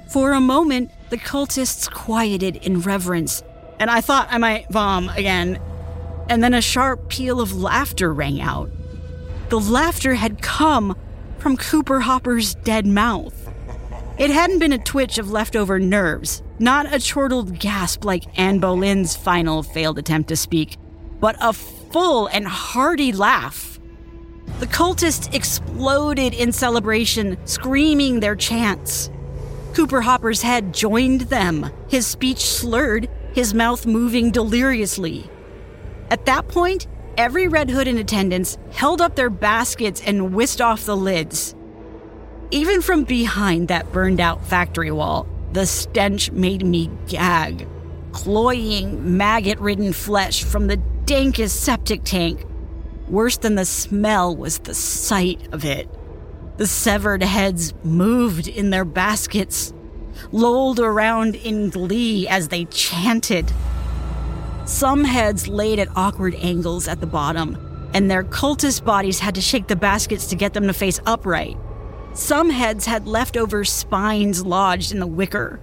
For 0.09 0.33
a 0.33 0.41
moment, 0.41 0.91
the 1.09 1.17
cultists 1.17 1.89
quieted 1.89 2.57
in 2.57 2.81
reverence, 2.81 3.43
and 3.79 3.89
I 3.89 4.01
thought 4.01 4.27
I 4.29 4.39
might 4.39 4.69
vom 4.69 5.07
again. 5.07 5.57
And 6.27 6.43
then 6.43 6.53
a 6.53 6.61
sharp 6.61 7.07
peal 7.07 7.39
of 7.39 7.55
laughter 7.55 8.13
rang 8.13 8.41
out. 8.41 8.69
The 9.51 9.59
laughter 9.59 10.13
had 10.13 10.41
come 10.41 10.95
from 11.39 11.57
Cooper 11.57 11.99
Hopper's 11.99 12.55
dead 12.55 12.87
mouth. 12.87 13.51
It 14.17 14.29
hadn't 14.29 14.59
been 14.59 14.71
a 14.71 14.77
twitch 14.77 15.17
of 15.17 15.29
leftover 15.29 15.77
nerves, 15.77 16.41
not 16.57 16.93
a 16.93 17.01
chortled 17.01 17.59
gasp 17.59 18.05
like 18.05 18.39
Anne 18.39 18.59
Boleyn's 18.59 19.13
final 19.13 19.61
failed 19.61 19.99
attempt 19.99 20.29
to 20.29 20.37
speak, 20.37 20.77
but 21.19 21.35
a 21.41 21.51
full 21.51 22.27
and 22.27 22.47
hearty 22.47 23.11
laugh. 23.11 23.77
The 24.61 24.67
cultists 24.67 25.35
exploded 25.35 26.33
in 26.33 26.53
celebration, 26.53 27.35
screaming 27.45 28.21
their 28.21 28.37
chants. 28.37 29.09
Cooper 29.73 29.99
Hopper's 29.99 30.43
head 30.43 30.73
joined 30.73 31.21
them, 31.23 31.69
his 31.89 32.07
speech 32.07 32.39
slurred, 32.39 33.09
his 33.33 33.53
mouth 33.53 33.85
moving 33.85 34.31
deliriously. 34.31 35.29
At 36.09 36.25
that 36.27 36.47
point, 36.47 36.87
every 37.21 37.47
Red 37.47 37.69
Hood 37.69 37.87
in 37.87 37.97
attendance 37.97 38.57
held 38.71 38.99
up 38.99 39.15
their 39.15 39.29
baskets 39.29 40.01
and 40.01 40.33
whisked 40.33 40.61
off 40.61 40.85
the 40.85 40.97
lids. 40.97 41.55
Even 42.51 42.81
from 42.81 43.03
behind 43.03 43.67
that 43.69 43.91
burned 43.91 44.19
out 44.19 44.45
factory 44.45 44.91
wall, 44.91 45.27
the 45.53 45.65
stench 45.65 46.31
made 46.31 46.65
me 46.65 46.89
gag. 47.07 47.67
Cloying, 48.11 49.17
maggot 49.17 49.59
ridden 49.59 49.93
flesh 49.93 50.43
from 50.43 50.67
the 50.67 50.81
dankest 51.05 51.51
septic 51.51 52.03
tank 52.03 52.45
Worse 53.11 53.35
than 53.35 53.55
the 53.55 53.65
smell 53.65 54.33
was 54.33 54.59
the 54.59 54.73
sight 54.73 55.49
of 55.51 55.65
it. 55.65 55.89
The 56.55 56.65
severed 56.65 57.21
heads 57.21 57.73
moved 57.83 58.47
in 58.47 58.69
their 58.69 58.85
baskets, 58.85 59.73
lolled 60.31 60.79
around 60.79 61.35
in 61.35 61.69
glee 61.71 62.25
as 62.29 62.47
they 62.47 62.63
chanted. 62.65 63.51
Some 64.65 65.03
heads 65.03 65.47
laid 65.47 65.79
at 65.79 65.95
awkward 65.95 66.35
angles 66.35 66.87
at 66.87 67.01
the 67.01 67.07
bottom, 67.07 67.57
and 67.93 68.09
their 68.09 68.23
cultist 68.23 68.85
bodies 68.85 69.19
had 69.19 69.35
to 69.35 69.41
shake 69.41 69.67
the 69.67 69.75
baskets 69.75 70.27
to 70.27 70.35
get 70.35 70.53
them 70.53 70.67
to 70.67 70.73
face 70.73 70.99
upright. 71.05 71.57
Some 72.13 72.49
heads 72.49 72.85
had 72.85 73.07
leftover 73.07 73.63
spines 73.63 74.45
lodged 74.45 74.91
in 74.91 74.99
the 74.99 75.07
wicker. 75.07 75.59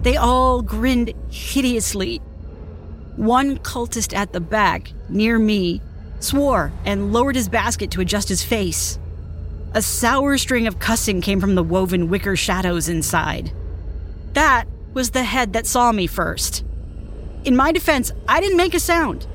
They 0.00 0.16
all 0.16 0.62
grinned 0.62 1.12
hideously. 1.30 2.18
One 3.16 3.58
cultist 3.58 4.14
at 4.14 4.32
the 4.32 4.40
back, 4.40 4.92
near 5.08 5.38
me, 5.38 5.80
swore, 6.20 6.72
and 6.84 7.12
lowered 7.12 7.36
his 7.36 7.48
basket 7.48 7.90
to 7.92 8.00
adjust 8.00 8.28
his 8.28 8.42
face. 8.42 8.98
A 9.74 9.82
sour 9.82 10.38
string 10.38 10.66
of 10.66 10.78
cussing 10.78 11.20
came 11.20 11.40
from 11.40 11.56
the 11.56 11.62
woven 11.62 12.08
wicker 12.08 12.36
shadows 12.36 12.88
inside. 12.88 13.52
That 14.32 14.66
was 14.92 15.10
the 15.10 15.24
head 15.24 15.52
that 15.52 15.66
saw 15.66 15.92
me 15.92 16.06
first. 16.06 16.64
In 17.44 17.56
my 17.56 17.72
defense, 17.72 18.10
I 18.26 18.40
didn't 18.40 18.56
make 18.56 18.74
a 18.74 18.80
sound. 18.80 19.26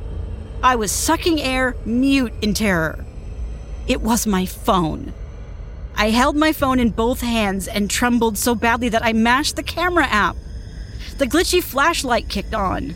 I 0.64 0.76
was 0.76 0.91
sucking 0.91 1.39
air, 1.39 1.76
mute 1.86 2.34
in 2.41 2.53
terror. 2.53 3.05
It 3.88 4.01
was 4.01 4.26
my 4.26 4.45
phone. 4.45 5.14
I 5.95 6.10
held 6.10 6.36
my 6.36 6.51
phone 6.51 6.80
in 6.80 6.89
both 6.89 7.22
hands 7.22 7.68
and 7.68 7.89
trembled 7.89 8.38
so 8.38 8.55
badly 8.55 8.89
that 8.89 9.05
I 9.05 9.14
mashed 9.14 9.55
the 9.55 9.64
camera 9.64 10.05
app. 10.05 10.36
The 11.18 11.28
glitchy 11.28 11.62
flashlight 11.62 12.30
kicked 12.30 12.53
on. 12.53 12.95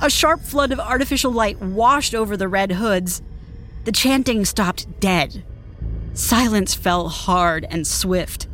A 0.00 0.10
sharp 0.10 0.40
flood 0.40 0.72
of 0.72 0.80
artificial 0.80 1.30
light 1.30 1.60
washed 1.60 2.14
over 2.14 2.36
the 2.36 2.48
red 2.48 2.72
hoods. 2.72 3.22
The 3.84 3.92
chanting 3.92 4.44
stopped 4.44 5.00
dead. 5.00 5.44
Silence 6.14 6.74
fell 6.74 7.08
hard 7.08 7.66
and 7.70 7.86
swift. 7.86 8.48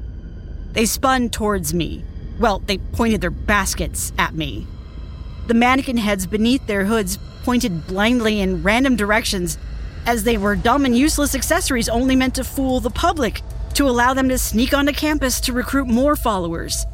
They 0.72 0.84
spun 0.84 1.30
towards 1.30 1.72
me. 1.72 2.04
Well, 2.38 2.58
they 2.58 2.78
pointed 2.78 3.20
their 3.20 3.30
baskets 3.30 4.12
at 4.18 4.34
me. 4.34 4.66
The 5.50 5.54
mannequin 5.54 5.96
heads 5.96 6.28
beneath 6.28 6.64
their 6.68 6.84
hoods 6.84 7.18
pointed 7.42 7.88
blindly 7.88 8.40
in 8.40 8.62
random 8.62 8.94
directions 8.94 9.58
as 10.06 10.22
they 10.22 10.38
were 10.38 10.54
dumb 10.54 10.84
and 10.84 10.96
useless 10.96 11.34
accessories 11.34 11.88
only 11.88 12.14
meant 12.14 12.36
to 12.36 12.44
fool 12.44 12.78
the 12.78 12.88
public, 12.88 13.42
to 13.74 13.88
allow 13.88 14.14
them 14.14 14.28
to 14.28 14.38
sneak 14.38 14.72
onto 14.72 14.92
campus 14.92 15.40
to 15.40 15.52
recruit 15.52 15.88
more 15.88 16.14
followers. 16.14 16.86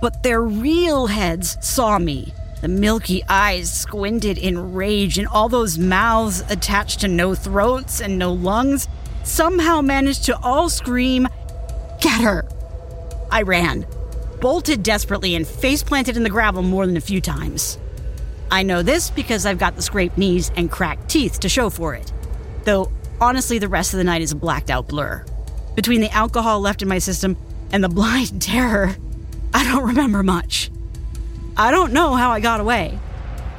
But 0.00 0.22
their 0.22 0.40
real 0.40 1.08
heads 1.08 1.58
saw 1.60 1.98
me 1.98 2.32
the 2.62 2.68
milky 2.68 3.22
eyes 3.28 3.70
squinted 3.70 4.38
in 4.38 4.72
rage, 4.72 5.18
and 5.18 5.28
all 5.28 5.50
those 5.50 5.76
mouths 5.76 6.42
attached 6.48 7.00
to 7.00 7.08
no 7.08 7.34
throats 7.34 8.00
and 8.00 8.18
no 8.18 8.32
lungs 8.32 8.88
somehow 9.22 9.82
managed 9.82 10.24
to 10.24 10.38
all 10.38 10.70
scream, 10.70 11.28
Get 12.00 12.22
her! 12.22 12.48
I 13.30 13.42
ran, 13.42 13.86
bolted 14.40 14.82
desperately, 14.82 15.34
and 15.34 15.46
face 15.46 15.82
planted 15.82 16.16
in 16.16 16.22
the 16.22 16.30
gravel 16.30 16.62
more 16.62 16.86
than 16.86 16.96
a 16.96 17.02
few 17.02 17.20
times. 17.20 17.76
I 18.50 18.62
know 18.62 18.82
this 18.82 19.10
because 19.10 19.44
I've 19.44 19.58
got 19.58 19.76
the 19.76 19.82
scraped 19.82 20.16
knees 20.16 20.50
and 20.56 20.70
cracked 20.70 21.08
teeth 21.08 21.40
to 21.40 21.48
show 21.48 21.68
for 21.68 21.94
it. 21.94 22.12
Though, 22.64 22.90
honestly, 23.20 23.58
the 23.58 23.68
rest 23.68 23.92
of 23.92 23.98
the 23.98 24.04
night 24.04 24.22
is 24.22 24.32
a 24.32 24.36
blacked 24.36 24.70
out 24.70 24.88
blur. 24.88 25.24
Between 25.74 26.00
the 26.00 26.10
alcohol 26.10 26.60
left 26.60 26.82
in 26.82 26.88
my 26.88 26.98
system 26.98 27.36
and 27.72 27.84
the 27.84 27.88
blind 27.90 28.40
terror, 28.40 28.96
I 29.52 29.64
don't 29.64 29.86
remember 29.86 30.22
much. 30.22 30.70
I 31.56 31.70
don't 31.70 31.92
know 31.92 32.14
how 32.14 32.30
I 32.30 32.40
got 32.40 32.60
away. 32.60 32.98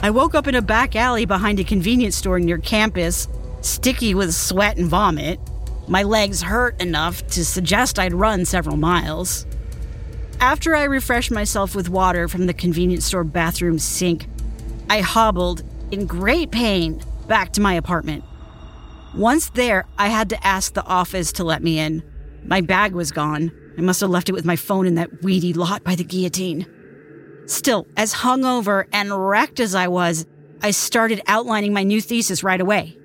I 0.01 0.11
woke 0.11 0.33
up 0.33 0.47
in 0.47 0.55
a 0.55 0.61
back 0.61 0.95
alley 0.95 1.25
behind 1.25 1.59
a 1.59 1.63
convenience 1.63 2.15
store 2.15 2.39
near 2.39 2.57
campus, 2.57 3.27
sticky 3.61 4.15
with 4.15 4.33
sweat 4.33 4.77
and 4.77 4.87
vomit. 4.87 5.39
My 5.87 6.03
legs 6.03 6.41
hurt 6.41 6.81
enough 6.81 7.27
to 7.27 7.43
suggest 7.43 7.99
I'd 7.99 8.13
run 8.13 8.45
several 8.45 8.77
miles. 8.77 9.45
After 10.39 10.75
I 10.75 10.83
refreshed 10.83 11.31
myself 11.31 11.75
with 11.75 11.89
water 11.89 12.29
from 12.29 12.45
the 12.45 12.53
convenience 12.53 13.05
store 13.05 13.25
bathroom 13.25 13.77
sink, 13.77 14.27
I 14.89 15.01
hobbled, 15.01 15.63
in 15.91 16.07
great 16.07 16.51
pain, 16.51 17.03
back 17.27 17.53
to 17.53 17.61
my 17.61 17.73
apartment. 17.75 18.23
Once 19.15 19.49
there, 19.51 19.85
I 19.97 20.07
had 20.07 20.29
to 20.29 20.47
ask 20.47 20.73
the 20.73 20.85
office 20.85 21.31
to 21.33 21.43
let 21.43 21.63
me 21.63 21.79
in. 21.79 22.03
My 22.43 22.61
bag 22.61 22.93
was 22.93 23.11
gone. 23.11 23.51
I 23.77 23.81
must 23.81 24.01
have 24.01 24.09
left 24.09 24.29
it 24.29 24.33
with 24.33 24.45
my 24.45 24.55
phone 24.55 24.85
in 24.85 24.95
that 24.95 25.23
weedy 25.23 25.53
lot 25.53 25.83
by 25.83 25.95
the 25.95 26.03
guillotine. 26.03 26.65
Still, 27.45 27.87
as 27.97 28.13
hungover 28.13 28.85
and 28.91 29.11
wrecked 29.11 29.59
as 29.59 29.73
I 29.73 29.87
was, 29.87 30.25
I 30.61 30.71
started 30.71 31.21
outlining 31.27 31.73
my 31.73 31.83
new 31.83 32.01
thesis 32.01 32.43
right 32.43 32.59
away. 32.59 32.97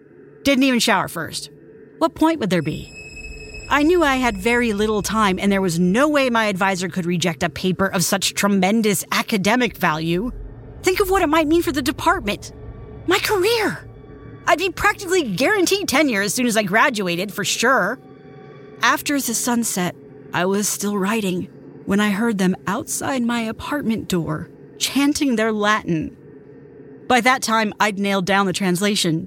Didn't 0.42 0.64
even 0.64 0.80
shower 0.80 1.08
first. 1.08 1.50
What 1.98 2.14
point 2.14 2.40
would 2.40 2.50
there 2.50 2.62
be? 2.62 2.90
I 3.70 3.82
knew 3.82 4.02
I 4.02 4.16
had 4.16 4.36
very 4.36 4.72
little 4.72 5.00
time, 5.00 5.38
and 5.38 5.50
there 5.50 5.62
was 5.62 5.78
no 5.78 6.08
way 6.08 6.28
my 6.28 6.46
advisor 6.46 6.88
could 6.88 7.06
reject 7.06 7.42
a 7.42 7.48
paper 7.48 7.86
of 7.86 8.04
such 8.04 8.34
tremendous 8.34 9.04
academic 9.10 9.76
value. 9.76 10.32
Think 10.84 11.00
of 11.00 11.08
what 11.08 11.22
it 11.22 11.28
might 11.28 11.48
mean 11.48 11.62
for 11.62 11.72
the 11.72 11.80
department. 11.80 12.52
My 13.06 13.18
career. 13.18 13.88
I'd 14.46 14.58
be 14.58 14.68
practically 14.68 15.22
guaranteed 15.22 15.88
tenure 15.88 16.20
as 16.20 16.34
soon 16.34 16.46
as 16.46 16.58
I 16.58 16.62
graduated, 16.62 17.32
for 17.32 17.42
sure. 17.42 17.98
After 18.82 19.18
the 19.18 19.32
sunset, 19.32 19.96
I 20.34 20.44
was 20.44 20.68
still 20.68 20.98
writing 20.98 21.44
when 21.86 22.00
I 22.00 22.10
heard 22.10 22.36
them 22.36 22.54
outside 22.66 23.22
my 23.22 23.40
apartment 23.40 24.08
door 24.08 24.50
chanting 24.78 25.36
their 25.36 25.52
Latin. 25.52 26.14
By 27.08 27.22
that 27.22 27.42
time, 27.42 27.72
I'd 27.80 27.98
nailed 27.98 28.26
down 28.26 28.44
the 28.44 28.52
translation. 28.52 29.26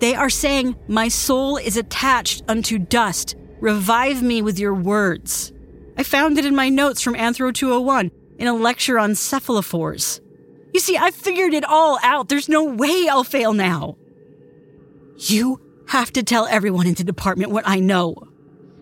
They 0.00 0.16
are 0.16 0.30
saying, 0.30 0.74
My 0.88 1.06
soul 1.06 1.56
is 1.56 1.76
attached 1.76 2.42
unto 2.48 2.78
dust. 2.78 3.36
Revive 3.60 4.22
me 4.24 4.42
with 4.42 4.58
your 4.58 4.74
words. 4.74 5.52
I 5.96 6.02
found 6.02 6.36
it 6.36 6.44
in 6.44 6.56
my 6.56 6.68
notes 6.68 7.00
from 7.00 7.14
Anthro 7.14 7.54
201 7.54 8.10
in 8.38 8.48
a 8.48 8.54
lecture 8.54 8.98
on 8.98 9.12
cephalophores. 9.12 10.20
You 10.72 10.80
see, 10.80 10.96
I've 10.96 11.14
figured 11.14 11.54
it 11.54 11.64
all 11.64 11.98
out. 12.02 12.28
There's 12.28 12.48
no 12.48 12.64
way 12.64 13.08
I'll 13.10 13.24
fail 13.24 13.52
now. 13.52 13.96
You 15.16 15.60
have 15.88 16.12
to 16.12 16.22
tell 16.22 16.46
everyone 16.46 16.86
in 16.86 16.94
the 16.94 17.04
department 17.04 17.50
what 17.50 17.66
I 17.66 17.80
know. 17.80 18.14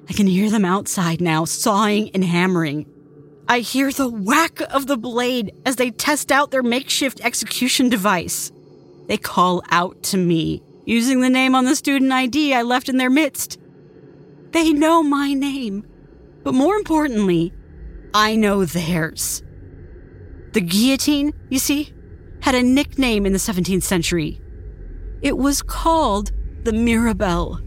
I 0.09 0.13
can 0.13 0.27
hear 0.27 0.51
them 0.51 0.65
outside 0.65 1.21
now, 1.21 1.45
sawing 1.45 2.11
and 2.15 2.25
hammering. 2.25 2.87
I 3.49 3.61
hear 3.61 3.91
the 3.91 4.09
whack 4.09 4.61
of 4.73 4.87
the 4.87 4.99
blade 4.99 5.55
as 5.65 5.77
they 5.77 5.91
test 5.91 6.31
out 6.31 6.51
their 6.51 6.63
makeshift 6.63 7.21
execution 7.23 7.89
device. 7.89 8.53
They 9.07 9.17
call 9.17 9.63
out 9.71 10.03
to 10.05 10.19
me, 10.19 10.63
using 10.85 11.21
the 11.21 11.31
name 11.31 11.55
on 11.55 11.65
the 11.65 11.75
student 11.75 12.13
ID 12.13 12.53
I 12.53 12.63
left 12.63 12.91
in 12.91 12.99
their 12.99 13.11
midst. 13.11 13.59
They 14.53 14.73
know 14.73 15.03
my 15.03 15.33
name, 15.33 15.87
but 16.43 16.53
more 16.55 16.77
importantly, 16.77 17.53
I 18.13 18.37
know 18.37 18.65
theirs. 18.65 19.43
The 20.59 20.65
guillotine, 20.65 21.35
you 21.51 21.61
see, 21.61 21.95
had 22.41 22.57
a 22.57 22.65
nickname 22.65 23.27
in 23.27 23.33
the 23.33 23.39
17th 23.39 23.85
century. 23.85 24.41
It 25.23 25.39
was 25.39 25.63
called 25.63 26.33
the 26.65 26.73
Mirabelle. 26.73 27.61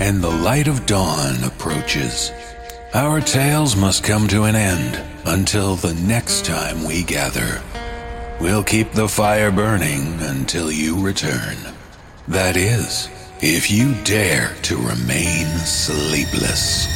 And 0.00 0.22
the 0.24 0.30
light 0.30 0.66
of 0.66 0.86
dawn 0.86 1.44
approaches. 1.44 2.32
Our 2.94 3.20
tales 3.20 3.76
must 3.76 4.02
come 4.02 4.26
to 4.28 4.44
an 4.44 4.56
end 4.56 4.98
until 5.26 5.76
the 5.76 5.92
next 5.94 6.46
time 6.46 6.84
we 6.84 7.02
gather. 7.02 7.62
We'll 8.40 8.64
keep 8.64 8.92
the 8.92 9.08
fire 9.08 9.52
burning 9.52 10.18
until 10.20 10.72
you 10.72 10.98
return. 10.98 11.56
That 12.26 12.56
is, 12.56 13.10
if 13.42 13.70
you 13.70 13.94
dare 14.02 14.54
to 14.62 14.76
remain 14.78 15.46
sleepless. 15.58 16.86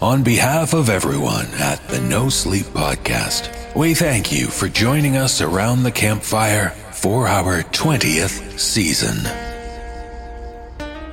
On 0.01 0.23
behalf 0.23 0.73
of 0.73 0.89
everyone 0.89 1.47
at 1.55 1.85
the 1.89 1.99
No 2.01 2.29
Sleep 2.29 2.67
Podcast, 2.67 3.75
we 3.75 3.93
thank 3.93 4.31
you 4.31 4.47
for 4.47 4.69
joining 4.69 5.17
us 5.17 5.41
around 5.41 5.83
the 5.83 5.91
campfire 5.91 6.69
for 6.91 7.27
our 7.27 7.63
20th 7.63 8.57
season. 8.57 9.17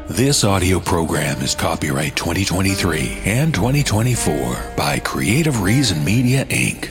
This 0.09 0.45
audio 0.45 0.81
program 0.81 1.41
is 1.41 1.55
copyright 1.55 2.15
2023 2.15 3.23
and 3.25 3.55
2024 3.55 4.75
by 4.77 4.99
Creative 5.01 5.63
Reason 5.63 6.05
Media 6.05 6.45
Inc., 6.45 6.91